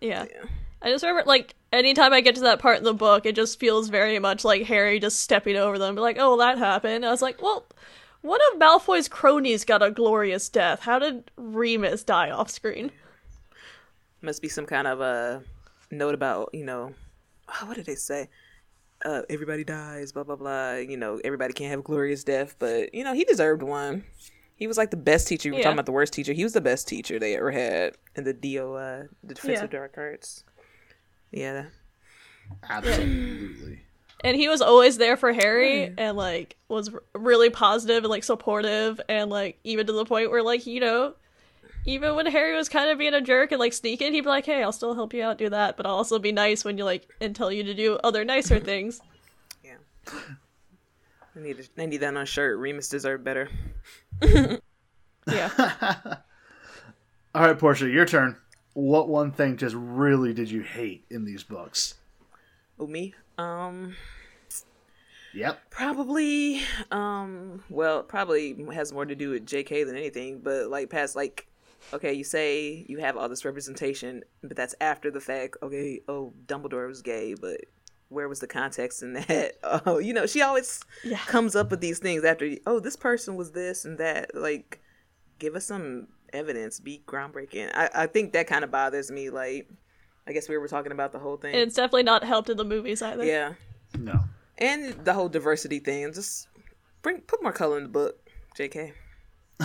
Yeah. 0.01 0.27
Yeah. 0.31 0.45
I 0.85 0.91
just 0.91 1.05
remember, 1.05 1.23
like, 1.29 1.55
anytime 1.73 2.13
I 2.13 2.21
get 2.21 2.35
to 2.35 2.41
that 2.41 2.59
part 2.59 2.79
in 2.79 2.83
the 2.85 2.93
book, 2.93 3.25
it 3.25 3.37
just 3.37 3.61
feels 3.61 3.89
very 3.89 4.19
much 4.19 4.45
like 4.45 4.65
Harry 4.65 4.99
just 4.99 5.21
stepping 5.21 5.57
over 5.57 5.79
them, 5.79 5.95
be 5.95 6.01
like, 6.01 6.17
oh, 6.19 6.37
that 6.39 6.59
happened. 6.59 7.07
I 7.07 7.11
was 7.11 7.23
like, 7.23 7.41
well, 7.41 7.67
one 8.21 8.41
of 8.53 8.59
Malfoy's 8.59 9.07
cronies 9.09 9.65
got 9.65 9.81
a 9.81 9.93
glorious 9.93 10.49
death. 10.49 10.81
How 10.81 10.99
did 10.99 11.31
Remus 11.37 12.03
die 12.03 12.31
off 12.31 12.51
screen? 12.51 12.91
Must 14.23 14.43
be 14.43 14.49
some 14.49 14.67
kind 14.67 14.89
of 14.89 15.01
a 15.01 15.43
note 15.93 16.15
about 16.15 16.51
you 16.53 16.65
know, 16.65 16.95
oh, 17.49 17.67
what 17.67 17.77
did 17.77 17.87
they 17.87 17.95
say? 17.95 18.29
Uh, 19.05 19.23
everybody 19.29 19.65
dies, 19.65 20.13
blah 20.13 20.23
blah 20.25 20.37
blah. 20.37 20.75
You 20.75 20.97
know, 20.97 21.21
everybody 21.25 21.53
can't 21.53 21.71
have 21.71 21.81
a 21.81 21.83
glorious 21.83 22.23
death, 22.25 22.55
but 22.59 22.95
you 22.95 23.03
know, 23.05 23.15
he 23.15 23.25
deserved 23.25 23.63
one. 23.63 24.05
He 24.55 24.67
was 24.69 24.79
like 24.79 24.91
the 24.93 24.97
best 24.97 25.27
teacher. 25.27 25.49
We 25.49 25.55
were 25.55 25.59
Yeah. 25.59 25.65
talking 25.65 25.77
about 25.77 25.87
the 25.87 25.93
worst 25.93 26.13
teacher. 26.13 26.33
He 26.33 26.45
was 26.45 26.53
the 26.53 26.61
best 26.61 26.87
teacher 26.87 27.19
they 27.19 27.37
ever 27.37 27.51
had 27.51 27.97
in 28.15 28.23
the 28.25 28.33
DO, 28.33 28.75
uh, 28.75 29.05
the 29.25 29.35
defensive 29.35 29.73
Yeah. 29.73 29.79
dark 29.79 29.95
arts. 29.99 30.45
Yeah, 31.33 31.67
Absolutely. 32.69 33.81
And 34.25 34.37
he 34.37 34.47
was 34.49 34.61
always 34.63 34.99
there 34.99 35.17
for 35.17 35.33
Harry 35.33 35.93
and, 35.99 36.17
like, 36.17 36.55
was 36.69 36.95
r- 36.95 37.03
really 37.13 37.51
positive 37.51 38.05
and, 38.05 38.11
like, 38.11 38.23
supportive 38.23 39.01
and, 39.09 39.31
like, 39.31 39.59
even 39.65 39.85
to 39.89 39.93
the 39.93 40.05
point 40.05 40.31
where, 40.31 40.45
like, 40.45 40.65
you 40.65 40.79
know, 40.79 41.15
even 41.85 42.15
when 42.17 42.27
Harry 42.27 42.55
was 42.57 42.69
kind 42.69 42.91
of 42.91 42.99
being 42.99 43.15
a 43.15 43.21
jerk 43.21 43.53
and, 43.53 43.59
like, 43.59 43.73
sneaking, 43.73 44.13
he'd 44.13 44.21
be 44.23 44.29
like, 44.29 44.47
hey, 44.47 44.63
I'll 44.63 44.73
still 44.73 44.95
help 44.95 45.13
you 45.15 45.23
out 45.23 45.39
do 45.39 45.49
that, 45.51 45.77
but 45.77 45.87
I'll 45.87 45.95
also 45.97 46.19
be 46.19 46.33
nice 46.33 46.65
when 46.65 46.79
you, 46.79 46.85
like, 46.85 47.09
and 47.21 47.35
tell 47.35 47.51
you 47.53 47.65
to 47.65 47.75
do 47.75 47.97
other 48.05 48.25
nicer 48.25 48.61
things. 48.61 49.01
yeah. 49.65 49.77
I 51.35 51.41
need 51.41 51.69
I 51.79 51.87
need 51.87 51.97
that 51.99 52.09
on 52.09 52.17
a 52.19 52.27
shirt. 52.27 52.59
Remus 52.59 52.89
deserved 52.89 53.25
better. 53.25 53.49
Yeah. 55.27 55.51
All 57.35 57.47
right, 57.47 57.59
Portia, 57.59 57.89
your 57.89 58.05
turn. 58.05 58.37
What 58.75 59.09
one 59.09 59.31
thing 59.31 59.57
just 59.57 59.75
really 59.75 60.33
did 60.33 60.51
you 60.51 60.63
hate 60.63 61.05
in 61.11 61.25
these 61.25 61.45
books? 61.45 61.95
Oh 62.79 62.87
me. 62.87 63.15
Um. 63.39 63.95
Yep. 65.35 65.71
Probably, 65.71 66.61
um, 66.91 67.63
well, 67.71 68.03
probably 68.03 68.67
has 68.75 68.93
more 68.93 69.07
to 69.07 69.15
do 69.15 69.31
with 69.31 69.47
JK 69.47 69.87
than 69.87 69.97
anything, 69.97 70.41
but 70.41 70.69
like 70.69 70.91
past 70.91 71.17
like, 71.17 71.47
okay, 71.93 72.13
you 72.13 72.25
say 72.25 72.85
you 72.89 72.99
have 72.99 73.17
all 73.17 73.29
this 73.29 73.45
representation, 73.45 74.23
but 74.43 74.57
that's 74.57 74.75
after 74.81 75.11
the 75.11 75.21
fact. 75.21 75.57
Okay, 75.63 76.01
oh, 76.09 76.33
Dumbledore 76.47 76.89
was 76.89 77.03
gay, 77.03 77.35
but 77.35 77.61
where 78.09 78.29
was 78.29 78.41
the 78.41 78.47
context 78.47 79.03
in 79.03 79.13
that? 79.29 79.53
Oh, 79.63 79.99
you 79.99 80.13
know, 80.13 80.27
she 80.27 80.43
always 80.43 80.81
Yeah. 81.05 81.19
comes 81.19 81.57
up 81.57 81.71
with 81.71 81.81
these 81.81 81.99
things 81.99 82.25
after. 82.25 82.51
Oh, 82.67 82.81
this 82.81 82.97
person 82.97 83.37
was 83.37 83.53
this 83.53 83.85
and 83.85 83.99
that. 83.99 84.35
Like, 84.35 84.81
give 85.39 85.55
us 85.57 85.65
some 85.67 86.09
evidence. 86.33 86.79
Be 86.81 87.03
groundbreaking. 87.07 87.71
I 87.75 87.89
I 87.95 88.07
think 88.07 88.33
that 88.33 88.47
kind 88.47 88.65
of 88.65 88.71
bothers 88.71 89.11
me. 89.11 89.31
Like, 89.31 89.69
I 90.27 90.33
guess 90.33 90.49
we 90.49 90.57
were 90.59 90.69
talking 90.69 90.93
about 90.93 91.13
the 91.13 91.19
whole 91.19 91.37
thing. 91.37 91.53
And 91.55 91.63
it's 91.63 91.75
definitely 91.77 92.05
not 92.05 92.23
helped 92.25 92.49
in 92.51 92.57
the 92.57 92.65
movies 92.65 93.03
either. 93.03 93.25
yeah 93.25 93.55
No. 93.99 94.21
and 94.59 95.05
the 95.05 95.15
whole 95.15 95.29
diversity 95.29 95.79
thing. 95.81 96.13
Just 96.13 96.49
bring 97.03 97.21
put 97.23 97.43
more 97.43 97.53
color 97.53 97.77
in 97.79 97.83
the 97.85 97.89
book, 97.89 98.19
J.K. 98.57 98.93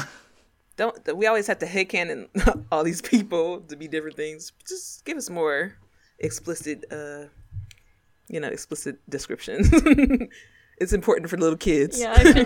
Don't 0.78 1.18
we 1.18 1.26
always 1.26 1.48
have 1.48 1.60
to 1.60 1.66
headcanon 1.66 2.30
all 2.72 2.84
these 2.84 3.02
people 3.02 3.62
to 3.62 3.76
be 3.76 3.88
different 3.88 4.16
things? 4.16 4.54
Just 4.68 5.04
give 5.06 5.18
us 5.18 5.30
more 5.30 5.76
explicit, 6.20 6.86
uh, 6.92 7.26
you 8.28 8.40
know, 8.40 8.48
explicit 8.48 8.98
descriptions. 9.10 9.70
it's 10.78 10.94
important 10.94 11.30
for 11.30 11.38
little 11.38 11.58
kids. 11.58 12.00
Yeah, 12.00 12.14
I 12.16 12.34
feel, 12.34 12.46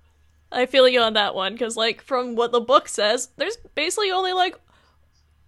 I 0.52 0.66
feel 0.66 0.86
you 0.86 1.00
on 1.00 1.14
that 1.14 1.34
one 1.34 1.54
because, 1.54 1.76
like, 1.76 2.02
from 2.02 2.36
what 2.36 2.52
the 2.52 2.60
book 2.60 2.88
says, 2.88 3.30
there's 3.38 3.56
basically 3.74 4.10
only 4.10 4.34
like 4.34 4.54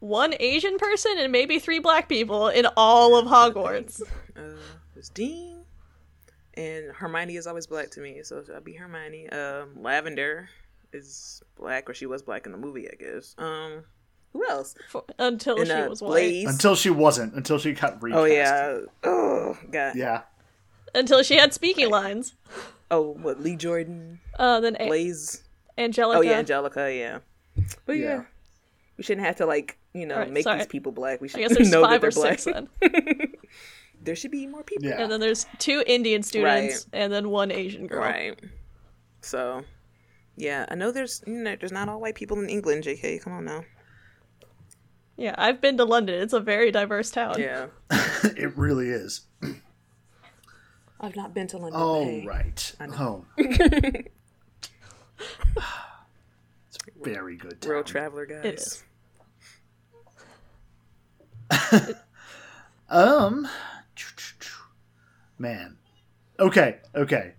one 0.01 0.35
Asian 0.41 0.79
person 0.79 1.12
and 1.18 1.31
maybe 1.31 1.59
three 1.59 1.79
black 1.79 2.09
people 2.09 2.49
in 2.49 2.66
all 2.75 3.18
of 3.18 3.27
Hogwarts. 3.27 4.01
uh, 4.35 4.57
there's 4.95 5.11
Dean, 5.11 5.64
and 6.55 6.91
Hermione 6.93 7.37
is 7.37 7.47
always 7.47 7.66
black 7.66 7.91
to 7.93 8.01
me, 8.01 8.22
so 8.22 8.43
I'll 8.55 8.62
be 8.62 8.75
Hermione. 8.75 9.29
Um, 9.29 9.83
Lavender 9.83 10.49
is 10.95 11.42
black, 11.57 11.88
or 11.90 11.95
she 11.95 12.07
was 12.07 12.22
black 12.22 12.47
in 12.47 12.53
the 12.53 12.59
movie, 12.59 12.88
I 12.90 12.95
guess. 12.95 13.34
Um, 13.38 13.84
who 14.32 14.49
else? 14.49 14.74
For, 14.90 15.05
until 15.18 15.59
And, 15.59 15.66
she 15.66 15.72
uh, 15.72 15.88
was 15.88 16.01
white. 16.03 16.09
Blaise. 16.11 16.49
Until 16.49 16.74
she 16.76 16.90
wasn't. 16.90 17.34
Until 17.34 17.59
she 17.59 17.72
got 17.72 18.03
recast. 18.03 18.20
Oh 18.20 18.24
yeah. 18.24 18.78
Oh 19.03 19.59
god. 19.70 19.95
Yeah. 19.97 20.22
Until 20.95 21.22
she 21.22 21.36
had 21.36 21.53
speaking 21.53 21.90
lines. 22.01 22.34
Oh, 22.90 23.11
what 23.20 23.40
Lee 23.40 23.57
Jordan, 23.57 24.20
Uh, 24.38 24.61
then 24.61 24.76
A- 24.80 24.86
Blaise. 24.88 25.42
Angelica. 25.76 26.18
Oh 26.18 26.22
yeah, 26.22 26.38
Angelica. 26.38 26.92
Yeah. 26.95 27.18
But 27.86 27.95
yeah, 27.95 28.03
Yeah. 28.07 28.22
we 28.97 29.05
shouldn't 29.05 29.26
have 29.26 29.36
to 29.36 29.47
like 29.47 29.78
you 29.92 30.07
know 30.07 30.14
Alright, 30.14 30.32
make 30.32 30.45
sorry. 30.45 30.59
these 30.59 30.66
people 30.68 30.92
black. 30.92 31.20
We 31.20 31.28
should 31.28 31.40
I 31.40 31.42
guess 31.45 31.55
there's 31.57 31.70
know 31.70 31.82
that 31.88 32.01
they're 32.01 32.09
or 32.09 32.12
black. 32.12 32.38
six 32.40 32.45
then. 32.45 32.68
there 34.03 34.14
should 34.16 34.30
be 34.30 34.47
more 34.47 34.62
people. 34.62 34.86
Yeah. 34.88 35.01
And 35.03 35.11
then 35.11 35.20
there's 35.20 35.47
two 35.59 35.82
Indian 35.86 36.22
students 36.22 36.86
and 36.92 37.12
then 37.12 37.30
one 37.30 37.51
Asian 37.51 37.86
girl. 37.86 38.01
Right. 38.03 38.38
So, 39.22 39.62
yeah, 40.37 40.66
I 40.68 40.74
know 40.74 40.91
there's 40.91 41.22
you 41.26 41.35
know 41.35 41.57
there's 41.59 41.72
not 41.72 41.89
all 41.89 42.01
white 42.01 42.14
people 42.14 42.39
in 42.41 42.49
England. 42.49 42.82
J.K. 42.82 43.18
Come 43.18 43.32
on 43.32 43.45
now. 43.45 43.64
Yeah, 45.16 45.35
I've 45.39 45.61
been 45.61 45.76
to 45.76 45.85
London. 45.85 46.20
It's 46.20 46.32
a 46.32 46.41
very 46.41 46.72
diverse 46.72 47.11
town. 47.11 47.37
Yeah. 47.39 47.66
it 48.24 48.57
really 48.57 48.89
is. 48.89 49.22
I've 51.01 51.14
not 51.14 51.35
been 51.35 51.47
to 51.49 51.59
London. 51.59 51.80
Oh, 51.80 52.05
hey. 52.05 52.24
right. 52.26 52.74
Oh. 52.80 53.24
it's 53.37 54.09
a 56.78 57.03
very 57.03 57.37
good 57.37 57.61
town. 57.61 57.70
World 57.70 57.87
traveler 57.87 58.26
guys. 58.26 58.45
It 58.45 58.55
is. 61.51 61.95
Um, 62.89 63.49
man. 65.39 65.78
Okay, 66.39 66.78
okay. 66.95 67.35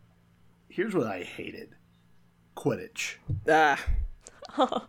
Here's 0.70 0.94
what 0.94 1.08
I 1.08 1.24
hated 1.24 1.76
Quidditch. 2.56 3.16
Ah, 3.50 3.80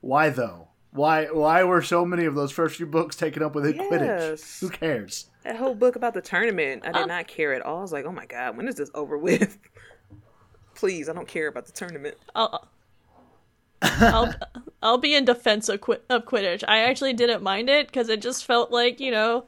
Why 0.00 0.30
though? 0.30 0.68
Why 0.92 1.26
why 1.26 1.62
were 1.62 1.82
so 1.82 2.04
many 2.04 2.24
of 2.24 2.34
those 2.34 2.50
first 2.50 2.76
few 2.76 2.86
books 2.86 3.14
taken 3.16 3.42
up 3.42 3.54
with 3.54 3.64
Quidditch? 3.64 4.60
Who 4.60 4.68
cares? 4.70 5.26
that 5.44 5.56
whole 5.56 5.74
book 5.74 5.96
about 5.96 6.12
the 6.14 6.20
tournament, 6.20 6.82
I 6.84 6.92
did 6.92 7.02
Um, 7.02 7.08
not 7.08 7.26
care 7.28 7.54
at 7.54 7.62
all. 7.62 7.78
I 7.78 7.82
was 7.82 7.92
like, 7.92 8.04
oh 8.04 8.12
my 8.12 8.26
god, 8.26 8.56
when 8.56 8.68
is 8.68 8.74
this 8.74 8.90
over 8.94 9.16
with? 9.16 9.58
Please, 10.74 11.08
I 11.08 11.12
don't 11.14 11.28
care 11.28 11.46
about 11.48 11.64
the 11.66 11.72
tournament. 11.72 12.16
I'll, 12.34 12.68
I'll, 13.82 14.34
I'll 14.82 14.98
be 14.98 15.14
in 15.14 15.24
defense 15.24 15.68
of, 15.68 15.80
Qui- 15.80 15.96
of 16.10 16.24
Quidditch. 16.26 16.62
I 16.68 16.80
actually 16.80 17.12
didn't 17.14 17.42
mind 17.42 17.70
it 17.70 17.86
because 17.86 18.08
it 18.10 18.20
just 18.20 18.44
felt 18.44 18.70
like, 18.70 19.00
you 19.00 19.10
know, 19.10 19.44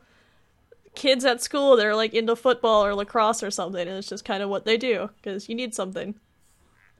kids 0.94 1.24
at 1.24 1.42
school, 1.42 1.76
they're 1.76 1.96
like 1.96 2.14
into 2.14 2.36
football 2.36 2.84
or 2.84 2.94
lacrosse 2.94 3.42
or 3.42 3.50
something, 3.50 3.80
and 3.86 3.98
it's 3.98 4.08
just 4.08 4.24
kind 4.24 4.42
of 4.42 4.48
what 4.48 4.64
they 4.64 4.76
do 4.78 5.10
because 5.16 5.48
you 5.48 5.54
need 5.54 5.74
something. 5.74 6.14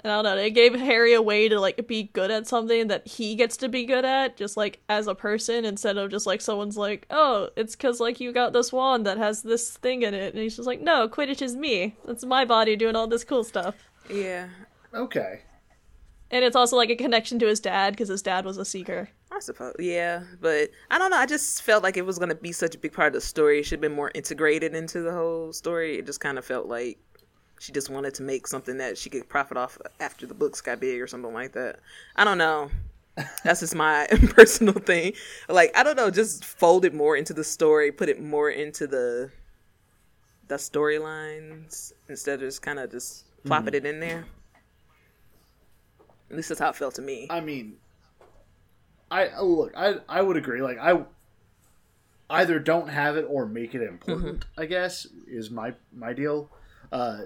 And 0.04 0.12
I 0.12 0.16
don't 0.20 0.24
know, 0.24 0.36
it 0.36 0.50
gave 0.50 0.74
Harry 0.74 1.14
a 1.14 1.22
way 1.22 1.48
to 1.48 1.60
like 1.60 1.86
be 1.86 2.04
good 2.12 2.30
at 2.30 2.48
something 2.48 2.88
that 2.88 3.06
he 3.06 3.36
gets 3.36 3.56
to 3.58 3.68
be 3.68 3.84
good 3.84 4.04
at, 4.04 4.36
just 4.36 4.56
like 4.56 4.80
as 4.88 5.06
a 5.06 5.14
person, 5.14 5.64
instead 5.64 5.96
of 5.96 6.10
just 6.10 6.26
like 6.26 6.40
someone's 6.40 6.76
like, 6.76 7.06
oh, 7.10 7.50
it's 7.56 7.76
because 7.76 8.00
like 8.00 8.18
you 8.18 8.32
got 8.32 8.52
this 8.52 8.72
wand 8.72 9.06
that 9.06 9.18
has 9.18 9.42
this 9.42 9.76
thing 9.76 10.02
in 10.02 10.12
it. 10.12 10.34
And 10.34 10.42
he's 10.42 10.56
just 10.56 10.66
like, 10.66 10.80
no, 10.80 11.08
Quidditch 11.08 11.42
is 11.42 11.54
me. 11.54 11.96
That's 12.04 12.24
my 12.24 12.44
body 12.44 12.74
doing 12.74 12.96
all 12.96 13.06
this 13.06 13.24
cool 13.24 13.44
stuff. 13.44 13.76
Yeah, 14.10 14.48
Okay. 14.94 15.40
And 16.30 16.44
it's 16.44 16.56
also 16.56 16.76
like 16.76 16.88
a 16.88 16.96
connection 16.96 17.38
to 17.40 17.46
his 17.46 17.60
dad 17.60 17.92
because 17.92 18.08
his 18.08 18.22
dad 18.22 18.46
was 18.46 18.56
a 18.56 18.64
seeker. 18.64 19.10
I 19.30 19.38
suppose. 19.40 19.74
Yeah, 19.78 20.22
but 20.40 20.70
I 20.90 20.98
don't 20.98 21.10
know. 21.10 21.18
I 21.18 21.26
just 21.26 21.62
felt 21.62 21.82
like 21.82 21.96
it 21.96 22.06
was 22.06 22.18
going 22.18 22.30
to 22.30 22.34
be 22.34 22.52
such 22.52 22.74
a 22.74 22.78
big 22.78 22.92
part 22.92 23.08
of 23.08 23.12
the 23.14 23.20
story. 23.20 23.60
It 23.60 23.64
should 23.64 23.76
have 23.76 23.80
been 23.82 23.94
more 23.94 24.10
integrated 24.14 24.74
into 24.74 25.02
the 25.02 25.12
whole 25.12 25.52
story. 25.52 25.98
It 25.98 26.06
just 26.06 26.20
kind 26.20 26.38
of 26.38 26.44
felt 26.44 26.66
like 26.68 26.98
she 27.62 27.70
just 27.70 27.88
wanted 27.88 28.12
to 28.12 28.24
make 28.24 28.48
something 28.48 28.78
that 28.78 28.98
she 28.98 29.08
could 29.08 29.28
profit 29.28 29.56
off 29.56 29.78
after 30.00 30.26
the 30.26 30.34
books 30.34 30.60
got 30.60 30.80
big 30.80 31.00
or 31.00 31.06
something 31.06 31.32
like 31.32 31.52
that. 31.52 31.78
I 32.16 32.24
don't 32.24 32.36
know. 32.36 32.72
That's 33.44 33.60
just 33.60 33.76
my 33.76 34.08
personal 34.30 34.74
thing. 34.74 35.12
Like 35.48 35.70
I 35.76 35.84
don't 35.84 35.96
know, 35.96 36.10
just 36.10 36.44
fold 36.44 36.84
it 36.84 36.92
more 36.92 37.16
into 37.16 37.32
the 37.32 37.44
story, 37.44 37.92
put 37.92 38.08
it 38.08 38.20
more 38.20 38.50
into 38.50 38.88
the 38.88 39.30
the 40.48 40.56
storylines 40.56 41.92
instead 42.08 42.34
of 42.34 42.40
just 42.40 42.62
kind 42.62 42.80
of 42.80 42.90
just 42.90 43.26
plopping 43.44 43.74
it 43.74 43.84
mm-hmm. 43.84 43.86
in 43.86 44.00
there. 44.00 44.24
At 46.30 46.36
least 46.36 46.48
that's 46.48 46.60
how 46.60 46.70
it 46.70 46.74
felt 46.74 46.96
to 46.96 47.02
me. 47.02 47.28
I 47.30 47.38
mean, 47.38 47.76
I 49.08 49.28
oh, 49.36 49.46
look. 49.46 49.72
I 49.76 49.98
I 50.08 50.20
would 50.20 50.36
agree. 50.36 50.62
Like 50.62 50.78
I 50.78 51.04
either 52.28 52.58
don't 52.58 52.88
have 52.88 53.16
it 53.16 53.26
or 53.28 53.46
make 53.46 53.76
it 53.76 53.82
important. 53.82 54.40
Mm-hmm. 54.40 54.60
I 54.60 54.66
guess 54.66 55.06
is 55.28 55.48
my 55.48 55.74
my 55.92 56.12
deal. 56.12 56.50
Uh, 56.90 57.20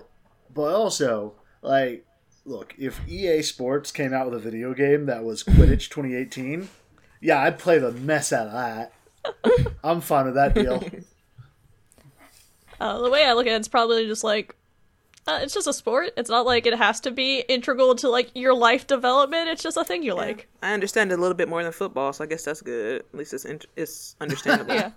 but 0.52 0.74
also 0.74 1.34
like 1.62 2.04
look, 2.44 2.74
if 2.78 3.00
EA 3.08 3.42
Sports 3.42 3.90
came 3.90 4.12
out 4.14 4.30
with 4.30 4.34
a 4.34 4.42
video 4.42 4.72
game 4.72 5.06
that 5.06 5.24
was 5.24 5.42
Quidditch 5.42 5.88
2018, 5.90 6.68
yeah, 7.20 7.40
I'd 7.40 7.58
play 7.58 7.78
the 7.78 7.92
mess 7.92 8.32
out 8.32 8.46
of 8.46 8.52
that. 8.52 8.92
I'm 9.84 10.00
fine 10.00 10.26
with 10.26 10.34
that 10.36 10.54
deal. 10.54 10.82
Uh, 12.80 13.02
the 13.02 13.10
way 13.10 13.24
I 13.24 13.32
look 13.32 13.46
at 13.46 13.52
it, 13.52 13.56
it's 13.56 13.68
probably 13.68 14.06
just 14.06 14.22
like 14.22 14.54
uh, 15.26 15.40
it's 15.42 15.54
just 15.54 15.66
a 15.66 15.72
sport. 15.72 16.10
It's 16.16 16.30
not 16.30 16.46
like 16.46 16.66
it 16.66 16.74
has 16.74 17.00
to 17.00 17.10
be 17.10 17.40
integral 17.40 17.96
to 17.96 18.08
like 18.08 18.30
your 18.34 18.54
life 18.54 18.86
development. 18.86 19.48
It's 19.48 19.62
just 19.62 19.76
a 19.76 19.84
thing 19.84 20.02
you 20.02 20.14
like. 20.14 20.46
I 20.62 20.72
understand 20.72 21.10
it 21.10 21.18
a 21.18 21.20
little 21.20 21.36
bit 21.36 21.48
more 21.48 21.62
than 21.64 21.72
football, 21.72 22.12
so 22.12 22.22
I 22.22 22.28
guess 22.28 22.44
that's 22.44 22.60
good. 22.62 23.00
At 23.00 23.14
least 23.14 23.34
it's 23.34 23.44
in- 23.44 23.60
it's 23.74 24.14
understandable. 24.20 24.74
Yeah. 24.74 24.90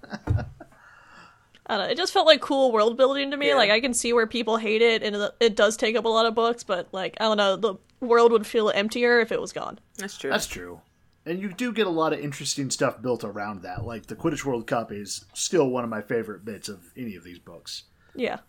I 1.69 1.77
don't 1.77 1.85
know. 1.85 1.91
It 1.91 1.97
just 1.97 2.11
felt 2.11 2.25
like 2.25 2.41
cool 2.41 2.71
world 2.71 2.97
building 2.97 3.31
to 3.31 3.37
me. 3.37 3.49
Yeah. 3.49 3.55
Like 3.55 3.69
I 3.69 3.79
can 3.79 3.93
see 3.93 4.11
where 4.11 4.27
people 4.27 4.57
hate 4.57 4.81
it, 4.81 5.03
and 5.03 5.15
it- 5.15 5.31
it 5.39 5.55
does 5.55 5.77
take 5.77 5.95
up 5.95 6.05
a 6.05 6.09
lot 6.09 6.25
of 6.25 6.33
books. 6.35 6.63
But 6.63 6.87
like 6.91 7.15
I 7.19 7.25
don't 7.25 7.37
know, 7.37 7.55
the 7.55 7.75
world 8.01 8.31
would 8.31 8.47
feel 8.47 8.71
emptier 8.73 9.19
if 9.21 9.31
it 9.31 9.39
was 9.39 9.53
gone. 9.53 9.79
That's 9.97 10.17
true. 10.17 10.31
That's 10.31 10.47
true. 10.47 10.81
And 11.25 11.39
you 11.39 11.53
do 11.53 11.71
get 11.71 11.85
a 11.85 11.91
lot 11.91 12.11
of 12.13 12.19
interesting 12.19 12.71
stuff 12.71 13.01
built 13.01 13.23
around 13.23 13.61
that. 13.61 13.85
Like 13.85 14.07
the 14.07 14.15
Quidditch 14.15 14.43
World 14.45 14.65
Cup 14.65 14.91
is 14.91 15.25
still 15.33 15.69
one 15.69 15.83
of 15.83 15.89
my 15.89 16.01
favorite 16.01 16.43
bits 16.43 16.69
of 16.69 16.91
any 16.97 17.15
of 17.15 17.23
these 17.23 17.37
books. 17.39 17.83
Yeah. 18.15 18.39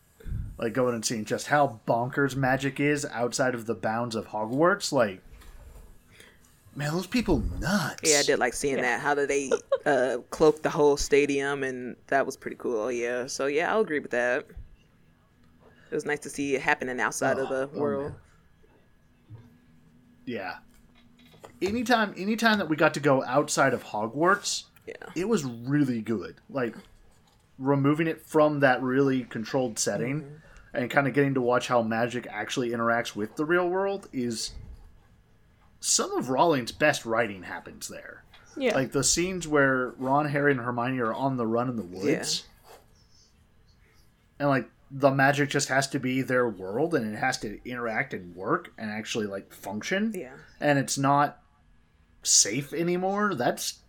Like 0.56 0.72
going 0.72 0.94
and 0.94 1.04
seeing 1.04 1.24
just 1.24 1.48
how 1.48 1.80
bonkers 1.86 2.36
magic 2.36 2.80
is 2.80 3.04
outside 3.06 3.54
of 3.54 3.66
the 3.66 3.74
bounds 3.74 4.14
of 4.14 4.28
Hogwarts. 4.28 4.92
Like, 4.92 5.22
man, 6.80 6.92
those 6.92 7.06
people 7.06 7.38
nuts. 7.60 8.00
yeah, 8.04 8.18
I 8.18 8.22
did 8.22 8.38
like 8.38 8.54
seeing 8.54 8.76
that. 8.80 9.00
How 9.00 9.14
did 9.14 9.28
they 9.28 9.50
uh, 9.86 10.18
cloak 10.30 10.62
the 10.62 10.70
whole 10.70 10.96
stadium, 10.96 11.62
and 11.62 11.94
that 12.08 12.26
was 12.26 12.36
pretty 12.36 12.56
cool. 12.56 12.90
Yeah, 12.90 13.26
so 13.26 13.46
yeah, 13.46 13.72
I'll 13.72 13.80
agree 13.80 14.00
with 14.00 14.10
that. 14.10 14.46
It 15.90 15.94
was 15.94 16.04
nice 16.06 16.20
to 16.20 16.30
see 16.30 16.54
it 16.54 16.62
happening 16.62 17.00
outside 17.00 17.38
of 17.38 17.48
the 17.48 17.62
Oh, 17.66 17.70
oh, 17.74 17.78
world. 17.78 18.04
man. 18.04 18.14
Yeah. 20.26 20.54
Anytime, 21.62 22.14
anytime 22.16 22.58
that 22.58 22.68
we 22.68 22.76
got 22.76 22.94
to 22.94 23.00
go 23.00 23.22
outside 23.24 23.74
of 23.74 23.84
Hogwarts, 23.84 24.64
yeah, 24.86 24.94
it 25.14 25.28
was 25.28 25.44
really 25.44 26.00
good. 26.00 26.36
Like 26.48 26.74
removing 27.58 28.06
it 28.06 28.22
from 28.24 28.60
that 28.60 28.82
really 28.82 29.24
controlled 29.24 29.78
setting 29.78 30.22
Mm-hmm. 30.22 30.34
and 30.82 30.90
kind 30.90 31.06
of 31.08 31.12
getting 31.14 31.34
to 31.34 31.40
watch 31.40 31.68
how 31.68 31.82
magic 31.82 32.26
actually 32.30 32.70
interacts 32.70 33.14
with 33.16 33.36
the 33.36 33.44
real 33.44 33.68
world 33.68 34.08
is 34.12 34.52
some 35.80 36.12
of 36.16 36.28
Rowling's 36.28 36.72
best 36.72 37.04
writing 37.04 37.42
happens 37.42 37.88
there. 37.88 38.24
Yeah. 38.56 38.74
Like 38.74 38.92
the 38.92 39.04
scenes 39.04 39.48
where 39.48 39.88
Ron, 39.98 40.28
Harry, 40.28 40.52
and 40.52 40.60
Hermione 40.60 40.98
are 41.00 41.14
on 41.14 41.36
the 41.36 41.46
run 41.46 41.68
in 41.68 41.76
the 41.76 41.82
woods. 41.82 42.44
And 44.38 44.48
like 44.48 44.68
the 44.90 45.10
magic 45.10 45.50
just 45.50 45.68
has 45.68 45.86
to 45.88 46.00
be 46.00 46.22
their 46.22 46.48
world 46.48 46.94
and 46.94 47.14
it 47.14 47.18
has 47.18 47.38
to 47.38 47.60
interact 47.68 48.12
and 48.12 48.34
work 48.34 48.72
and 48.76 48.90
actually 48.90 49.26
like 49.26 49.52
function. 49.52 50.12
yeah. 50.14 50.32
And 50.60 50.78
it's 50.78 50.98
not 50.98 51.40
safe 52.22 52.72
anymore. 52.72 53.34
That's 53.34 53.80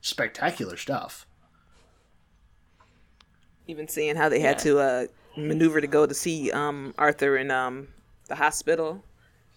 spectacular 0.00 0.76
stuff. 0.76 1.26
Even 3.66 3.86
seeing 3.86 4.16
how 4.16 4.28
they 4.28 4.40
had 4.40 4.58
to 4.60 4.78
uh, 4.78 5.06
maneuver 5.36 5.80
to 5.80 5.86
go 5.86 6.06
to 6.06 6.14
see 6.14 6.50
um, 6.50 6.94
Arthur 6.96 7.36
in 7.36 7.50
um, 7.50 7.88
the 8.28 8.34
hospital, 8.34 9.04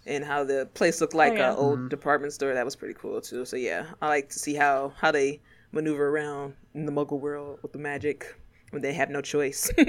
and 0.05 0.23
how 0.23 0.43
the 0.43 0.67
place 0.73 0.99
looked 1.01 1.13
like 1.13 1.33
Oh, 1.33 1.35
yeah. 1.35 1.51
an 1.51 1.57
old 1.57 1.89
department 1.89 2.33
store. 2.33 2.53
That 2.53 2.65
was 2.65 2.75
pretty 2.75 2.93
cool 2.95 3.21
too. 3.21 3.45
So 3.45 3.55
yeah, 3.57 3.85
I 4.01 4.07
like 4.07 4.29
to 4.29 4.39
see 4.39 4.55
how 4.55 4.93
how 4.99 5.11
they 5.11 5.41
maneuver 5.71 6.09
around 6.09 6.55
in 6.73 6.85
the 6.85 6.91
Muggle 6.91 7.19
world 7.19 7.59
with 7.61 7.71
the 7.73 7.79
magic 7.79 8.35
when 8.71 8.81
they 8.81 8.93
have 8.93 9.09
no 9.09 9.21
choice. 9.21 9.69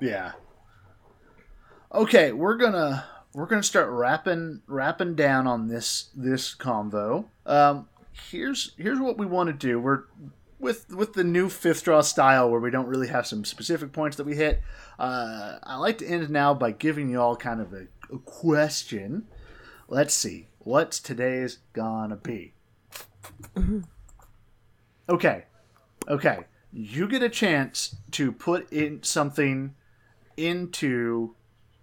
Yeah. 0.00 0.32
Okay, 1.94 2.32
we're 2.32 2.56
gonna 2.56 3.04
we're 3.34 3.46
gonna 3.46 3.62
start 3.62 3.90
wrapping 3.90 4.62
wrapping 4.66 5.14
down 5.14 5.46
on 5.46 5.68
this 5.68 6.08
this 6.14 6.54
convo. 6.54 7.26
Um, 7.44 7.88
here's 8.30 8.72
here's 8.78 8.98
what 8.98 9.18
we 9.18 9.26
want 9.26 9.48
to 9.48 9.52
do. 9.52 9.78
We're 9.78 10.04
with 10.60 10.92
with 10.92 11.14
the 11.14 11.24
new 11.24 11.48
fifth 11.48 11.84
draw 11.84 12.02
style 12.02 12.50
where 12.50 12.60
we 12.60 12.70
don't 12.70 12.86
really 12.86 13.08
have 13.08 13.26
some 13.26 13.44
specific 13.44 13.92
points 13.92 14.16
that 14.18 14.26
we 14.26 14.36
hit. 14.36 14.62
Uh, 14.98 15.58
I 15.62 15.76
like 15.76 15.98
to 15.98 16.06
end 16.06 16.28
now 16.30 16.54
by 16.54 16.70
giving 16.72 17.10
you 17.10 17.20
all 17.20 17.36
kind 17.36 17.60
of 17.60 17.72
a, 17.72 17.86
a 18.12 18.18
question. 18.18 19.26
Let's 19.88 20.14
see 20.14 20.48
what's 20.58 21.00
today's 21.00 21.58
gonna 21.72 22.16
be. 22.16 22.52
Okay, 25.08 25.44
okay. 26.06 26.38
You 26.72 27.08
get 27.08 27.22
a 27.22 27.28
chance 27.28 27.96
to 28.12 28.30
put 28.30 28.72
in 28.72 29.02
something 29.02 29.74
into 30.36 31.34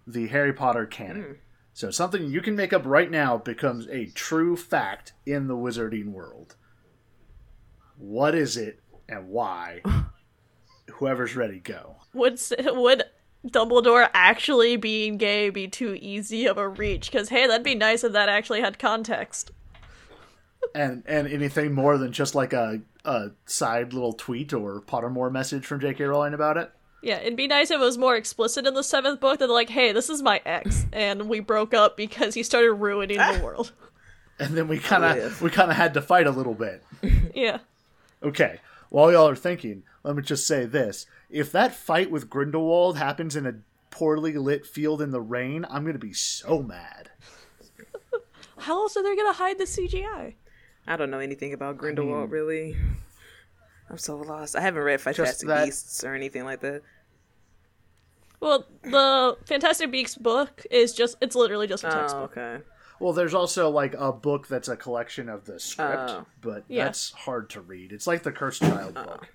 the 0.06 0.28
Harry 0.28 0.52
Potter 0.54 0.86
canon. 0.86 1.38
So 1.74 1.90
something 1.90 2.30
you 2.30 2.40
can 2.40 2.56
make 2.56 2.72
up 2.72 2.82
right 2.86 3.10
now 3.10 3.36
becomes 3.36 3.86
a 3.88 4.06
true 4.06 4.56
fact 4.56 5.12
in 5.26 5.46
the 5.46 5.54
wizarding 5.54 6.12
world. 6.12 6.56
What 7.98 8.34
is 8.34 8.56
it 8.56 8.80
and 9.08 9.28
why? 9.28 9.82
Whoever's 10.94 11.36
ready, 11.36 11.58
go. 11.60 11.96
would 12.14 12.40
would 12.58 13.04
Dumbledore 13.46 14.08
actually 14.14 14.76
being 14.76 15.16
gay 15.16 15.50
be 15.50 15.68
too 15.68 15.96
easy 16.00 16.46
of 16.46 16.58
a 16.58 16.68
reach? 16.68 17.10
Because 17.10 17.28
hey, 17.28 17.46
that'd 17.46 17.62
be 17.62 17.74
nice 17.74 18.04
if 18.04 18.12
that 18.12 18.28
actually 18.28 18.60
had 18.60 18.78
context. 18.78 19.50
And 20.74 21.02
and 21.06 21.28
anything 21.28 21.72
more 21.72 21.98
than 21.98 22.12
just 22.12 22.34
like 22.34 22.52
a 22.52 22.80
a 23.04 23.30
side 23.46 23.92
little 23.92 24.12
tweet 24.12 24.52
or 24.52 24.80
Pottermore 24.80 25.30
message 25.30 25.64
from 25.66 25.80
J.K. 25.80 26.04
Rowling 26.04 26.34
about 26.34 26.56
it. 26.56 26.70
Yeah, 27.02 27.18
it'd 27.20 27.36
be 27.36 27.46
nice 27.46 27.70
if 27.70 27.80
it 27.80 27.84
was 27.84 27.96
more 27.96 28.16
explicit 28.16 28.66
in 28.66 28.74
the 28.74 28.82
seventh 28.82 29.20
book 29.20 29.38
that 29.38 29.46
they're 29.46 29.54
like, 29.54 29.70
hey, 29.70 29.92
this 29.92 30.10
is 30.10 30.20
my 30.20 30.42
ex, 30.44 30.84
and 30.92 31.28
we 31.28 31.38
broke 31.38 31.72
up 31.72 31.96
because 31.96 32.34
he 32.34 32.42
started 32.42 32.72
ruining 32.72 33.18
the 33.18 33.38
ah! 33.38 33.42
world. 33.42 33.72
And 34.40 34.56
then 34.56 34.68
we 34.68 34.78
kind 34.78 35.04
of 35.04 35.12
oh, 35.12 35.16
Yes. 35.16 35.40
we 35.40 35.50
kind 35.50 35.70
of 35.70 35.76
had 35.76 35.94
to 35.94 36.02
fight 36.02 36.26
a 36.26 36.30
little 36.30 36.54
bit. 36.54 36.82
Yeah. 37.34 37.58
Okay. 38.22 38.60
While 38.90 39.12
y'all 39.12 39.28
are 39.28 39.36
thinking, 39.36 39.82
let 40.02 40.16
me 40.16 40.22
just 40.22 40.46
say 40.46 40.64
this: 40.64 41.06
if 41.28 41.52
that 41.52 41.74
fight 41.74 42.10
with 42.10 42.30
Grindelwald 42.30 42.96
happens 42.96 43.36
in 43.36 43.46
a 43.46 43.54
poorly 43.90 44.32
lit 44.34 44.64
field 44.66 45.02
in 45.02 45.10
the 45.10 45.20
rain, 45.20 45.66
I'm 45.68 45.84
gonna 45.84 45.98
be 45.98 46.12
so 46.14 46.62
mad. 46.62 47.10
How 48.58 48.80
else 48.82 48.96
are 48.96 49.02
they 49.02 49.14
gonna 49.16 49.32
hide 49.34 49.58
the 49.58 49.64
CGI? 49.64 50.34
I 50.86 50.96
don't 50.96 51.10
know 51.10 51.18
anything 51.18 51.52
about 51.52 51.76
Grindelwald 51.78 52.30
really. 52.30 52.76
I'm 53.90 53.98
so 53.98 54.16
lost. 54.16 54.56
I 54.56 54.60
haven't 54.60 54.82
read 54.82 55.00
Fantastic 55.00 55.48
that- 55.48 55.64
Beasts 55.66 56.02
or 56.04 56.14
anything 56.14 56.44
like 56.44 56.60
that. 56.60 56.82
Well, 58.40 58.66
the 58.82 59.36
Fantastic 59.46 59.90
Beasts 59.90 60.16
book 60.16 60.64
is 60.70 60.94
just, 60.94 61.16
it's 61.20 61.34
literally 61.34 61.66
just 61.66 61.82
a 61.84 61.88
Oh, 61.88 62.00
textbook. 62.00 62.36
okay. 62.36 62.62
Well, 63.00 63.12
there's 63.12 63.34
also 63.34 63.70
like 63.70 63.94
a 63.94 64.12
book 64.12 64.48
that's 64.48 64.68
a 64.68 64.76
collection 64.76 65.28
of 65.28 65.44
the 65.44 65.60
script, 65.60 66.10
Oh. 66.10 66.26
but 66.40 66.64
Yeah. 66.68 66.84
that's 66.84 67.10
hard 67.12 67.50
to 67.50 67.60
read. 67.60 67.92
It's 67.92 68.06
like 68.06 68.22
the 68.22 68.32
Cursed 68.32 68.62
Child 68.62 68.96
Uh-uh. 68.96 69.04
book, 69.04 69.28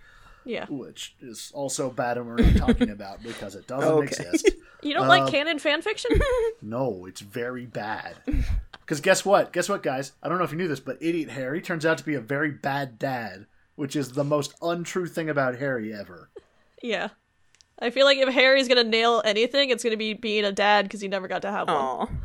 Yeah. 0.46 0.66
which 0.70 1.16
is 1.22 1.52
also 1.54 1.90
bad 1.90 2.18
and 2.18 2.28
we're 2.28 2.54
talking 2.54 2.90
about 2.90 3.24
because 3.24 3.56
it 3.56 3.68
doesn't 3.68 3.90
Okay. 3.92 4.08
exist. 4.08 4.50
You 4.84 4.94
don't 4.94 5.06
Uh, 5.06 5.08
like 5.08 5.32
canon 5.32 5.60
fan 5.60 5.82
fiction? 5.82 6.12
No, 6.62 7.06
it's 7.06 7.22
very 7.22 7.66
bad. 7.66 8.18
Because 8.82 9.00
guess 9.00 9.24
what? 9.24 9.54
Guess 9.54 9.70
what, 9.70 9.82
guys? 9.82 10.12
I 10.22 10.28
don't 10.28 10.40
know 10.40 10.44
if 10.44 10.52
you 10.52 10.58
knew 10.58 10.68
this, 10.68 10.82
but 10.82 10.98
Idiot 11.02 11.30
Harry 11.30 11.62
turns 11.62 11.86
out 11.86 11.98
to 12.00 12.04
be 12.04 12.16
a 12.16 12.20
very 12.20 12.52
bad 12.52 13.00
dad, 13.00 13.46
which 13.76 13.96
is 13.96 14.12
the 14.12 14.26
most 14.26 14.56
untrue 14.62 15.06
thing 15.08 15.30
about 15.30 15.56
Harry 15.56 15.94
ever. 15.94 16.30
yeah. 16.82 17.10
I 17.80 17.90
feel 17.90 18.06
like 18.06 18.18
if 18.18 18.30
Harry's 18.30 18.68
gonna 18.68 18.84
nail 18.84 19.22
anything, 19.26 19.70
it's 19.70 19.84
gonna 19.84 19.98
be 19.98 20.14
being 20.14 20.44
a 20.46 20.52
dad 20.52 20.84
because 20.86 21.00
he 21.02 21.08
never 21.08 21.28
got 21.30 21.42
to 21.44 21.52
have 21.52 21.68
one. 21.70 22.22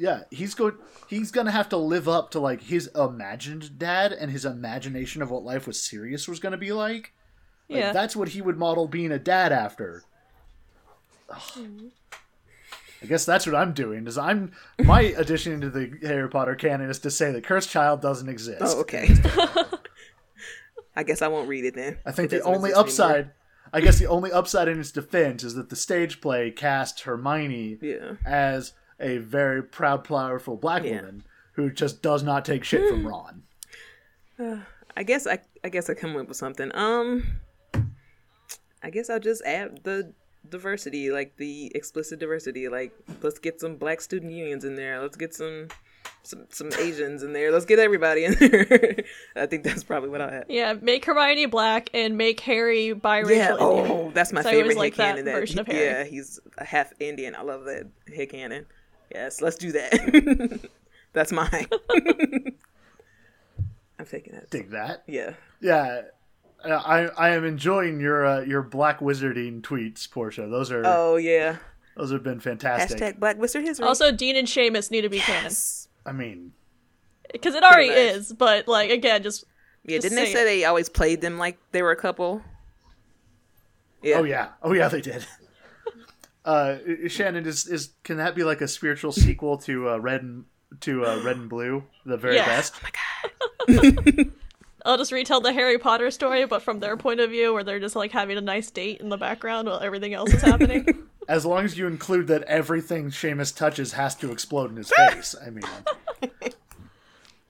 Yeah, 0.00 0.22
he's 0.30 0.54
go 0.54 0.72
he's 1.08 1.30
gonna 1.32 1.50
have 1.50 1.68
to 1.70 1.76
live 1.76 2.08
up 2.08 2.30
to 2.30 2.38
like 2.40 2.62
his 2.62 2.86
imagined 2.94 3.78
dad 3.78 4.12
and 4.12 4.30
his 4.30 4.44
imagination 4.44 5.22
of 5.22 5.30
what 5.30 5.42
life 5.44 5.66
with 5.66 5.76
Sirius 5.76 6.28
was 6.28 6.38
gonna 6.38 6.56
be 6.56 6.72
like. 6.72 7.12
Like, 7.68 7.80
Yeah. 7.80 7.92
that's 7.92 8.14
what 8.16 8.28
he 8.28 8.40
would 8.40 8.56
model 8.56 8.86
being 8.86 9.10
a 9.12 9.18
dad 9.18 9.50
after. 9.52 10.04
Ugh. 11.28 11.90
I 13.02 13.06
guess 13.06 13.24
that's 13.24 13.46
what 13.46 13.54
I'm 13.54 13.72
doing. 13.74 14.06
Is 14.06 14.16
I'm 14.18 14.52
my 14.82 15.00
addition 15.02 15.60
to 15.60 15.70
the 15.70 15.98
Harry 16.02 16.28
Potter 16.28 16.54
canon 16.54 16.90
is 16.90 16.98
to 17.00 17.10
say 17.10 17.30
that 17.32 17.44
Cursed 17.44 17.70
Child 17.70 18.00
doesn't 18.00 18.28
exist. 18.28 18.62
oh, 18.62 18.80
okay. 18.80 19.08
I 20.96 21.04
guess 21.04 21.22
I 21.22 21.28
won't 21.28 21.48
read 21.48 21.64
it 21.64 21.74
then. 21.74 21.98
I 22.04 22.10
think 22.12 22.32
It 22.32 22.42
the 22.42 22.42
only 22.42 22.70
exist 22.70 22.98
anymore. 23.00 23.16
upside, 23.18 23.30
I 23.72 23.80
guess 23.80 23.98
the 24.00 24.06
only 24.06 24.32
upside 24.32 24.66
in 24.68 24.80
its 24.80 24.90
defense 24.90 25.44
is 25.44 25.54
that 25.54 25.68
the 25.68 25.76
stage 25.76 26.20
play 26.20 26.50
cast 26.50 27.02
Hermione 27.02 27.78
Yeah. 27.80 28.14
as 28.26 28.72
a 29.00 29.18
very 29.18 29.62
proud, 29.62 30.04
powerful 30.04 30.56
black 30.56 30.82
Yeah. 30.84 30.96
woman 30.96 31.24
who 31.52 31.70
just 31.70 32.02
does 32.02 32.22
not 32.22 32.44
take 32.44 32.64
shit 32.64 32.88
from 32.88 33.06
Ron. 33.06 33.42
I 34.96 35.02
guess 35.02 35.26
I 35.26 35.38
I 35.64 35.68
guess 35.68 35.88
I 35.90 35.94
come 35.94 36.16
up 36.16 36.28
with 36.28 36.36
something. 36.36 36.70
Um 36.74 37.40
I 38.82 38.90
guess 38.90 39.10
I'll 39.10 39.20
just 39.20 39.42
add 39.44 39.80
the 39.82 40.12
diversity, 40.48 41.10
like 41.10 41.36
the 41.36 41.70
explicit 41.74 42.18
diversity. 42.20 42.68
Like 42.68 42.92
let's 43.22 43.38
get 43.38 43.60
some 43.60 43.76
black 43.76 44.00
student 44.00 44.32
unions 44.32 44.64
in 44.64 44.76
there. 44.76 45.00
Let's 45.00 45.16
get 45.16 45.34
some 45.34 45.68
some 46.22 46.46
some 46.50 46.70
Asians 46.78 47.22
in 47.22 47.32
there. 47.32 47.50
Let's 47.50 47.64
get 47.64 47.78
everybody 47.80 48.24
in 48.24 48.34
there. 48.38 49.04
I 49.34 49.46
think 49.46 49.64
that's 49.64 49.82
probably 49.82 50.10
what 50.10 50.20
I'll 50.20 50.30
had. 50.30 50.44
Yeah, 50.48 50.74
make 50.74 51.04
Hermione 51.04 51.46
black 51.46 51.90
and 51.92 52.16
make 52.16 52.38
Harry 52.40 52.92
biracial. 52.94 53.30
Yeah. 53.30 53.50
Indian. 53.52 53.56
Oh, 53.60 54.10
that's 54.14 54.32
my 54.32 54.42
So 54.42 54.50
I 54.50 54.52
always 54.52 54.68
favorite 54.68 54.78
like 54.78 54.94
that 54.96 55.16
headcanon. 55.16 55.24
That, 55.24 55.32
version 55.32 55.58
of 55.58 55.66
Harry. 55.66 55.84
yeah, 55.84 56.04
he's 56.04 56.38
a 56.58 56.64
half 56.64 56.92
Indian. 57.00 57.34
I 57.34 57.42
love 57.42 57.64
that 57.64 57.86
headcanon. 58.08 58.66
Yes, 59.12 59.40
let's 59.40 59.56
do 59.56 59.72
that. 59.72 60.68
that's 61.12 61.32
mine. 61.32 61.66
I'm 63.98 64.06
taking 64.06 64.34
it. 64.34 64.50
Dig 64.50 64.70
that. 64.70 65.02
Yeah. 65.06 65.34
Yeah. 65.60 66.02
Uh, 66.64 66.70
I 66.70 67.06
I 67.06 67.30
am 67.30 67.44
enjoying 67.44 68.00
your 68.00 68.24
uh, 68.26 68.40
your 68.40 68.62
black 68.62 69.00
wizarding 69.00 69.60
tweets, 69.62 70.10
Portia. 70.10 70.46
Those 70.46 70.70
are 70.70 70.82
Oh 70.84 71.16
yeah. 71.16 71.56
those 71.96 72.10
have 72.12 72.22
been 72.22 72.40
fantastic. 72.40 72.98
Hashtag 72.98 73.18
Black 73.20 73.38
Wizard 73.38 73.64
History. 73.64 73.86
Also, 73.86 74.12
Dean 74.12 74.36
and 74.36 74.46
Seamus 74.48 74.90
need 74.90 75.02
to 75.02 75.08
be 75.08 75.20
canon 75.20 75.44
yes. 75.44 75.88
I 76.04 76.12
mean, 76.12 76.52
because 77.32 77.54
it 77.54 77.62
already 77.62 77.88
much. 77.88 77.96
is. 77.96 78.32
But 78.32 78.68
like 78.68 78.90
again, 78.90 79.22
just 79.22 79.44
Yeah. 79.84 79.98
Just 79.98 80.02
Didn't 80.04 80.16
they 80.16 80.26
say 80.26 80.32
say 80.34 80.44
they 80.44 80.64
always 80.64 80.88
played 80.88 81.20
them 81.20 81.38
like 81.38 81.58
they 81.72 81.82
were 81.82 81.92
a 81.92 81.96
couple? 81.96 82.42
Yeah. 84.02 84.16
oh 84.18 84.24
yeah, 84.24 84.50
oh 84.62 84.72
yeah, 84.72 84.88
they 84.88 85.00
did. 85.00 85.26
Uh, 86.48 86.78
Shannon 87.08 87.44
is 87.44 87.66
is 87.66 87.90
can 88.04 88.16
that 88.16 88.34
be 88.34 88.42
like 88.42 88.62
a 88.62 88.68
spiritual 88.68 89.12
sequel 89.12 89.58
to 89.58 89.90
uh, 89.90 89.98
Red 89.98 90.22
and 90.22 90.44
to 90.80 91.04
uh, 91.04 91.20
Red 91.22 91.36
and 91.36 91.48
Blue, 91.50 91.84
the 92.06 92.16
very 92.16 92.36
Yeah. 92.36 92.46
best? 92.46 92.74
I'll 94.86 94.96
just 94.96 95.12
retell 95.12 95.40
the 95.42 95.52
Harry 95.52 95.76
Potter 95.78 96.10
story, 96.10 96.46
but 96.46 96.62
from 96.62 96.80
their 96.80 96.96
point 96.96 97.20
of 97.20 97.28
view, 97.30 97.52
where 97.52 97.64
they're 97.64 97.80
just 97.80 97.96
like 97.96 98.12
having 98.12 98.38
a 98.38 98.40
nice 98.40 98.70
date 98.70 99.00
in 99.00 99.10
the 99.10 99.18
background 99.18 99.68
while 99.68 99.80
everything 99.80 100.14
else 100.14 100.32
is 100.32 100.40
happening. 100.40 100.86
As 101.28 101.44
long 101.44 101.66
as 101.66 101.76
you 101.76 101.86
include 101.86 102.28
that 102.28 102.44
everything 102.44 103.10
Seamus 103.10 103.54
touches 103.54 103.92
has 103.92 104.14
to 104.14 104.32
explode 104.32 104.70
in 104.70 104.76
his 104.78 104.90
face. 104.90 105.34
I 105.44 105.50
mean, 105.50 105.64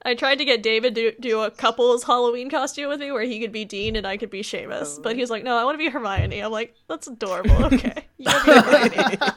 I 0.03 0.15
tried 0.15 0.35
to 0.35 0.45
get 0.45 0.63
David 0.63 0.95
to 0.95 1.11
do 1.19 1.41
a 1.41 1.51
couple's 1.51 2.03
Halloween 2.03 2.49
costume 2.49 2.87
with 2.87 3.01
me 3.01 3.11
where 3.11 3.23
he 3.23 3.39
could 3.39 3.51
be 3.51 3.65
Dean 3.65 3.95
and 3.97 4.07
I 4.07 4.15
could 4.15 4.29
be 4.29 4.41
Seamus. 4.41 5.01
But 5.01 5.15
he 5.15 5.21
was 5.21 5.29
like, 5.29 5.43
no, 5.43 5.57
I 5.57 5.65
want 5.65 5.75
to 5.75 5.77
be 5.77 5.89
Hermione. 5.89 6.41
I'm 6.41 6.51
like, 6.51 6.73
that's 6.87 7.07
adorable. 7.07 7.65
Okay. 7.69 8.05
You 8.17 8.25
wanna 8.25 8.89
be 8.89 8.95
Hermione. 8.95 9.17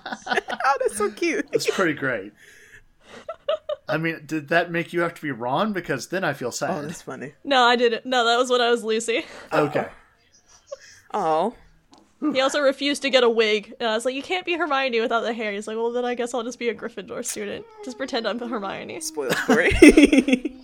Oh, 0.64 0.76
that's 0.80 0.96
so 0.96 1.10
cute. 1.10 1.48
it's 1.52 1.68
pretty 1.68 1.92
great. 1.92 2.32
I 3.88 3.98
mean, 3.98 4.22
did 4.24 4.48
that 4.48 4.70
make 4.70 4.92
you 4.92 5.00
have 5.00 5.12
to 5.14 5.20
be 5.20 5.32
Ron? 5.32 5.72
Because 5.72 6.06
then 6.08 6.22
I 6.22 6.32
feel 6.32 6.48
oh, 6.48 6.52
sad. 6.52 6.70
Oh, 6.70 6.82
that's 6.82 7.02
funny. 7.02 7.34
no, 7.44 7.64
I 7.64 7.76
didn't. 7.76 8.06
No, 8.06 8.24
that 8.24 8.36
was 8.38 8.48
when 8.48 8.60
I 8.60 8.70
was 8.70 8.84
Lucy. 8.84 9.24
okay. 9.52 9.88
Oh. 11.12 11.54
He 12.30 12.40
also 12.40 12.60
refused 12.60 13.02
to 13.02 13.10
get 13.10 13.24
a 13.24 13.28
wig. 13.28 13.74
And 13.80 13.88
I 13.88 13.94
was 13.94 14.04
like, 14.04 14.14
you 14.14 14.22
can't 14.22 14.46
be 14.46 14.54
Hermione 14.54 15.00
without 15.00 15.22
the 15.22 15.32
hair. 15.32 15.50
He's 15.52 15.66
like, 15.66 15.76
well, 15.76 15.90
then 15.90 16.04
I 16.04 16.14
guess 16.14 16.32
I'll 16.34 16.44
just 16.44 16.58
be 16.58 16.68
a 16.68 16.74
Gryffindor 16.74 17.24
student. 17.24 17.66
Just 17.84 17.98
pretend 17.98 18.28
I'm 18.28 18.38
Hermione. 18.38 19.00
Spoiler 19.00 19.34
story. 19.44 19.72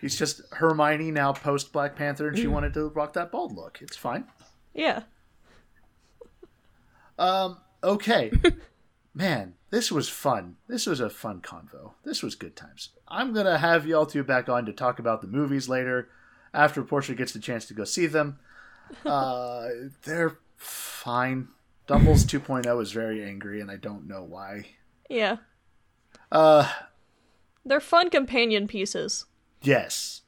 He's 0.00 0.18
just 0.18 0.42
Hermione 0.52 1.10
now 1.12 1.32
post 1.32 1.72
Black 1.72 1.94
Panther, 1.96 2.28
and 2.28 2.36
she 2.38 2.46
wanted 2.46 2.74
to 2.74 2.88
rock 2.88 3.12
that 3.14 3.30
bald 3.30 3.56
look. 3.56 3.78
It's 3.80 3.96
fine. 3.96 4.24
Yeah. 4.74 5.02
Um. 7.18 7.58
Okay. 7.82 8.30
Man, 9.14 9.54
this 9.70 9.90
was 9.90 10.08
fun. 10.08 10.56
This 10.68 10.86
was 10.86 11.00
a 11.00 11.08
fun 11.08 11.40
convo. 11.40 11.92
This 12.04 12.22
was 12.22 12.34
good 12.34 12.54
times. 12.54 12.90
I'm 13.08 13.32
gonna 13.32 13.58
have 13.58 13.86
y'all 13.86 14.04
two 14.04 14.22
back 14.22 14.48
on 14.48 14.66
to 14.66 14.72
talk 14.72 14.98
about 14.98 15.22
the 15.22 15.28
movies 15.28 15.68
later, 15.68 16.08
after 16.52 16.82
Portia 16.82 17.14
gets 17.14 17.32
the 17.32 17.38
chance 17.38 17.64
to 17.66 17.74
go 17.74 17.84
see 17.84 18.06
them. 18.06 18.38
Uh, 19.04 19.68
they're 20.04 20.38
fine. 20.56 21.48
Dumbles 21.88 22.24
2.0 22.24 22.82
is 22.82 22.92
very 22.92 23.22
angry, 23.24 23.60
and 23.60 23.70
I 23.70 23.76
don't 23.76 24.06
know 24.08 24.22
why. 24.22 24.66
Yeah. 25.08 25.36
Uh, 26.32 26.68
They're 27.64 27.80
fun 27.80 28.10
companion 28.10 28.66
pieces. 28.66 29.26
yes, 29.62 30.22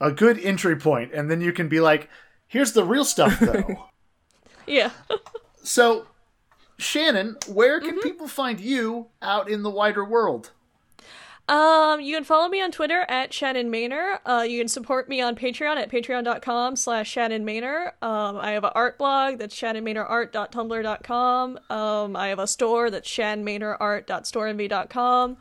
a 0.00 0.12
good 0.12 0.38
entry 0.38 0.76
point, 0.76 1.12
and 1.12 1.30
then 1.30 1.40
you 1.40 1.52
can 1.52 1.68
be 1.68 1.80
like, 1.80 2.08
"Here's 2.46 2.72
the 2.72 2.84
real 2.84 3.04
stuff, 3.04 3.38
though." 3.40 3.86
Yeah. 4.66 4.90
so, 5.64 6.06
Shannon, 6.78 7.36
where 7.48 7.80
can 7.80 7.98
people 8.00 8.28
find 8.28 8.60
you 8.60 9.08
out 9.20 9.50
in 9.50 9.64
the 9.64 9.70
wider 9.70 10.04
world? 10.04 10.52
Um, 11.48 12.00
you 12.00 12.14
can 12.14 12.24
follow 12.24 12.48
me 12.48 12.62
on 12.62 12.70
Twitter 12.70 13.04
at 13.08 13.32
Shannon 13.32 13.72
Maynor. 13.72 14.18
Uh, 14.24 14.44
you 14.48 14.60
can 14.60 14.68
support 14.68 15.08
me 15.08 15.20
on 15.20 15.34
Patreon 15.34 15.74
at 15.76 15.90
patreon.com 15.90 16.76
slash 16.76 17.10
Shannon 17.10 17.44
Maynor. 17.44 17.88
Um, 18.02 18.36
I 18.36 18.52
have 18.52 18.62
an 18.62 18.70
art 18.74 18.98
blog 18.98 19.38
that's 19.38 19.56
shannonmaynorart.tumblr.com. 19.56 21.58
Um, 21.68 22.14
I 22.16 22.28
have 22.28 22.38
a 22.38 22.46
store 22.46 22.88
that's 22.90 23.10
shanmaynorart.storeenvy.com. 23.10 25.36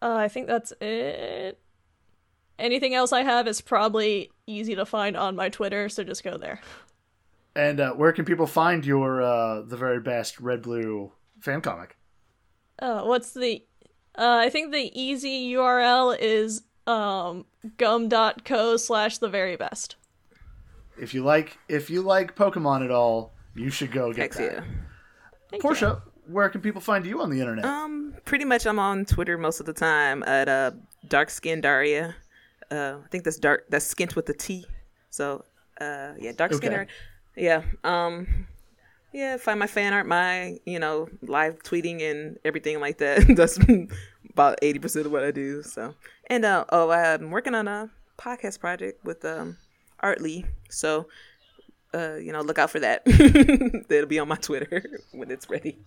Uh, 0.00 0.14
I 0.14 0.28
think 0.28 0.46
that's 0.46 0.72
it. 0.80 1.58
Anything 2.58 2.94
else 2.94 3.12
I 3.12 3.22
have 3.22 3.48
is 3.48 3.60
probably 3.60 4.30
easy 4.46 4.76
to 4.76 4.86
find 4.86 5.16
on 5.16 5.34
my 5.34 5.48
Twitter, 5.48 5.88
so 5.88 6.04
just 6.04 6.22
go 6.22 6.36
there. 6.36 6.60
And 7.56 7.80
uh, 7.80 7.94
where 7.94 8.12
can 8.12 8.24
people 8.24 8.46
find 8.46 8.86
your 8.86 9.20
uh, 9.22 9.62
the 9.62 9.76
very 9.76 9.98
best 10.00 10.38
Red 10.38 10.62
Blue 10.62 11.10
fan 11.40 11.60
comic? 11.60 11.96
Uh, 12.78 13.02
what's 13.02 13.32
the? 13.32 13.64
Uh, 14.16 14.38
I 14.42 14.48
think 14.50 14.72
the 14.72 14.90
easy 14.98 15.52
URL 15.54 16.16
is 16.18 16.62
um 16.86 17.46
gum.co 17.78 18.76
slash 18.76 19.18
the 19.18 19.28
very 19.28 19.56
best. 19.56 19.96
If 21.00 21.14
you 21.14 21.24
like 21.24 21.58
if 21.68 21.90
you 21.90 22.02
like 22.02 22.36
Pokemon 22.36 22.84
at 22.84 22.90
all, 22.90 23.32
you 23.54 23.70
should 23.70 23.90
go 23.92 24.12
get 24.12 24.22
Heck 24.22 24.32
that. 24.34 24.52
yeah. 24.52 24.64
Thank 25.50 25.62
Portia, 25.62 26.02
where 26.26 26.48
can 26.48 26.60
people 26.60 26.80
find 26.80 27.04
you 27.06 27.20
on 27.20 27.30
the 27.30 27.40
internet? 27.40 27.64
Um, 27.64 28.14
pretty 28.24 28.44
much 28.44 28.66
I'm 28.66 28.78
on 28.78 29.04
Twitter 29.04 29.36
most 29.38 29.60
of 29.60 29.66
the 29.66 29.72
time 29.72 30.22
at 30.24 30.48
uh 30.48 30.70
dark 31.08 31.30
skin 31.30 31.60
Daria. 31.60 32.14
Uh, 32.70 32.96
I 33.04 33.08
think 33.10 33.24
that's 33.24 33.38
dark 33.38 33.66
that's 33.70 33.92
skint 33.92 34.14
with 34.16 34.26
the 34.26 34.34
T. 34.34 34.64
So 35.10 35.44
uh 35.80 36.12
yeah, 36.18 36.32
dark 36.32 36.52
skin 36.54 36.72
Okay. 36.72 36.86
Daria. 37.36 37.62
Yeah. 37.84 38.08
Um 38.08 38.46
yeah, 39.14 39.36
find 39.36 39.60
my 39.60 39.68
fan 39.68 39.92
art, 39.92 40.06
my, 40.06 40.58
you 40.66 40.80
know, 40.80 41.08
live 41.22 41.62
tweeting 41.62 42.02
and 42.02 42.36
everything 42.44 42.80
like 42.80 42.98
that. 42.98 43.24
that's 43.36 43.58
about 44.30 44.58
eighty 44.60 44.80
percent 44.80 45.06
of 45.06 45.12
what 45.12 45.22
I 45.22 45.30
do. 45.30 45.62
So 45.62 45.94
and 46.26 46.44
uh 46.44 46.64
oh 46.70 46.90
I'm 46.90 47.30
working 47.30 47.54
on 47.54 47.68
a 47.68 47.90
podcast 48.18 48.58
project 48.58 49.04
with 49.04 49.24
um 49.24 49.56
Art 50.00 50.20
Lee. 50.20 50.44
So 50.68 51.06
uh, 51.94 52.16
you 52.16 52.32
know, 52.32 52.40
look 52.40 52.58
out 52.58 52.70
for 52.70 52.80
that. 52.80 53.04
That'll 53.88 54.08
be 54.08 54.18
on 54.18 54.26
my 54.26 54.36
Twitter 54.36 54.84
when 55.12 55.30
it's 55.30 55.48
ready. 55.48 55.78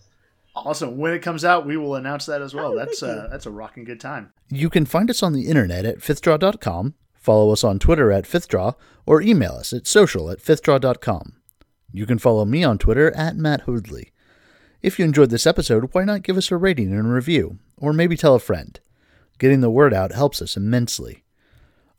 Awesome. 0.55 0.97
When 0.97 1.13
it 1.13 1.21
comes 1.21 1.43
out, 1.43 1.67
we 1.67 1.75
will 1.75 1.95
announce 1.95 2.25
that 2.27 2.41
as 2.41 2.55
well. 2.55 2.75
that's 2.75 3.03
uh, 3.03 3.27
that's 3.29 3.45
a 3.45 3.51
rocking 3.51 3.83
good 3.83 3.99
time. 3.99 4.31
You 4.49 4.69
can 4.69 4.85
find 4.85 5.09
us 5.09 5.21
on 5.21 5.33
the 5.33 5.47
internet 5.47 5.85
at 5.85 5.97
fifthdraw.com, 5.99 6.95
follow 7.13 7.51
us 7.51 7.65
on 7.65 7.77
Twitter 7.77 8.09
at 8.09 8.23
fifthdraw, 8.23 8.75
or 9.05 9.21
email 9.21 9.51
us 9.51 9.73
at 9.73 9.85
social 9.85 10.31
at 10.31 10.39
fifthdraw.com. 10.39 11.33
You 11.91 12.05
can 12.05 12.19
follow 12.19 12.45
me 12.45 12.63
on 12.63 12.77
Twitter 12.77 13.15
at 13.15 13.35
Matt. 13.35 13.63
If 14.81 14.99
you 14.99 15.05
enjoyed 15.05 15.29
this 15.29 15.47
episode, 15.47 15.93
why 15.93 16.03
not 16.03 16.23
give 16.23 16.37
us 16.37 16.51
a 16.51 16.57
rating 16.57 16.91
and 16.91 17.07
a 17.07 17.13
review, 17.13 17.59
or 17.77 17.93
maybe 17.93 18.15
tell 18.15 18.35
a 18.35 18.39
friend? 18.39 18.79
Getting 19.39 19.61
the 19.61 19.69
word 19.69 19.93
out 19.93 20.11
helps 20.11 20.41
us 20.41 20.57
immensely. 20.57 21.23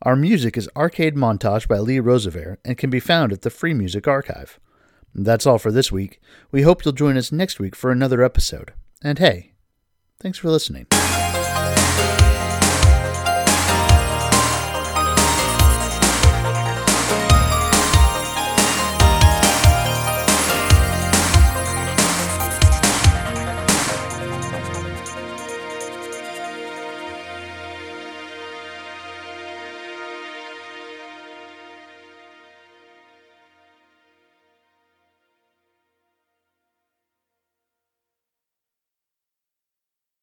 Our 0.01 0.15
music 0.15 0.57
is 0.57 0.69
Arcade 0.75 1.15
Montage 1.15 1.67
by 1.67 1.79
Lee 1.79 1.99
Rosevere 1.99 2.57
and 2.63 2.77
can 2.77 2.89
be 2.89 2.99
found 3.01 3.33
at 3.33 3.41
the 3.41 3.49
Free 3.49 3.73
Music 3.73 4.07
Archive. 4.07 4.59
That's 5.13 5.45
all 5.45 5.57
for 5.57 5.71
this 5.71 5.91
week. 5.91 6.21
We 6.51 6.61
hope 6.61 6.85
you'll 6.85 6.93
join 6.93 7.17
us 7.17 7.31
next 7.31 7.59
week 7.59 7.75
for 7.75 7.91
another 7.91 8.23
episode. 8.23 8.73
And 9.03 9.19
hey, 9.19 9.53
thanks 10.19 10.37
for 10.37 10.49
listening. 10.49 10.85